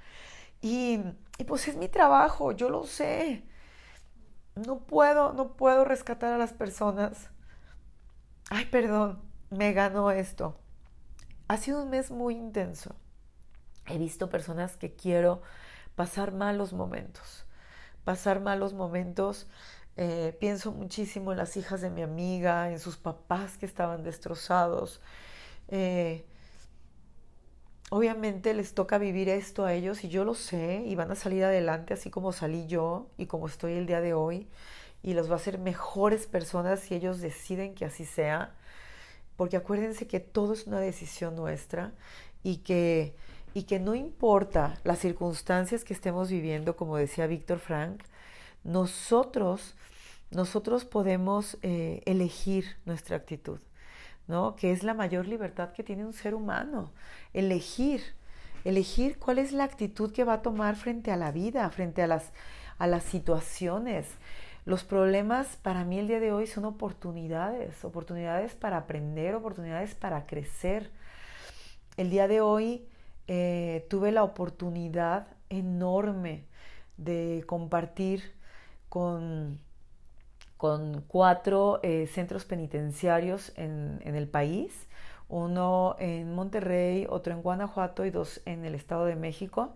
Y, 0.61 1.01
y 1.39 1.45
pues 1.45 1.69
es 1.69 1.77
mi 1.77 1.89
trabajo, 1.89 2.53
yo 2.53 2.71
lo 2.71 2.85
sé. 2.85 3.45
No 4.55 4.79
puedo, 4.79 5.33
no 5.33 5.57
puedo 5.57 5.85
rescatar 5.85 6.33
a 6.33 6.39
las 6.39 6.53
personas. 6.53 7.31
Ay, 8.51 8.67
perdón, 8.67 9.21
me 9.51 9.73
ganó 9.73 10.11
esto. 10.11 10.57
Ha 11.49 11.57
sido 11.57 11.83
un 11.83 11.91
mes 11.91 12.11
muy 12.11 12.37
intenso. 12.37 12.95
He 13.87 13.99
visto 13.99 14.31
personas 14.31 14.77
que 14.77 14.95
quiero 14.95 15.43
pasar 15.97 16.33
malos 16.33 16.73
momentos, 16.73 17.45
pasar 18.05 18.41
malos 18.41 18.75
momentos. 18.75 19.47
Eh, 19.97 20.37
pienso 20.41 20.73
muchísimo 20.73 21.33
en 21.33 21.39
las 21.39 21.57
hijas 21.57 21.81
de 21.81 21.91
mi 21.91 22.03
amiga, 22.03 22.71
en 22.71 22.81
sus 22.81 22.97
papás 22.97 23.57
que 23.59 23.67
estaban 23.67 24.03
destrozados. 24.03 25.01
Eh, 25.69 26.25
obviamente 27.91 28.55
les 28.55 28.75
toca 28.75 28.99
vivir 28.99 29.29
esto 29.29 29.65
a 29.65 29.73
ellos 29.73 30.05
y 30.05 30.09
yo 30.09 30.25
lo 30.25 30.35
sé 30.35 30.83
y 30.85 30.95
van 30.97 31.11
a 31.11 31.15
salir 31.15 31.45
adelante 31.45 31.95
así 31.95 32.11
como 32.11 32.33
salí 32.33 32.67
yo 32.67 33.09
y 33.19 33.27
como 33.27 33.47
estoy 33.47 33.75
el 33.75 33.87
día 33.87 34.01
de 34.01 34.15
hoy 34.15 34.49
y 35.03 35.15
los 35.15 35.29
va 35.29 35.35
a 35.35 35.37
hacer 35.37 35.59
mejores 35.59 36.27
personas 36.27 36.81
si 36.81 36.95
ellos 36.95 37.21
deciden 37.21 37.75
que 37.75 37.85
así 37.85 38.05
sea. 38.05 38.55
Porque 39.37 39.57
acuérdense 39.57 40.07
que 40.07 40.21
todo 40.21 40.55
es 40.55 40.67
una 40.67 40.81
decisión 40.81 41.37
nuestra 41.37 41.93
y 42.43 42.59
que 42.59 43.15
y 43.55 43.63
que 43.63 43.79
no 43.79 43.95
importa 43.95 44.75
las 44.83 44.99
circunstancias 44.99 45.85
que 45.85 45.95
estemos 45.95 46.29
viviendo, 46.29 46.77
como 46.77 46.97
decía 46.97 47.29
Víctor 47.29 47.61
Frank, 47.61 48.03
nosotros, 48.65 49.77
nosotros 50.33 50.85
podemos 50.85 51.57
eh, 51.63 52.03
elegir 52.05 52.77
nuestra 52.85 53.17
actitud, 53.17 53.61
¿no? 54.27 54.57
Que 54.57 54.73
es 54.73 54.83
la 54.83 54.93
mayor 54.93 55.29
libertad 55.29 55.73
que 55.73 55.85
tiene 55.85 56.05
un 56.05 56.13
ser 56.13 56.35
humano, 56.35 56.91
elegir, 57.33 58.03
elegir 58.65 59.19
cuál 59.21 59.39
es 59.39 59.53
la 59.53 59.65
actitud 59.65 60.13
que 60.13 60.25
va 60.25 60.35
a 60.35 60.43
tomar 60.43 60.75
frente 60.75 61.13
a 61.13 61.17
la 61.17 61.31
vida, 61.31 61.71
frente 61.71 62.03
a 62.03 62.09
las, 62.09 62.33
a 62.79 62.89
las 62.89 63.05
situaciones. 63.05 64.09
Los 64.65 64.83
problemas 64.83 65.59
para 65.63 65.85
mí 65.85 66.01
el 66.01 66.09
día 66.09 66.19
de 66.19 66.33
hoy 66.33 66.49
son 66.49 66.65
oportunidades, 66.65 67.85
oportunidades 67.85 68.55
para 68.57 68.79
aprender, 68.79 69.37
oportunidades 69.37 69.95
para 69.95 70.27
crecer. 70.27 70.91
El 71.97 72.11
día 72.11 72.27
de 72.27 72.41
hoy 72.41 72.89
eh, 73.27 73.87
tuve 73.89 74.13
la 74.13 74.23
oportunidad 74.23 75.29
enorme 75.49 76.45
de 76.99 77.43
compartir 77.47 78.35
con, 78.91 79.61
con 80.59 81.03
cuatro 81.09 81.81
eh, 81.83 82.07
centros 82.07 82.45
penitenciarios 82.45 83.53
en, 83.57 84.01
el 84.05 84.29
país, 84.29 84.89
uno 85.29 85.97
en 85.99 86.35
Monterrey, 86.35 87.07
otro 87.09 87.33
en 87.33 87.43
Guanajuato 87.43 88.05
y 88.05 88.11
dos 88.11 88.43
en 88.45 88.67
el 88.67 88.75
Estado 88.75 89.07
de 89.07 89.17
México, 89.17 89.75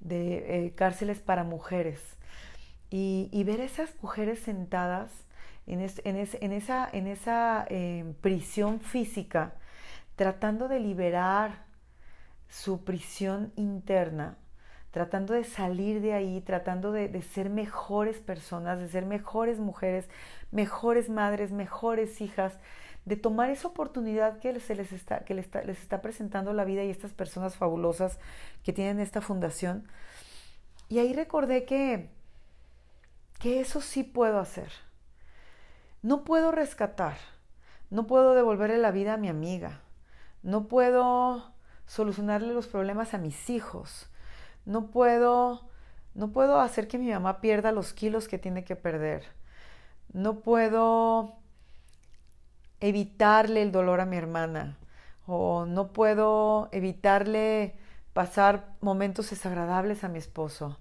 de 0.00 0.66
eh, 0.66 0.74
cárceles 0.74 1.18
para 1.20 1.42
mujeres. 1.42 2.00
Y, 2.88 3.42
ver 3.44 3.60
esas 3.60 3.90
mujeres 4.00 4.38
sentadas 4.38 5.10
en, 5.66 5.80
en, 6.04 6.52
esa, 6.52 6.88
en 6.92 7.06
esa 7.08 7.66
prisión 8.20 8.80
física, 8.80 9.54
tratando 10.14 10.68
de 10.68 10.80
liberar 10.80 11.65
su 12.48 12.84
prisión 12.84 13.52
interna, 13.56 14.38
tratando 14.90 15.34
de 15.34 15.44
salir 15.44 16.00
de 16.00 16.14
ahí, 16.14 16.40
tratando 16.40 16.92
de, 16.92 17.20
ser 17.20 17.50
mejores 17.50 18.18
personas, 18.18 18.78
de 18.78 18.88
ser 18.88 19.04
mejores 19.04 19.58
mujeres, 19.58 20.08
mejores 20.50 21.10
madres, 21.10 21.52
mejores 21.52 22.20
hijas, 22.20 22.58
de 23.04 23.16
tomar 23.16 23.50
esa 23.50 23.68
oportunidad 23.68 24.38
que, 24.38 24.58
se 24.58 24.74
les, 24.74 24.92
está, 24.92 25.20
que 25.24 25.34
les, 25.34 25.48
está, 25.68 26.00
presentando 26.00 26.52
la 26.52 26.64
vida 26.64 26.82
y 26.82 26.90
estas 26.90 27.12
personas 27.12 27.56
fabulosas 27.56 28.18
que 28.64 28.72
tienen 28.72 29.00
esta 29.00 29.20
fundación. 29.20 29.86
Y 30.88 30.98
ahí 30.98 31.12
recordé 31.12 31.64
que, 31.64 32.08
que 33.38 33.60
eso 33.60 33.80
sí 33.80 34.02
puedo 34.02 34.38
hacer. 34.38 34.70
No 36.00 36.24
puedo 36.24 36.52
rescatar, 36.52 37.16
no 37.90 38.06
puedo 38.06 38.34
devolverle 38.34 38.78
la 38.78 38.92
vida 38.92 39.14
a 39.14 39.18
mi 39.18 39.28
amiga, 39.28 39.82
no 40.42 40.68
puedo 40.68 41.55
solucionarle 41.86 42.52
los 42.52 42.66
problemas 42.66 43.14
a 43.14 43.18
mis 43.18 43.50
hijos, 43.50 44.08
no 44.64 44.90
puedo, 44.90 45.68
no 46.14 46.32
puedo 46.32 46.60
hacer 46.60 46.88
que 46.88 46.98
mi 46.98 47.10
mamá 47.10 47.40
pierda 47.40 47.72
los 47.72 47.92
kilos 47.92 48.28
que 48.28 48.38
tiene 48.38 48.64
que 48.64 48.76
perder, 48.76 49.24
no 50.12 50.40
puedo 50.40 51.36
evitarle 52.80 53.62
el 53.62 53.72
dolor 53.72 54.00
a 54.00 54.06
mi 54.06 54.16
hermana. 54.16 54.76
O 55.26 55.66
no 55.66 55.92
puedo 55.92 56.68
evitarle 56.72 57.74
pasar 58.12 58.76
momentos 58.80 59.30
desagradables 59.30 60.04
a 60.04 60.08
mi 60.08 60.18
esposo. 60.18 60.78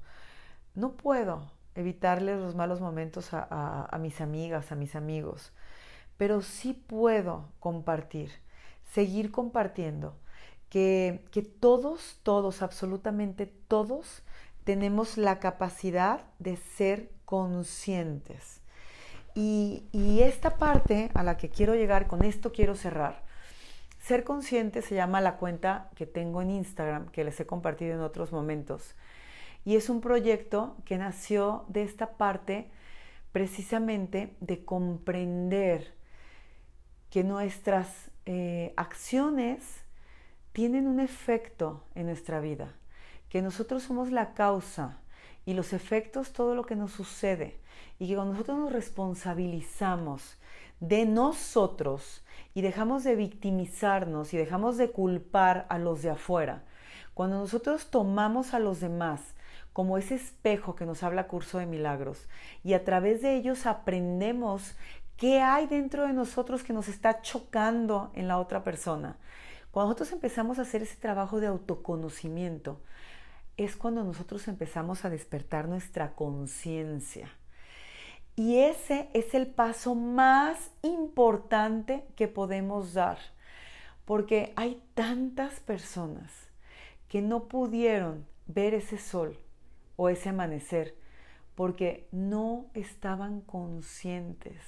No 0.76 0.92
puedo 0.92 1.52
evitarle 1.74 2.38
los 2.38 2.56
malos 2.56 2.80
momentos 2.80 3.34
a, 3.34 3.88
a, 3.90 3.98
mis 3.98 4.22
amigas, 4.22 4.72
a 4.72 4.76
mis 4.76 4.96
amigos, 4.96 5.52
pero 6.18 6.42
sí 6.42 6.74
puedo 6.74 7.50
compartir, 7.60 8.32
seguir 8.92 9.32
compartiendo, 9.32 10.16
que, 10.70 11.24
todos, 11.60 12.20
todos, 12.24 12.62
absolutamente 12.62 13.46
todos, 13.46 14.24
tenemos 14.64 15.18
la 15.18 15.40
capacidad 15.40 16.26
de 16.40 16.58
ser 16.58 17.12
conscientes 17.26 18.62
y, 19.36 20.22
esta 20.22 20.58
parte 20.58 21.12
a 21.14 21.22
la 21.22 21.38
que 21.38 21.50
quiero 21.50 21.76
llegar, 21.76 22.08
con 22.08 22.24
esto 22.24 22.52
quiero 22.52 22.76
cerrar. 22.76 23.24
Ser 24.00 24.24
consciente 24.24 24.82
se 24.82 24.96
llama 24.96 25.20
la 25.20 25.38
cuenta 25.38 25.90
que 25.96 26.06
tengo 26.06 26.42
en 26.42 26.52
Instagram, 26.52 27.10
que 27.10 27.24
les 27.24 27.40
he 27.40 27.46
compartido 27.46 27.94
en 27.94 28.02
otros 28.02 28.32
momentos. 28.32 28.96
Y 29.66 29.76
es 29.76 29.90
un 29.90 30.00
proyecto 30.00 30.78
que 30.86 30.98
nació 30.98 31.66
de 31.68 31.84
esta 31.84 32.18
parte 32.18 32.72
precisamente 33.32 34.36
de 34.40 34.64
comprender 34.64 35.94
que 37.10 37.24
nuestras 37.24 38.12
eh, 38.26 38.74
acciones 38.78 39.85
tienen 40.56 40.88
un 40.88 41.02
efecto 41.02 41.84
en 41.96 42.06
nuestra 42.06 42.40
vida, 42.40 42.72
que 43.28 43.42
nosotros 43.42 43.84
somos 43.84 44.10
la 44.10 44.34
causa 44.34 45.02
y 45.46 45.54
los 45.54 45.74
efectos, 45.74 46.32
todo 46.32 46.56
lo 46.56 46.66
que 46.66 46.78
nos 46.78 46.92
sucede 46.92 47.60
y 48.00 48.08
que 48.08 48.16
cuando 48.16 48.32
nosotros 48.32 48.60
nos 48.60 48.72
responsabilizamos 48.72 50.38
de 50.80 51.06
nosotros 51.06 52.24
y 52.54 52.62
dejamos 52.62 53.04
de 53.04 53.18
victimizarnos 53.18 54.34
y 54.34 54.38
dejamos 54.38 54.78
de 54.78 54.92
culpar 54.92 55.66
a 55.68 55.78
los 55.78 56.02
de 56.02 56.12
afuera, 56.12 56.64
cuando 57.14 57.38
nosotros 57.38 57.92
tomamos 57.92 58.54
a 58.54 58.60
los 58.60 58.80
demás 58.80 59.36
como 59.74 59.98
ese 59.98 60.16
espejo 60.16 60.78
que 60.78 60.86
nos 60.86 61.04
habla 61.04 61.28
Curso 61.28 61.58
de 61.58 61.66
Milagros 61.66 62.30
y 62.64 62.76
a 62.76 62.86
través 62.86 63.22
de 63.22 63.36
ellos 63.36 63.66
aprendemos 63.66 64.78
qué 65.18 65.42
hay 65.42 65.68
dentro 65.68 66.08
de 66.08 66.14
nosotros 66.14 66.64
que 66.64 66.72
nos 66.72 66.88
está 66.88 67.22
chocando 67.22 68.10
en 68.16 68.30
la 68.30 68.40
otra 68.40 68.64
persona. 68.64 69.18
Cuando 69.76 69.90
nosotros 69.90 70.14
empezamos 70.14 70.58
a 70.58 70.62
hacer 70.62 70.84
ese 70.84 70.96
trabajo 70.96 71.42
de 71.42 71.48
autoconocimiento, 71.48 72.80
es 73.58 73.76
cuando 73.76 74.06
nosotros 74.06 74.48
empezamos 74.48 75.04
a 75.04 75.10
despertar 75.10 75.68
nuestra 75.68 76.16
conciencia. 76.16 77.30
Y 78.38 78.60
ese 78.60 79.10
es 79.14 79.34
el 79.34 79.48
paso 79.48 79.94
más 79.94 80.72
importante 80.82 82.06
que 82.16 82.30
podemos 82.30 82.94
dar, 82.94 83.18
porque 84.06 84.54
hay 84.56 84.82
tantas 84.94 85.60
personas 85.60 86.32
que 87.10 87.22
no 87.22 87.50
pudieron 87.50 88.26
ver 88.48 88.74
ese 88.74 88.98
sol 88.98 89.38
o 89.98 90.08
ese 90.08 90.30
amanecer 90.30 90.96
porque 91.54 92.08
no 92.14 92.68
estaban 92.76 93.42
conscientes, 93.42 94.62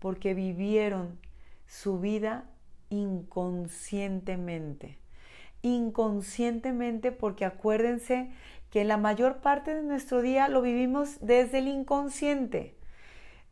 porque 0.00 0.34
vivieron 0.34 1.18
su 1.66 1.98
vida 1.98 2.44
inconscientemente. 3.00 4.98
Inconscientemente 5.62 7.12
porque 7.12 7.44
acuérdense 7.44 8.32
que 8.70 8.84
la 8.84 8.96
mayor 8.96 9.38
parte 9.38 9.74
de 9.74 9.82
nuestro 9.82 10.22
día 10.22 10.48
lo 10.48 10.62
vivimos 10.62 11.18
desde 11.20 11.58
el 11.58 11.68
inconsciente 11.68 12.76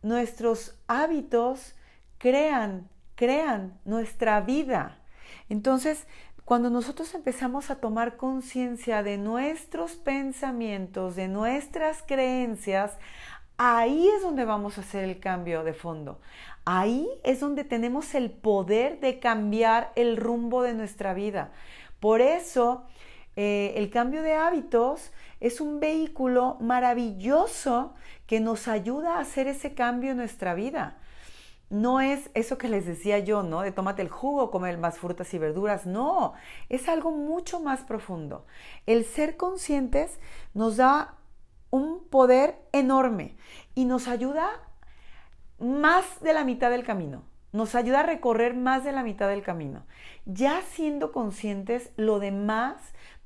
nuestros 0.03 0.77
hábitos 0.89 1.75
crean, 2.19 2.89
crean 3.15 3.79
nuestra 3.85 4.41
vida. 4.41 4.99
Entonces, 5.49 6.07
cuando 6.45 6.71
nosotros 6.71 7.15
empezamos 7.15 7.71
a 7.71 7.77
tomar 7.77 8.17
conciencia 8.17 9.03
de 9.03 9.17
nuestros 9.17 9.93
pensamientos, 9.93 11.15
de 11.17 11.29
nuestras 11.29 12.03
creencias, 12.03 12.99
ahí 13.57 14.09
es 14.09 14.23
donde 14.23 14.45
vamos 14.45 14.77
a 14.77 14.81
hacer 14.81 15.05
el 15.05 15.21
cambio 15.21 15.63
de 15.63 15.73
fondo. 15.73 16.21
Ahí 16.65 17.09
es 17.25 17.41
donde 17.41 17.65
tenemos 17.65 18.15
el 18.15 18.31
poder 18.31 19.01
de 19.01 19.19
cambiar 19.19 19.93
el 19.97 20.17
rumbo 20.17 20.63
de 20.63 20.75
nuestra 20.75 21.13
vida. 21.13 21.51
Por 21.99 22.21
eso, 22.21 22.85
eh, 23.35 23.75
el 23.77 23.91
cambio 23.91 24.23
de 24.23 24.35
hábitos 24.35 25.13
es 25.41 25.61
un 25.61 25.81
vehículo 25.81 26.57
maravilloso 26.61 27.95
que 28.27 28.41
nos 28.41 28.69
ayuda 28.69 29.17
a 29.17 29.21
hacer 29.21 29.49
ese 29.49 29.75
cambio 29.75 30.13
en 30.13 30.19
nuestra 30.19 30.55
vida. 30.55 30.99
No 31.69 32.01
es 32.01 32.31
eso 32.35 32.59
que 32.59 32.69
les 32.69 32.87
decía 32.87 33.19
yo, 33.19 33.43
¿no? 33.43 33.63
De 33.63 33.73
tómate 33.73 34.03
el 34.03 34.11
jugo, 34.11 34.51
comer 34.51 34.77
más 34.79 34.99
frutas 34.99 35.33
y 35.33 35.39
verduras. 35.39 35.87
No, 35.87 36.35
es 36.69 36.89
algo 36.89 37.11
mucho 37.11 37.61
más 37.61 37.81
profundo. 37.81 38.47
El 38.87 39.05
ser 39.05 39.37
conscientes 39.37 40.21
nos 40.53 40.77
da 40.77 41.17
un 41.71 42.07
poder 42.09 42.63
enorme 42.73 43.37
y 43.75 43.87
nos 43.87 44.07
ayuda 44.07 44.51
más 45.63 46.21
de 46.21 46.33
la 46.33 46.45
mitad 46.45 46.71
del 46.71 46.85
camino. 46.85 47.23
Nos 47.53 47.75
ayuda 47.75 48.01
a 48.01 48.05
recorrer 48.05 48.55
más 48.55 48.85
de 48.85 48.93
la 48.93 49.03
mitad 49.03 49.29
del 49.29 49.43
camino. 49.43 49.85
Ya 50.25 50.61
siendo 50.63 51.13
conscientes, 51.13 51.93
lo 51.97 52.19
demás 52.19 52.77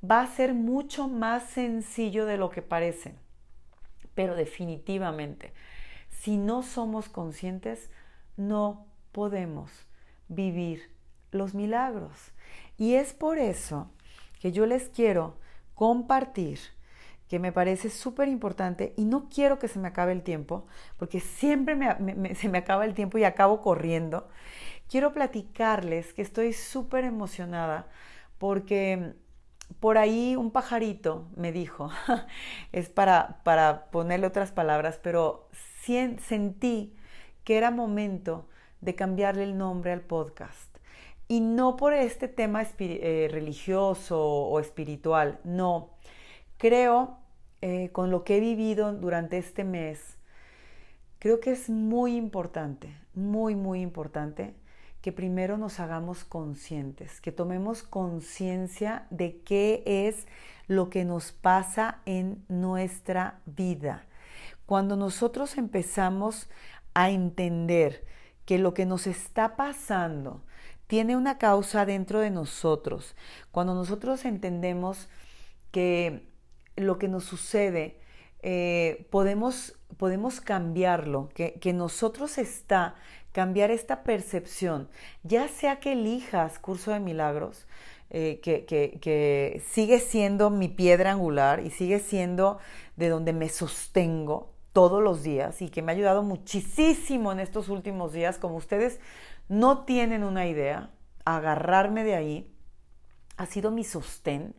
va 0.09 0.21
a 0.21 0.27
ser 0.27 0.53
mucho 0.53 1.09
más 1.09 1.45
sencillo 1.45 2.27
de 2.27 2.37
lo 2.37 2.51
que 2.51 2.63
parece. 2.63 3.15
Pero 4.15 4.35
definitivamente, 4.35 5.53
si 6.11 6.37
no 6.37 6.63
somos 6.63 7.09
conscientes, 7.09 7.91
no 8.37 8.87
podemos 9.13 9.71
vivir 10.29 10.91
los 11.31 11.55
milagros. 11.55 12.33
Y 12.77 12.95
es 12.95 13.15
por 13.15 13.39
eso 13.39 13.91
que 14.41 14.53
yo 14.53 14.67
les 14.67 14.89
quiero 14.89 15.39
compartir 15.75 16.59
que 17.29 17.39
me 17.39 17.53
parece 17.53 17.91
súper 17.91 18.29
importante 18.29 18.95
y 18.97 19.05
no 19.05 19.29
quiero 19.29 19.59
que 19.59 19.69
se 19.69 19.79
me 19.79 19.89
acabe 19.89 20.13
el 20.13 20.23
tiempo, 20.23 20.67
porque 20.97 21.21
siempre 21.21 21.77
se 22.35 22.49
me 22.49 22.59
acaba 22.59 22.85
el 22.85 22.95
tiempo 22.95 23.19
y 23.19 23.25
acabo 23.25 23.61
corriendo. 23.61 24.29
Quiero 24.89 25.13
platicarles 25.13 26.15
que 26.15 26.23
estoy 26.23 26.53
súper 26.53 27.05
emocionada 27.05 27.89
porque 28.39 29.15
por 29.81 29.99
ahí 29.99 30.37
un 30.37 30.51
pajarito 30.51 31.29
me 31.37 31.53
dijo, 31.53 31.91
es 32.73 32.89
para, 32.89 33.41
para 33.45 33.91
ponerle 33.91 34.27
otras 34.27 34.53
palabras, 34.53 35.01
pero 35.03 35.49
sentí 35.83 36.97
que 37.45 37.57
era 37.57 37.71
momento 37.71 38.49
de 38.81 38.95
cambiarle 38.95 39.45
el 39.45 39.59
nombre 39.59 39.93
al 39.93 40.01
podcast. 40.01 40.77
Y 41.29 41.41
no 41.41 41.77
por 41.77 41.93
este 41.93 42.29
tema 42.29 42.63
eh, 42.79 43.29
religioso 43.31 44.21
o 44.21 44.61
espiritual, 44.61 45.41
no. 45.45 45.96
Creo, 46.59 47.19
eh, 47.61 47.91
con 47.93 48.11
lo 48.11 48.25
que 48.25 48.37
he 48.39 48.41
vivido 48.41 48.93
durante 48.93 49.39
este 49.39 49.65
mes, 49.65 50.17
creo 51.19 51.41
que 51.41 51.51
es 51.53 51.69
muy 51.69 52.17
importante, 52.17 52.97
muy, 53.15 53.55
muy 53.55 53.81
importante 53.83 54.55
que 55.03 55.13
primero 55.13 55.59
nos 55.59 55.79
hagamos 55.81 56.25
conscientes, 56.25 57.21
que 57.21 57.31
tomemos 57.31 57.83
conciencia 57.83 59.07
de 59.11 59.41
qué 59.43 59.83
es 59.87 60.27
lo 60.67 60.91
que 60.91 61.05
nos 61.05 61.33
pasa 61.33 62.01
en 62.07 62.45
nuestra 62.49 63.39
vida. 63.45 64.07
Cuando 64.65 64.97
nosotros 64.97 65.59
empezamos 65.59 66.49
a 66.95 67.11
entender 67.11 68.05
que 68.47 68.59
lo 68.59 68.75
que 68.75 68.87
nos 68.87 69.07
está 69.07 69.57
pasando 69.57 70.43
tiene 70.87 71.17
una 71.17 71.39
causa 71.39 71.85
dentro 71.85 72.21
de 72.21 72.31
nosotros, 72.31 73.15
cuando 73.53 73.75
nosotros 73.75 74.25
entendemos 74.25 75.09
que 75.71 76.27
lo 76.77 76.99
que 76.99 77.09
nos 77.09 77.25
sucede 77.25 77.99
eh, 78.43 79.07
podemos, 79.11 79.79
podemos 79.97 80.41
cambiarlo, 80.41 81.31
que, 81.35 81.55
que 81.55 81.73
nosotros 81.73 82.39
está 82.39 82.95
cambiar 83.33 83.71
esta 83.71 84.03
percepción, 84.03 84.89
ya 85.23 85.49
sea 85.49 85.79
que 85.79 85.93
elijas 85.93 86.59
curso 86.59 86.91
de 86.91 87.01
milagros, 87.01 87.67
eh, 88.09 88.41
que, 88.43 88.65
que, 88.65 89.63
sigue 89.69 89.99
siendo 89.99 90.49
mi 90.49 90.69
piedra 90.69 91.11
angular 91.11 91.61
y 91.61 91.71
sigue 91.71 91.99
siendo 91.99 92.59
de 92.97 93.09
donde 93.09 93.35
me 93.35 93.51
sostengo 93.51 94.55
todos 94.73 95.03
los 95.03 95.23
días 95.23 95.61
y 95.61 95.69
que 95.69 95.83
me 95.83 95.93
ha 95.93 95.97
ayudado 95.97 96.23
muchísimo 96.23 97.33
en 97.33 97.41
estos 97.41 97.69
últimos 97.69 98.13
días, 98.15 98.39
como 98.39 98.57
ustedes 98.57 99.01
no 99.49 99.85
tienen 99.85 100.25
una 100.25 100.47
idea, 100.47 100.91
agarrarme 101.27 102.05
de 102.05 102.15
ahí, 102.15 102.55
ha 103.37 103.45
sido 103.45 103.71
mi 103.71 103.85
sostén, 103.85 104.55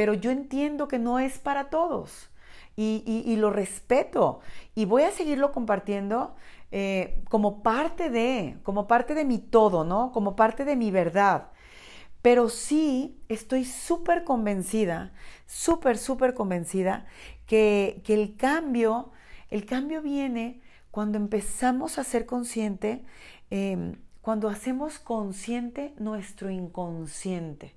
pero 0.00 0.14
yo 0.14 0.30
entiendo 0.30 0.88
que 0.88 0.98
no 0.98 1.18
es 1.18 1.38
para 1.38 1.68
todos 1.68 2.30
y, 2.74 3.36
lo 3.36 3.50
respeto 3.50 4.40
y 4.74 4.86
voy 4.86 5.02
a 5.02 5.10
seguirlo 5.10 5.52
compartiendo 5.52 6.34
eh, 6.72 7.22
como 7.28 7.62
parte 7.62 8.08
de, 8.08 8.56
como 8.62 8.86
parte 8.86 9.14
de 9.14 9.26
mi 9.26 9.36
todo, 9.36 9.84
¿no? 9.84 10.10
Como 10.12 10.36
parte 10.36 10.64
de 10.64 10.74
mi 10.74 10.90
verdad. 10.90 11.48
Pero 12.22 12.48
sí 12.48 13.20
estoy 13.28 13.66
súper 13.66 14.24
convencida, 14.24 15.12
súper, 15.44 15.98
súper 15.98 16.32
convencida 16.32 17.04
que, 17.44 18.00
que, 18.02 18.14
el 18.14 18.38
cambio, 18.38 19.10
el 19.50 19.66
cambio 19.66 20.00
viene 20.00 20.62
cuando 20.90 21.18
empezamos 21.18 21.98
a 21.98 22.04
ser 22.04 22.24
consciente, 22.24 23.04
em, 23.50 23.96
cuando 24.22 24.48
hacemos 24.48 24.98
consciente 24.98 25.92
nuestro 25.98 26.48
inconsciente. 26.48 27.74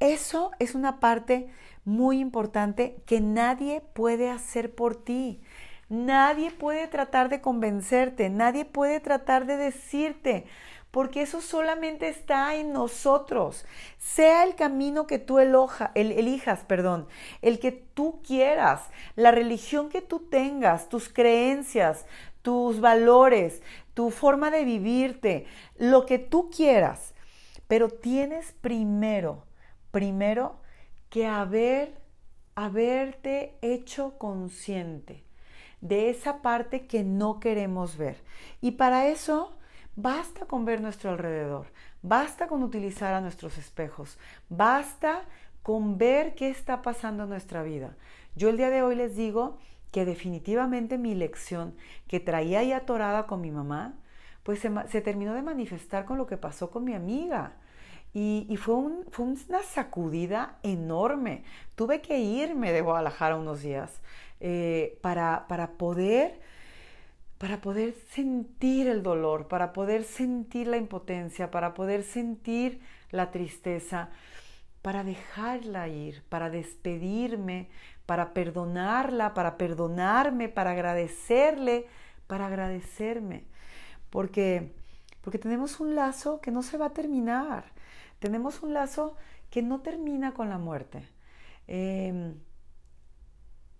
Eso 0.00 0.50
es 0.58 0.74
una 0.74 1.00
parte 1.00 1.48
muy 1.84 2.18
importante 2.18 2.96
que 3.06 3.20
nadie 3.20 3.82
puede 3.94 4.28
hacer 4.28 4.74
por 4.74 4.96
ti. 4.96 5.40
Nadie 5.88 6.50
puede 6.50 6.88
tratar 6.88 7.28
de 7.28 7.40
convencerte, 7.40 8.28
nadie 8.28 8.64
puede 8.64 8.98
tratar 9.00 9.46
de 9.46 9.56
decirte, 9.56 10.44
porque 10.90 11.22
eso 11.22 11.40
solamente 11.40 12.08
está 12.08 12.56
en 12.56 12.72
nosotros. 12.72 13.64
Sea 13.98 14.42
el 14.42 14.56
camino 14.56 15.06
que 15.06 15.18
tú 15.18 15.38
elijas, 15.38 16.64
perdón, 16.64 17.06
el 17.40 17.60
que 17.60 17.70
tú 17.70 18.20
quieras, 18.26 18.82
la 19.14 19.30
religión 19.30 19.88
que 19.88 20.02
tú 20.02 20.18
tengas, 20.28 20.88
tus 20.88 21.08
creencias, 21.08 22.04
tus 22.42 22.80
valores, 22.80 23.62
tu 23.94 24.10
forma 24.10 24.50
de 24.50 24.64
vivirte, 24.64 25.46
lo 25.78 26.04
que 26.04 26.18
tú 26.18 26.50
quieras. 26.50 27.14
Pero 27.68 27.88
tienes 27.90 28.52
primero, 28.60 29.45
primero 29.96 30.56
que 31.08 31.26
haber, 31.26 31.94
haberte 32.54 33.56
hecho 33.62 34.18
consciente 34.18 35.24
de 35.80 36.10
esa 36.10 36.42
parte 36.42 36.86
que 36.86 37.02
no 37.02 37.40
queremos 37.40 37.96
ver. 37.96 38.22
Y 38.60 38.72
para 38.72 39.08
eso 39.08 39.56
basta 39.94 40.44
con 40.44 40.66
ver 40.66 40.82
nuestro 40.82 41.12
alrededor, 41.12 41.68
basta 42.02 42.46
con 42.46 42.62
utilizar 42.62 43.14
a 43.14 43.22
nuestros 43.22 43.56
espejos, 43.56 44.18
basta 44.50 45.22
con 45.62 45.96
ver 45.96 46.34
qué 46.34 46.50
está 46.50 46.82
pasando 46.82 47.22
en 47.22 47.30
nuestra 47.30 47.62
vida. 47.62 47.96
Yo 48.34 48.50
el 48.50 48.58
día 48.58 48.68
de 48.68 48.82
hoy 48.82 48.96
les 48.96 49.16
digo 49.16 49.56
que 49.92 50.04
definitivamente 50.04 50.98
mi 50.98 51.14
lección 51.14 51.74
que 52.06 52.20
traía 52.20 52.62
ya 52.62 52.76
atorada 52.76 53.26
con 53.26 53.40
mi 53.40 53.50
mamá, 53.50 53.94
pues 54.42 54.58
se, 54.58 54.70
se 54.88 55.00
terminó 55.00 55.32
de 55.32 55.40
manifestar 55.40 56.04
con 56.04 56.18
lo 56.18 56.26
que 56.26 56.36
pasó 56.36 56.70
con 56.70 56.84
mi 56.84 56.92
amiga. 56.92 57.54
Y, 58.18 58.56
fue, 58.56 58.76
una 58.76 59.62
sacudida 59.62 60.56
enorme. 60.62 61.44
Tuve 61.74 62.00
que 62.00 62.18
irme 62.18 62.72
de 62.72 62.80
Guadalajara 62.80 63.36
unos 63.36 63.60
días 63.60 64.00
eh, 64.40 64.98
para, 65.02 65.44
para, 65.48 65.72
poder, 65.72 66.40
para 67.36 67.58
poder 67.58 67.94
sentir 68.12 68.88
el 68.88 69.02
dolor, 69.02 69.48
para 69.48 69.74
poder 69.74 70.02
sentir 70.02 70.66
la 70.66 70.78
impotencia, 70.78 71.50
para 71.50 71.74
poder 71.74 72.04
sentir 72.04 72.80
la 73.10 73.30
tristeza, 73.30 74.08
para 74.80 75.04
dejarla 75.04 75.86
ir, 75.88 76.22
para 76.30 76.48
despedirme, 76.48 77.68
para 78.06 78.32
perdonarla, 78.32 79.34
para 79.34 79.58
perdonarme, 79.58 80.48
para 80.48 80.70
agradecerle, 80.70 81.86
para 82.26 82.46
agradecerme. 82.46 83.44
Porque, 84.08 84.72
porque 85.20 85.36
tenemos 85.36 85.80
un 85.80 85.94
lazo 85.94 86.40
que 86.40 86.50
no 86.50 86.62
se 86.62 86.78
va 86.78 86.86
a 86.86 86.94
terminar 86.94 87.75
tenemos 88.18 88.62
un 88.62 88.74
lazo 88.74 89.16
que 89.50 89.62
no 89.62 89.80
termina 89.80 90.34
con 90.34 90.48
la 90.48 90.58
muerte. 90.58 91.08
Em, 91.66 92.34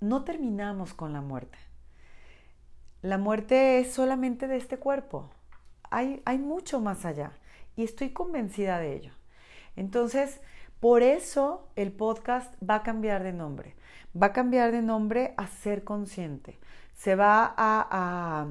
no 0.00 0.24
terminamos 0.24 0.94
con 0.94 1.12
la 1.12 1.20
muerte. 1.20 1.58
La 3.02 3.18
muerte 3.18 3.78
es 3.80 3.92
solamente 3.92 4.48
de 4.48 4.56
este 4.56 4.78
cuerpo. 4.78 5.30
Hay, 5.90 6.22
hay 6.24 6.38
mucho 6.38 6.80
más 6.80 7.04
allá 7.04 7.32
y 7.76 7.84
estoy 7.84 8.10
convencida 8.10 8.78
de 8.78 8.94
ello. 8.96 9.12
Entonces, 9.76 10.40
por 10.80 11.02
eso 11.02 11.68
el 11.76 11.92
podcast 11.92 12.54
va 12.62 12.76
a 12.76 12.82
cambiar 12.82 13.22
de 13.22 13.32
nombre. 13.32 13.76
Va 14.20 14.28
a 14.28 14.32
cambiar 14.32 14.72
de 14.72 14.82
nombre 14.82 15.34
a 15.36 15.46
ser 15.46 15.84
consciente. 15.84 16.58
Se 16.94 17.14
va 17.14 17.54
a 17.56 18.46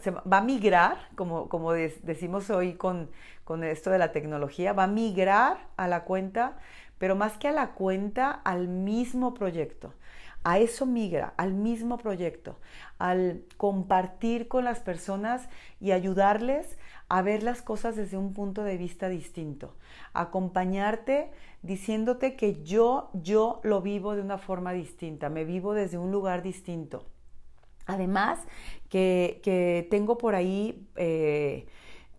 se 0.00 0.10
va 0.10 0.38
a 0.38 0.42
migrar, 0.42 0.98
como, 1.14 1.48
como 1.48 1.72
decimos 1.72 2.50
hoy 2.50 2.74
con, 2.74 3.10
con 3.48 3.64
esto 3.64 3.88
de 3.88 3.96
la 3.96 4.12
tecnología, 4.12 4.74
va 4.74 4.82
a 4.82 4.88
migrar 4.88 5.56
a 5.78 5.88
la 5.88 6.04
cuenta, 6.04 6.58
pero 6.98 7.16
más 7.16 7.38
que 7.38 7.48
a 7.48 7.52
la 7.52 7.70
cuenta, 7.72 8.30
al 8.30 8.68
mismo 8.68 9.32
proyecto. 9.32 9.94
A 10.44 10.58
eso 10.58 10.84
migra, 10.84 11.32
al 11.38 11.54
mismo 11.54 11.96
proyecto, 11.96 12.58
al 12.98 13.44
compartir 13.56 14.48
con 14.48 14.64
las 14.64 14.80
personas 14.80 15.48
y 15.80 15.92
ayudarles 15.92 16.76
a 17.08 17.22
ver 17.22 17.42
las 17.42 17.62
cosas 17.62 17.96
desde 17.96 18.18
un 18.18 18.34
punto 18.34 18.64
de 18.64 18.76
vista 18.76 19.08
distinto, 19.08 19.76
acompañarte 20.12 21.30
diciéndote 21.62 22.36
que 22.36 22.62
yo, 22.62 23.08
yo 23.14 23.60
lo 23.62 23.80
vivo 23.80 24.14
de 24.14 24.20
una 24.20 24.36
forma 24.36 24.74
distinta, 24.74 25.30
me 25.30 25.46
vivo 25.46 25.72
desde 25.72 25.96
un 25.96 26.12
lugar 26.12 26.42
distinto. 26.42 27.06
Además, 27.86 28.40
que, 28.90 29.88
tengo 29.90 30.18
por 30.18 30.34
ahí 30.34 30.86
eh, 30.96 31.66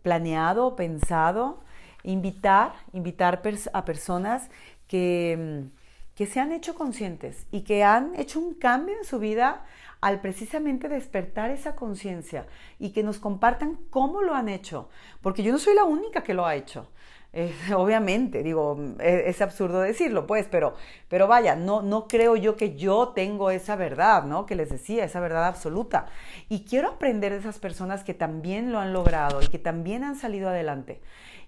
planeado, 0.02 0.76
pensado, 0.76 1.60
invitar, 2.04 2.74
invitar 2.94 3.42
a 3.74 3.86
personas 3.86 4.50
que, 4.88 5.66
que 6.16 6.26
se 6.26 6.40
han 6.40 6.52
hecho 6.52 6.76
conscientes 6.76 7.46
y 7.52 7.62
que 7.62 7.84
han 7.84 8.16
hecho 8.16 8.40
un 8.40 8.54
cambio 8.54 8.98
en 8.98 9.06
su 9.06 9.20
vida 9.20 9.66
al 10.02 10.22
precisamente 10.22 10.88
despertar 10.88 11.52
esa 11.52 11.76
conciencia 11.76 12.48
y 12.80 12.92
que 12.92 13.04
nos 13.04 13.20
compartan 13.20 13.78
cómo 13.90 14.22
lo 14.22 14.34
han 14.34 14.50
hecho, 14.50 14.90
porque 15.22 15.44
yo 15.44 15.52
no 15.52 15.60
soy 15.60 15.76
la 15.76 15.84
única 15.84 16.24
que 16.24 16.34
lo 16.34 16.46
ha 16.46 16.56
hecho. 16.56 16.88
Obviamente, 17.76 18.42
digo, 18.42 18.78
es, 19.00 19.42
absurdo 19.42 19.82
decirlo, 19.82 20.26
pues, 20.26 20.48
pero, 20.50 20.74
pero 21.08 21.28
vaya, 21.28 21.56
no, 21.56 21.82
no 21.82 22.08
creo 22.08 22.36
yo 22.36 22.56
que 22.56 22.76
yo 22.76 23.10
tengo 23.10 23.52
esa 23.52 23.76
verdad, 23.76 24.24
¿no? 24.24 24.46
Que 24.46 24.56
les 24.56 24.70
decía, 24.70 25.04
esa 25.04 25.20
verdad 25.20 25.46
absoluta. 25.46 26.08
Y 26.50 26.62
quiero 26.62 26.90
aprender 26.90 27.32
de 27.32 27.40
esas 27.40 27.60
personas 27.60 28.04
que 28.04 28.14
también 28.14 28.72
lo 28.72 28.80
han 28.80 28.94
logrado 28.94 29.42
y 29.42 29.48
que 29.48 29.60
también 29.60 30.04
han 30.04 30.16
salido 30.16 30.50
adelante 30.50 31.02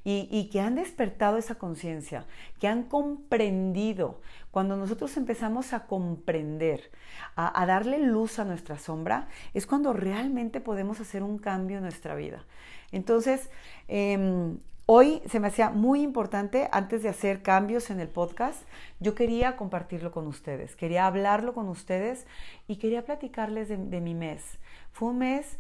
y, 0.04 0.28
y 0.32 0.50
que 0.50 0.62
han 0.62 0.76
despertado 0.76 1.38
esa 1.38 1.56
conciencia, 1.56 2.26
que 2.60 2.68
han 2.68 2.84
comprendido. 2.84 4.22
Cuando 4.52 4.76
nosotros 4.76 5.16
empezamos 5.18 5.74
a 5.74 5.88
comprender, 5.88 6.92
a, 7.36 7.66
darle 7.66 8.00
luz 8.00 8.38
a 8.38 8.46
nuestra 8.46 8.78
sombra, 8.78 9.30
es 9.54 9.66
cuando 9.66 9.94
realmente 9.94 10.60
podemos 10.60 11.00
hacer 11.00 11.24
un 11.24 11.38
cambio 11.40 11.78
en 11.78 11.84
nuestra 11.84 12.16
vida. 12.16 12.46
Entonces, 12.92 13.50
eh, 13.88 14.58
Hoy 14.94 15.22
se 15.30 15.40
me 15.40 15.48
hacía 15.48 15.70
muy 15.70 16.02
importante, 16.02 16.68
antes 16.74 17.02
de 17.02 17.08
hacer 17.08 17.42
cambios 17.42 17.90
en 17.92 18.02
el 18.02 18.10
podcast, 18.10 18.62
yo 19.00 19.16
quería 19.16 19.56
compartirlo 19.56 20.12
con 20.12 20.28
ustedes, 20.28 20.76
quería 20.76 21.08
hablarlo 21.08 21.54
con 21.54 21.70
ustedes 21.70 22.28
y 22.68 22.76
quería 22.76 23.06
platicarles 23.06 23.70
de, 23.70 24.02
mi 24.02 24.14
mes. 24.14 24.60
Fue 24.92 25.08
un 25.08 25.20
mes 25.20 25.60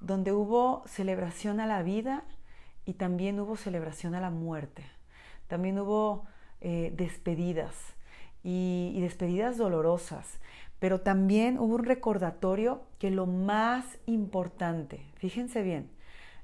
donde 0.00 0.32
hubo 0.32 0.82
celebración 0.84 1.60
a 1.60 1.66
la 1.66 1.84
vida 1.84 2.24
y 2.84 2.94
también 2.94 3.38
hubo 3.38 3.54
celebración 3.54 4.16
a 4.16 4.20
la 4.20 4.30
muerte. 4.30 4.82
También 5.46 5.78
hubo 5.78 6.24
eh, 6.60 6.92
despedidas 6.96 7.76
y 8.42 9.00
despedidas 9.00 9.58
dolorosas, 9.58 10.40
pero 10.80 11.02
también 11.02 11.56
hubo 11.60 11.76
un 11.76 11.84
recordatorio 11.84 12.82
que 12.98 13.12
lo 13.12 13.26
más 13.26 14.00
importante, 14.06 15.06
fíjense 15.18 15.62
bien, 15.62 15.88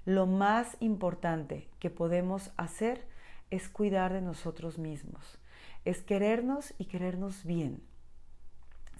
lo 0.08 0.24
más 0.24 0.78
importante 0.80 1.68
que 1.80 1.90
podemos 1.90 2.50
hacer 2.56 3.04
es 3.50 3.68
cuidar 3.68 4.14
de 4.14 4.22
nosotros 4.22 4.78
mismos, 4.78 5.38
es 5.84 6.00
querernos 6.00 6.72
y 6.78 6.86
querernos 6.86 7.44
bien. 7.44 7.82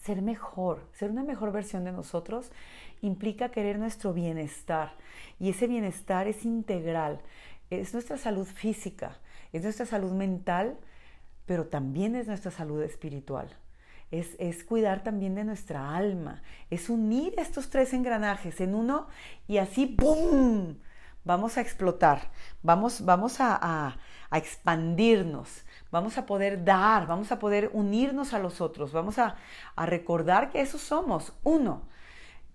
Ser 0.03 0.21
mejor, 0.21 0.87
ser 0.93 1.11
una 1.11 1.25
mejor 1.25 1.51
versión 1.51 1.85
de 1.85 1.93
nosotros 1.93 2.53
implica 3.01 3.51
querer 3.51 3.79
nuestro 3.79 4.13
bienestar 4.13 4.99
y 5.41 5.49
ese 5.49 5.67
bienestar 5.67 6.29
es 6.29 6.45
integral, 6.45 7.23
es 7.71 7.95
nuestra 7.95 8.19
salud 8.19 8.47
física, 8.47 9.17
es 9.55 9.63
nuestra 9.63 9.87
salud 9.87 10.13
mental, 10.13 10.77
pero 11.47 11.69
también 11.69 12.17
es 12.17 12.27
nuestra 12.27 12.51
salud 12.51 12.83
espiritual. 12.83 13.49
Es, 14.11 14.37
es, 14.39 14.63
cuidar 14.63 15.03
también 15.03 15.35
de 15.35 15.45
nuestra 15.45 15.97
alma, 15.97 16.43
es 16.69 16.91
unir 16.91 17.33
estos 17.39 17.71
tres 17.71 17.95
engranajes 17.95 18.61
en 18.61 18.75
uno 18.75 19.07
y 19.47 19.57
así, 19.57 19.97
¡boom! 19.99 20.81
Vamos 21.25 21.59
a 21.59 21.61
explotar, 21.61 22.31
vamos, 22.63 23.05
vamos 23.05 23.37
a, 23.41 23.97
expandirnos, 24.31 25.65
vamos 25.91 26.19
a 26.19 26.27
poder 26.27 26.65
dar, 26.65 27.07
vamos 27.07 27.33
a 27.33 27.39
poder 27.39 27.71
unirnos 27.73 28.35
a 28.35 28.39
los 28.39 28.61
otros, 28.61 28.93
vamos 28.93 29.19
a, 29.19 29.37
recordar 29.77 30.51
que 30.51 30.61
eso 30.61 30.79
somos, 30.79 31.33
uno. 31.45 31.89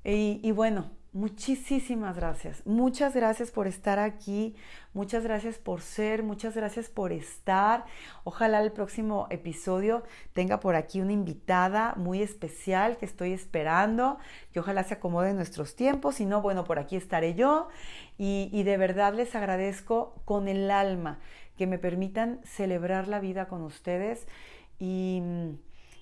Y, 0.04 0.52
bueno, 0.52 0.92
Muchísimas 1.14 2.16
gracias. 2.16 2.66
Muchas 2.66 3.14
gracias 3.14 3.52
por 3.52 3.68
estar 3.68 4.00
aquí. 4.00 4.56
Muchas 4.96 5.24
gracias 5.24 5.60
por 5.60 5.82
ser. 5.82 6.24
Muchas 6.24 6.56
gracias 6.56 6.90
por 6.90 7.12
estar. 7.12 7.86
Ojalá 8.24 8.60
el 8.64 8.72
próximo 8.72 9.28
episodio 9.30 10.02
tenga 10.34 10.60
por 10.60 10.76
aquí 10.76 11.02
una 11.02 11.12
invitada 11.12 11.94
muy 11.98 12.24
especial 12.24 12.98
que 12.98 13.06
estoy 13.06 13.32
esperando. 13.32 14.18
Que 14.52 14.60
ojalá 14.60 14.84
se 14.84 14.96
acomode 14.96 15.30
en 15.30 15.36
nuestros 15.36 15.76
tiempos. 15.76 16.16
Si 16.16 16.26
no, 16.26 16.42
bueno, 16.42 16.64
por 16.64 16.80
aquí 16.80 16.96
estaré 16.96 17.36
yo. 17.36 17.68
Y, 18.18 18.50
y 18.52 18.64
de 18.64 18.78
verdad 18.78 19.14
les 19.14 19.36
agradezco 19.36 20.16
con 20.26 20.48
el 20.48 20.72
alma 20.72 21.20
que 21.60 21.68
me 21.68 21.78
permitan 21.78 22.40
celebrar 22.44 23.08
la 23.08 23.20
vida 23.20 23.48
con 23.48 23.62
ustedes. 23.62 24.26
Y, 24.80 25.22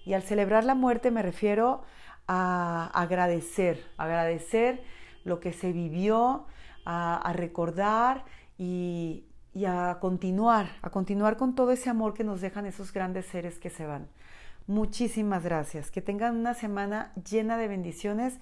y 0.05 0.13
al 0.13 0.23
celebrar 0.23 0.63
la 0.63 0.73
muerte 0.73 1.11
me 1.11 1.21
refiero 1.21 1.83
a 2.27 2.89
agradecer, 2.93 3.83
agradecer 3.97 5.00
lo 5.23 5.39
que 5.39 5.53
se 5.53 5.71
vivió, 5.71 6.45
a, 6.85 7.31
recordar 7.35 8.25
y, 8.57 9.25
a 9.65 9.97
continuar, 9.99 10.69
a 10.81 10.89
continuar 10.89 11.37
con 11.37 11.55
todo 11.55 11.71
ese 11.71 11.89
amor 11.89 12.13
que 12.13 12.23
nos 12.23 12.41
dejan 12.41 12.65
esos 12.65 12.93
grandes 12.93 13.25
seres 13.25 13.59
que 13.59 13.69
se 13.69 13.85
van. 13.85 14.07
Muchísimas 14.67 15.43
gracias. 15.43 15.91
Que 15.91 16.01
tengan 16.01 16.37
una 16.37 16.53
semana 16.53 17.13
llena 17.29 17.57
de 17.57 17.67
bendiciones 17.67 18.39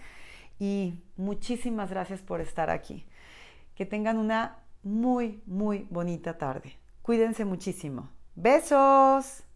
y 0.59 1.01
muchísimas 1.17 1.89
gracias 1.89 2.21
por 2.21 2.41
estar 2.41 2.69
aquí. 2.69 3.05
Que 3.75 3.86
tengan 3.86 4.17
una 4.17 4.57
muy, 4.84 5.41
muy 5.45 5.88
bonita 5.89 6.38
tarde. 6.38 6.77
Cuídense 7.01 7.45
muchísimo. 7.45 8.09
Besos. 8.36 9.48